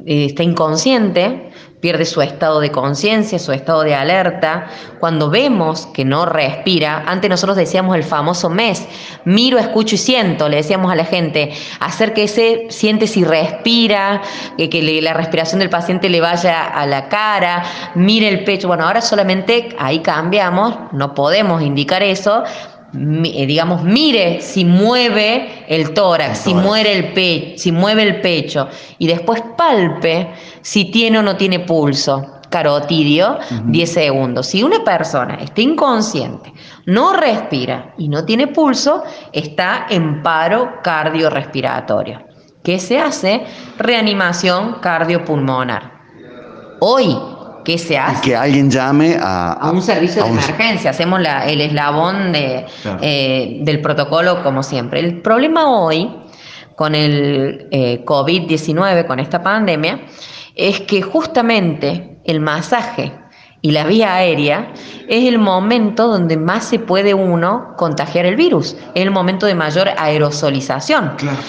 eh, 0.05 0.26
está 0.26 0.43
inconsciente, 0.43 1.51
pierde 1.80 2.05
su 2.05 2.22
estado 2.22 2.59
de 2.59 2.72
conciencia, 2.72 3.38
su 3.38 3.51
estado 3.51 3.84
de 3.84 3.95
alerta, 3.95 4.68
cuando 4.99 5.30
vemos 5.30 5.86
que 5.88 6.03
no 6.03 6.26
respira, 6.26 7.03
antes 7.05 7.30
nosotros 7.30 7.55
decíamos 7.55 7.95
el 7.95 8.03
famoso 8.03 8.49
mes, 8.49 8.88
miro, 9.24 9.59
escucho 9.59 9.95
y 9.95 9.97
siento, 9.97 10.49
le 10.49 10.57
decíamos 10.57 10.91
a 10.91 10.95
la 10.95 11.05
gente, 11.05 11.53
acérquese, 11.80 12.68
siente 12.70 13.07
si 13.07 13.24
respira, 13.24 14.22
que, 14.57 14.70
que 14.70 15.01
la 15.01 15.13
respiración 15.13 15.59
del 15.59 15.70
paciente 15.70 16.09
le 16.09 16.22
vaya 16.22 16.66
a 16.66 16.86
la 16.88 17.07
cara, 17.07 17.63
mire 17.93 18.30
el 18.30 18.43
pecho, 18.43 18.68
bueno, 18.68 18.86
ahora 18.86 19.01
solamente 19.01 19.76
ahí 19.78 19.99
cambiamos, 19.99 20.91
no 20.91 21.13
podemos 21.13 21.61
indicar 21.61 22.01
eso, 22.01 22.43
eh, 22.45 22.74
digamos, 22.95 23.83
mire 23.83 24.41
si 24.41 24.63
mueve 24.65 25.65
el 25.67 25.93
tórax, 25.93 26.39
si, 26.39 26.53
muere 26.53 26.93
el 26.93 27.59
si 27.59 27.71
mueve 27.71 28.03
el 28.03 28.21
pecho, 28.21 28.67
y 28.97 29.07
después 29.07 29.41
palpe 29.57 30.29
si 30.61 30.85
tiene 30.85 31.19
o 31.19 31.23
no 31.23 31.35
tiene 31.35 31.59
pulso 31.59 32.31
carotidio 32.49 33.37
10 33.65 33.91
segundos. 33.91 34.47
Si 34.47 34.63
una 34.63 34.83
persona 34.83 35.35
está 35.41 35.61
inconsciente, 35.61 36.53
no 36.85 37.13
respira 37.13 37.93
y 37.97 38.07
no 38.07 38.23
tiene 38.23 38.47
pulso, 38.47 39.03
está 39.33 39.87
en 39.89 40.23
paro 40.23 40.81
cardiorrespiratorio. 40.81 42.23
¿Qué 42.63 42.79
se 42.79 42.97
hace? 42.97 43.43
Reanimación 43.77 44.77
cardiopulmonar. 44.81 45.91
Hoy 46.79 47.17
¿Qué 47.66 47.78
se 47.78 47.97
hace? 47.97 48.22
que 48.22 48.36
alguien 48.36 48.70
llame 48.70 49.18
a, 49.20 49.72
un 49.74 49.82
servicio 49.82 50.24
de 50.24 50.30
emergencia. 50.30 50.91
Hacemos 50.91 51.20
el 51.47 51.61
eslabón 51.61 52.32
de, 52.32 52.66
eh, 53.01 53.57
del 53.61 53.82
protocolo 53.82 54.43
como 54.43 54.63
siempre. 54.63 54.99
El 54.99 55.22
problema 55.22 55.68
hoy 55.70 56.09
con 56.76 56.93
el 56.93 57.68
eh, 57.72 58.03
COVID-19, 58.05 59.07
con 59.07 59.20
esta 59.20 59.41
pandemia, 59.41 60.01
es 60.55 60.82
que 60.82 61.01
justamente 61.01 62.20
el 62.24 62.39
masaje 62.39 63.11
y 63.66 63.72
la 63.72 63.84
vía 63.84 64.13
aérea 64.13 64.72
es 65.07 65.28
el 65.28 65.39
momento 65.39 66.07
donde 66.07 66.38
más 66.38 66.66
se 66.66 66.78
puede 66.78 67.16
uno 67.16 67.74
contagiar 67.78 68.28
el 68.28 68.36
virus, 68.36 68.76
es 68.93 69.01
el 69.01 69.09
momento 69.09 69.47
de 69.47 69.55
mayor 69.55 69.89
aerosolización. 69.97 71.13
Claro. 71.18 71.39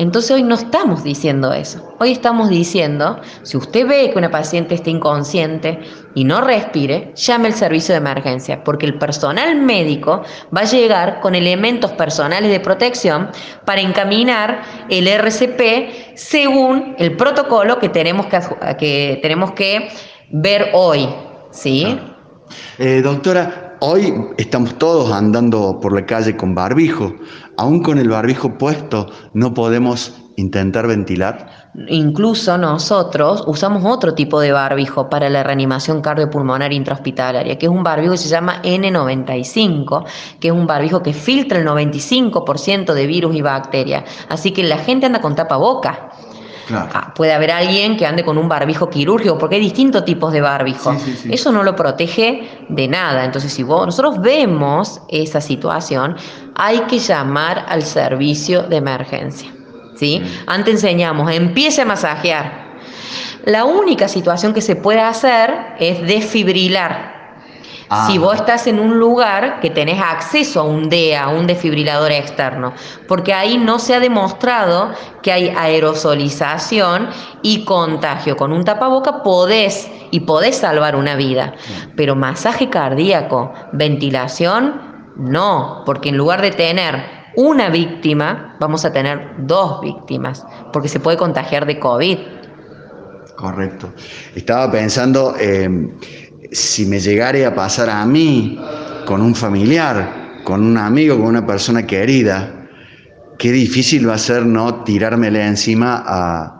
Entonces 0.00 0.32
hoy 0.32 0.42
no 0.42 0.56
estamos 0.56 1.04
diciendo 1.04 1.52
eso. 1.52 1.94
Hoy 2.00 2.10
estamos 2.10 2.48
diciendo, 2.48 3.20
si 3.44 3.56
usted 3.56 3.86
ve 3.86 4.10
que 4.10 4.18
una 4.18 4.32
paciente 4.32 4.74
está 4.74 4.90
inconsciente 4.90 5.78
y 6.16 6.24
no 6.24 6.40
respire, 6.40 7.12
llame 7.14 7.46
al 7.46 7.54
servicio 7.54 7.92
de 7.94 7.98
emergencia, 7.98 8.64
porque 8.64 8.86
el 8.86 8.98
personal 8.98 9.54
médico 9.54 10.22
va 10.56 10.62
a 10.62 10.64
llegar 10.64 11.20
con 11.20 11.36
elementos 11.36 11.92
personales 11.92 12.50
de 12.50 12.58
protección 12.58 13.30
para 13.64 13.80
encaminar 13.80 14.62
el 14.88 15.06
RCP 15.06 16.16
según 16.16 16.96
el 16.98 17.16
protocolo 17.16 17.78
que 17.78 17.90
tenemos 17.90 18.26
que, 18.26 18.40
que, 18.76 19.20
tenemos 19.22 19.52
que 19.52 19.88
ver 20.30 20.70
hoy. 20.72 21.08
¿Sí? 21.50 21.98
Eh, 22.78 23.00
doctora, 23.02 23.76
hoy 23.80 24.12
estamos 24.38 24.76
todos 24.78 25.12
andando 25.12 25.78
por 25.80 25.94
la 25.94 26.04
calle 26.04 26.36
con 26.36 26.54
barbijo 26.54 27.14
aún 27.60 27.82
con 27.82 27.98
el 27.98 28.08
barbijo 28.08 28.56
puesto, 28.56 29.10
no 29.34 29.52
podemos 29.52 30.14
intentar 30.36 30.86
ventilar? 30.86 31.70
Incluso 31.88 32.56
nosotros 32.56 33.44
usamos 33.46 33.84
otro 33.84 34.14
tipo 34.14 34.40
de 34.40 34.50
barbijo 34.50 35.10
para 35.10 35.28
la 35.28 35.42
reanimación 35.42 36.00
cardiopulmonar 36.00 36.72
intrahospitalaria, 36.72 37.58
que 37.58 37.66
es 37.66 37.72
un 37.72 37.82
barbijo 37.82 38.12
que 38.12 38.18
se 38.18 38.30
llama 38.30 38.62
N95, 38.62 40.04
que 40.40 40.48
es 40.48 40.54
un 40.54 40.66
barbijo 40.66 41.02
que 41.02 41.12
filtra 41.12 41.58
el 41.58 41.66
95% 41.66 42.94
de 42.94 43.06
virus 43.06 43.36
y 43.36 43.42
bacterias. 43.42 44.04
Así 44.30 44.52
que 44.52 44.62
la 44.62 44.78
gente 44.78 45.04
anda 45.04 45.20
con 45.20 45.34
tapaboca. 45.34 46.10
Ah, 46.72 47.12
puede 47.14 47.32
haber 47.32 47.50
alguien 47.50 47.96
que 47.96 48.06
ande 48.06 48.24
con 48.24 48.38
un 48.38 48.48
barbijo 48.48 48.88
quirúrgico, 48.88 49.38
porque 49.38 49.56
hay 49.56 49.62
distintos 49.62 50.04
tipos 50.04 50.32
de 50.32 50.40
barbijo. 50.40 50.96
Eso 51.28 51.52
no 51.52 51.62
lo 51.62 51.74
protege 51.76 52.66
de 52.68 52.88
nada. 52.88 53.24
Entonces, 53.24 53.52
si 53.52 53.62
vos, 53.62 53.86
nosotros 53.86 54.20
vemos 54.20 55.00
esa 55.08 55.40
situación, 55.40 56.16
hay 56.54 56.80
que 56.80 56.98
llamar 56.98 57.64
al 57.68 57.82
servicio 57.82 58.62
de 58.62 58.76
emergencia. 58.76 59.52
¿sí? 59.96 60.22
Antes 60.46 60.74
enseñamos, 60.74 61.30
empiece 61.30 61.82
a 61.82 61.84
masajear. 61.84 62.70
La 63.44 63.64
única 63.64 64.08
situación 64.08 64.52
que 64.52 64.60
se 64.60 64.76
puede 64.76 65.00
hacer 65.00 65.54
es 65.78 66.02
desfibrilar. 66.02 67.19
Ah. 67.92 68.06
Si 68.06 68.18
vos 68.18 68.36
estás 68.36 68.68
en 68.68 68.78
un 68.78 69.00
lugar 69.00 69.58
que 69.58 69.68
tenés 69.68 70.00
acceso 70.00 70.60
a 70.60 70.62
un 70.62 70.88
DEA, 70.88 71.28
un 71.28 71.48
desfibrilador 71.48 72.12
externo, 72.12 72.72
porque 73.08 73.34
ahí 73.34 73.58
no 73.58 73.80
se 73.80 73.96
ha 73.96 74.00
demostrado 74.00 74.92
que 75.22 75.32
hay 75.32 75.48
aerosolización 75.48 77.08
y 77.42 77.64
contagio. 77.64 78.36
Con 78.36 78.52
un 78.52 78.64
tapaboca 78.64 79.24
podés 79.24 79.90
y 80.12 80.20
podés 80.20 80.58
salvar 80.58 80.94
una 80.94 81.16
vida, 81.16 81.54
pero 81.96 82.14
masaje 82.14 82.70
cardíaco, 82.70 83.52
ventilación, 83.72 85.12
no, 85.16 85.82
porque 85.84 86.10
en 86.10 86.16
lugar 86.16 86.42
de 86.42 86.52
tener 86.52 87.02
una 87.34 87.70
víctima, 87.70 88.56
vamos 88.60 88.84
a 88.84 88.92
tener 88.92 89.34
dos 89.38 89.80
víctimas, 89.80 90.46
porque 90.72 90.88
se 90.88 91.00
puede 91.00 91.16
contagiar 91.16 91.66
de 91.66 91.80
COVID. 91.80 92.18
Correcto. 93.36 93.92
Estaba 94.34 94.70
pensando, 94.70 95.34
eh, 95.40 95.68
si 96.52 96.86
me 96.86 96.98
llegare 96.98 97.46
a 97.46 97.54
pasar 97.54 97.90
a 97.90 98.04
mí, 98.04 98.58
con 99.06 99.22
un 99.22 99.34
familiar, 99.34 100.40
con 100.44 100.64
un 100.64 100.76
amigo, 100.78 101.16
con 101.16 101.26
una 101.26 101.46
persona 101.46 101.86
querida, 101.86 102.68
qué 103.38 103.52
difícil 103.52 104.08
va 104.08 104.14
a 104.14 104.18
ser 104.18 104.44
no 104.44 104.84
tirármele 104.84 105.44
encima 105.44 106.04
a, 106.06 106.56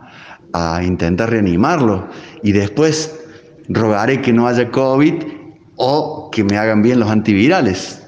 intentar 0.83 1.31
reanimarlo. 1.31 2.09
Y 2.43 2.51
después 2.51 3.17
rogaré 3.69 4.21
que 4.21 4.33
no 4.33 4.49
haya 4.49 4.71
COVID 4.71 5.23
o 5.77 6.29
que 6.33 6.43
me 6.43 6.59
hagan 6.59 6.83
bien 6.83 6.99
los 6.99 7.09
antivirales. 7.09 8.05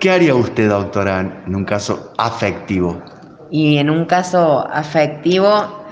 ¿Qué 0.00 0.10
haría 0.10 0.34
usted, 0.34 0.68
doctora, 0.68 1.44
en 1.46 1.54
un 1.54 1.64
caso 1.64 2.12
afectivo? 2.18 3.00
Y 3.52 3.76
en 3.76 3.88
un 3.88 4.06
caso 4.06 4.66
afectivo 4.68 5.84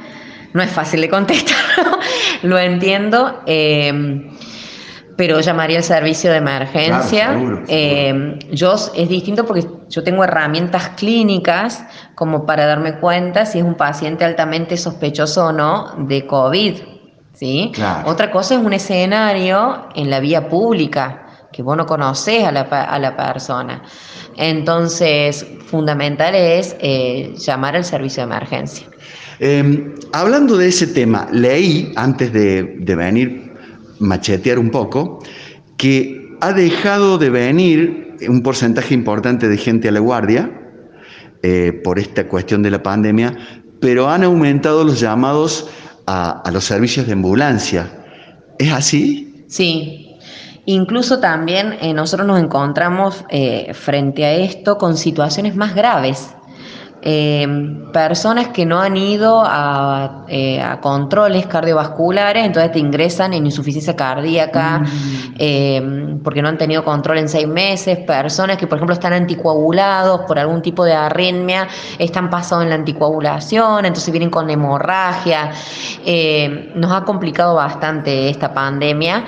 no 0.52 0.62
es 0.62 0.70
fácil 0.72 1.02
de 1.02 1.08
contestar, 1.08 1.56
lo 2.42 2.58
entiendo. 2.58 3.40
Eh, 3.46 4.28
pero 5.20 5.38
llamaría 5.38 5.76
al 5.76 5.84
servicio 5.84 6.30
de 6.30 6.38
emergencia. 6.38 7.38
Eh, 7.68 8.38
yo 8.52 8.74
es 8.94 9.06
distinto 9.06 9.44
porque 9.44 9.66
yo 9.90 10.02
tengo 10.02 10.24
herramientas 10.24 10.92
clínicas 10.96 11.84
como 12.14 12.46
para 12.46 12.64
darme 12.64 12.94
cuenta 12.94 13.44
si 13.44 13.58
es 13.58 13.64
un 13.64 13.74
paciente 13.74 14.24
altamente 14.24 14.78
sospechoso 14.78 15.48
o 15.48 15.52
no 15.52 15.92
de 16.08 16.26
COVID. 16.26 16.74
¿sí? 17.34 17.70
Otra 18.06 18.30
cosa 18.30 18.54
es 18.54 18.64
un 18.64 18.72
escenario 18.72 19.88
en 19.94 20.08
la 20.08 20.20
vía 20.20 20.48
pública 20.48 21.26
que 21.52 21.62
vos 21.62 21.76
no 21.76 21.84
conoces 21.84 22.42
a 22.44 22.50
la, 22.50 22.62
a 22.62 22.98
la 22.98 23.14
persona. 23.14 23.82
Entonces, 24.38 25.46
fundamental 25.66 26.34
es 26.34 26.74
eh, 26.80 27.34
llamar 27.36 27.76
al 27.76 27.84
servicio 27.84 28.22
de 28.22 28.32
emergencia. 28.32 28.86
Em, 29.38 29.94
hablando 30.14 30.56
de 30.56 30.68
ese 30.68 30.86
tema, 30.86 31.28
leí 31.30 31.92
antes 31.96 32.32
de, 32.32 32.62
de 32.78 32.96
venir 32.96 33.49
machetear 34.00 34.58
un 34.58 34.70
poco, 34.70 35.22
que 35.76 36.36
ha 36.40 36.52
dejado 36.52 37.18
de 37.18 37.30
venir 37.30 38.16
un 38.28 38.42
porcentaje 38.42 38.94
importante 38.94 39.48
de 39.48 39.56
gente 39.56 39.88
a 39.88 39.92
la 39.92 40.00
guardia 40.00 40.50
eh, 41.42 41.80
por 41.84 41.98
esta 41.98 42.28
cuestión 42.28 42.62
de 42.62 42.70
la 42.70 42.82
pandemia, 42.82 43.36
pero 43.80 44.10
han 44.10 44.24
aumentado 44.24 44.84
los 44.84 45.00
llamados 45.00 45.70
a, 46.06 46.42
los 46.52 46.64
servicios 46.64 47.06
de 47.06 47.12
ambulancia. 47.12 47.90
¿Es 48.58 48.72
así? 48.72 49.44
Sí. 49.48 50.18
Incluso 50.66 51.20
también 51.20 51.76
eh, 51.80 51.94
nosotros 51.94 52.26
nos 52.26 52.40
encontramos 52.40 53.24
eh, 53.30 53.72
frente 53.72 54.24
a 54.24 54.34
esto 54.34 54.76
con 54.76 54.96
situaciones 54.96 55.56
más 55.56 55.74
graves. 55.74 56.34
Eh, 57.02 57.46
personas 57.94 58.48
que 58.48 58.66
no 58.66 58.78
han 58.78 58.94
ido 58.94 59.42
eh, 60.28 60.60
a, 60.60 60.80
controles 60.82 61.46
cardiovasculares, 61.46 62.44
entonces 62.44 62.72
te 62.72 62.78
ingresan 62.78 63.32
en 63.32 63.46
insuficiencia 63.46 63.96
cardíaca 63.96 64.80
mm. 64.80 65.34
eh, 65.38 66.18
porque 66.22 66.42
no 66.42 66.48
han 66.48 66.58
tenido 66.58 66.84
control 66.84 67.18
en 67.18 67.28
seis 67.30 67.48
meses, 67.48 67.98
personas 68.00 68.58
que 68.58 68.66
por 68.66 68.76
ejemplo 68.76 68.92
están 68.92 69.14
anticoagulados 69.14 70.22
por 70.26 70.38
algún 70.38 70.60
tipo 70.60 70.84
de 70.84 70.92
arritmia, 70.92 71.68
están 71.98 72.28
pasados 72.28 72.64
en 72.64 72.68
la 72.68 72.76
anticoagulación, 72.76 73.86
entonces 73.86 74.12
vienen 74.12 74.30
con 74.30 74.50
hemorragia. 74.50 75.52
nos 76.74 76.92
ha 76.92 77.04
complicado 77.04 77.54
bastante 77.54 78.28
esta 78.28 78.52
pandemia 78.52 79.24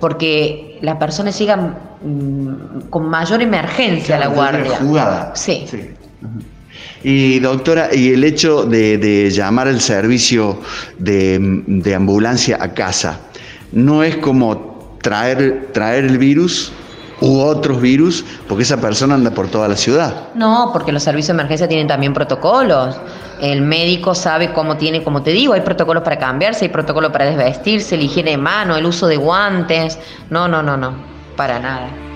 porque 0.00 0.78
las 0.80 0.96
personas 0.96 1.38
llegan 1.38 1.76
mm, 2.02 2.88
con 2.88 3.10
mayor 3.10 3.42
emergencia 3.42 4.16
a 4.16 4.20
la 4.20 4.28
guardia. 4.28 4.78
sí. 5.66 5.96
Y 7.02 7.38
doctora, 7.40 7.94
y 7.94 8.12
el 8.12 8.24
hecho 8.24 8.64
de, 8.64 9.30
llamar 9.30 9.68
al 9.68 9.80
servicio 9.80 10.60
de, 10.98 11.94
ambulancia 11.94 12.58
a 12.60 12.72
casa, 12.74 13.20
¿no 13.72 14.02
es 14.02 14.16
como 14.16 14.98
traer, 15.02 15.70
traer 15.72 16.04
el 16.04 16.18
virus 16.18 16.72
u 17.20 17.40
otros 17.40 17.80
virus, 17.80 18.24
porque 18.48 18.62
esa 18.62 18.80
persona 18.80 19.14
anda 19.14 19.30
por 19.30 19.48
toda 19.48 19.68
la 19.68 19.76
ciudad. 19.76 20.28
No, 20.34 20.70
porque 20.72 20.90
los 20.90 21.02
servicios 21.02 21.28
de 21.28 21.40
emergencia 21.42 21.68
tienen 21.68 21.86
también 21.86 22.14
protocolos. 22.14 22.96
El 23.40 23.62
médico 23.62 24.14
sabe 24.14 24.52
cómo 24.52 24.76
tiene, 24.76 25.02
como 25.02 25.22
te 25.22 25.30
digo, 25.30 25.52
hay 25.52 25.60
protocolos 25.60 26.02
para 26.02 26.18
cambiarse, 26.18 26.64
hay 26.64 26.70
protocolos 26.70 27.12
para 27.12 27.26
desvestirse, 27.26 27.96
la 27.96 28.04
higiene 28.04 28.32
de 28.32 28.38
mano, 28.38 28.76
el 28.76 28.86
uso 28.86 29.06
de 29.06 29.16
guantes. 29.16 29.98
No, 30.30 30.48
no, 30.48 30.62
no, 30.62 30.76
no, 30.76 30.94
para 31.36 31.58
nada. 31.58 32.09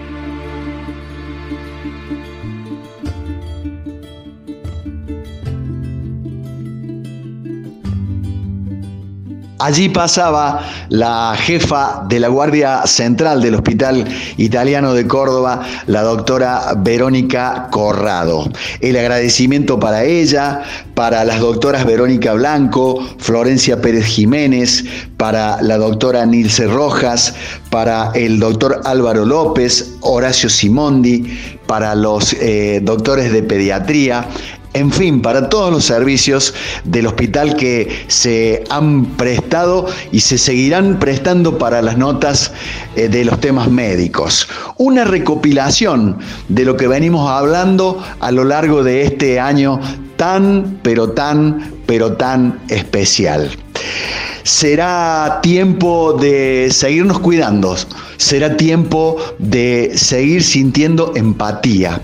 Allí 9.60 9.88
pasaba 9.88 10.66
la 10.88 11.36
jefa 11.38 12.04
de 12.08 12.18
la 12.18 12.26
Guardia 12.26 12.86
Central 12.86 13.40
del 13.40 13.54
Hospital 13.54 14.04
Italiano 14.36 14.94
de 14.94 15.06
Córdoba, 15.06 15.62
la 15.86 16.02
doctora 16.02 16.74
Verónica 16.78 17.68
Corrado. 17.70 18.50
El 18.80 18.96
agradecimiento 18.96 19.78
para 19.78 20.02
ella, 20.04 20.62
para 20.94 21.24
las 21.24 21.38
doctoras 21.38 21.86
Verónica 21.86 22.34
Blanco, 22.34 23.00
Florencia 23.18 23.80
Pérez 23.80 24.06
Jiménez, 24.06 24.84
para 25.16 25.62
la 25.62 25.78
doctora 25.78 26.26
Nilce 26.26 26.66
Rojas, 26.66 27.34
para 27.70 28.10
el 28.14 28.40
doctor 28.40 28.80
Álvaro 28.84 29.24
López, 29.24 29.92
Horacio 30.00 30.50
Simondi, 30.50 31.38
para 31.66 31.94
los 31.94 32.34
eh, 32.34 32.80
doctores 32.82 33.32
de 33.32 33.42
pediatría, 33.42 34.26
en 34.74 34.90
fin, 34.90 35.22
para 35.22 35.48
todos 35.48 35.72
los 35.72 35.84
servicios 35.84 36.52
del 36.82 37.06
hospital 37.06 37.56
que 37.56 38.04
se 38.08 38.64
han 38.70 39.04
prestado 39.16 39.86
y 40.10 40.20
se 40.20 40.36
seguirán 40.36 40.98
prestando 40.98 41.58
para 41.58 41.80
las 41.80 41.96
notas 41.96 42.52
eh, 42.96 43.08
de 43.08 43.24
los 43.24 43.40
temas 43.40 43.70
médicos. 43.70 44.48
Una 44.76 45.04
recopilación 45.04 46.18
de 46.48 46.64
lo 46.64 46.76
que 46.76 46.88
venimos 46.88 47.30
hablando 47.30 48.04
a 48.18 48.32
lo 48.32 48.44
largo 48.44 48.82
de 48.82 49.02
este 49.02 49.38
año 49.38 49.80
tan, 50.16 50.80
pero 50.82 51.10
tan, 51.10 51.72
pero 51.86 52.14
tan 52.14 52.60
especial. 52.68 53.50
Será 54.44 55.40
tiempo 55.42 56.12
de 56.12 56.68
seguirnos 56.70 57.18
cuidando, 57.20 57.74
será 58.18 58.58
tiempo 58.58 59.16
de 59.38 59.92
seguir 59.96 60.42
sintiendo 60.42 61.14
empatía, 61.16 62.02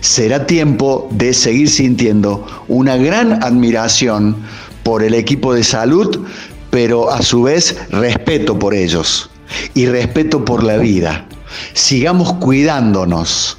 será 0.00 0.46
tiempo 0.46 1.08
de 1.10 1.34
seguir 1.34 1.68
sintiendo 1.68 2.46
una 2.68 2.96
gran 2.96 3.42
admiración 3.42 4.36
por 4.84 5.02
el 5.02 5.14
equipo 5.14 5.52
de 5.52 5.64
salud, 5.64 6.26
pero 6.70 7.10
a 7.10 7.22
su 7.22 7.42
vez 7.42 7.76
respeto 7.90 8.56
por 8.56 8.72
ellos 8.72 9.28
y 9.74 9.86
respeto 9.86 10.44
por 10.44 10.62
la 10.62 10.76
vida. 10.76 11.26
Sigamos 11.72 12.34
cuidándonos, 12.34 13.58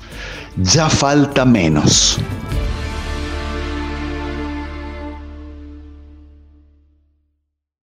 ya 0.55 0.89
falta 0.89 1.43
menos. 1.43 2.17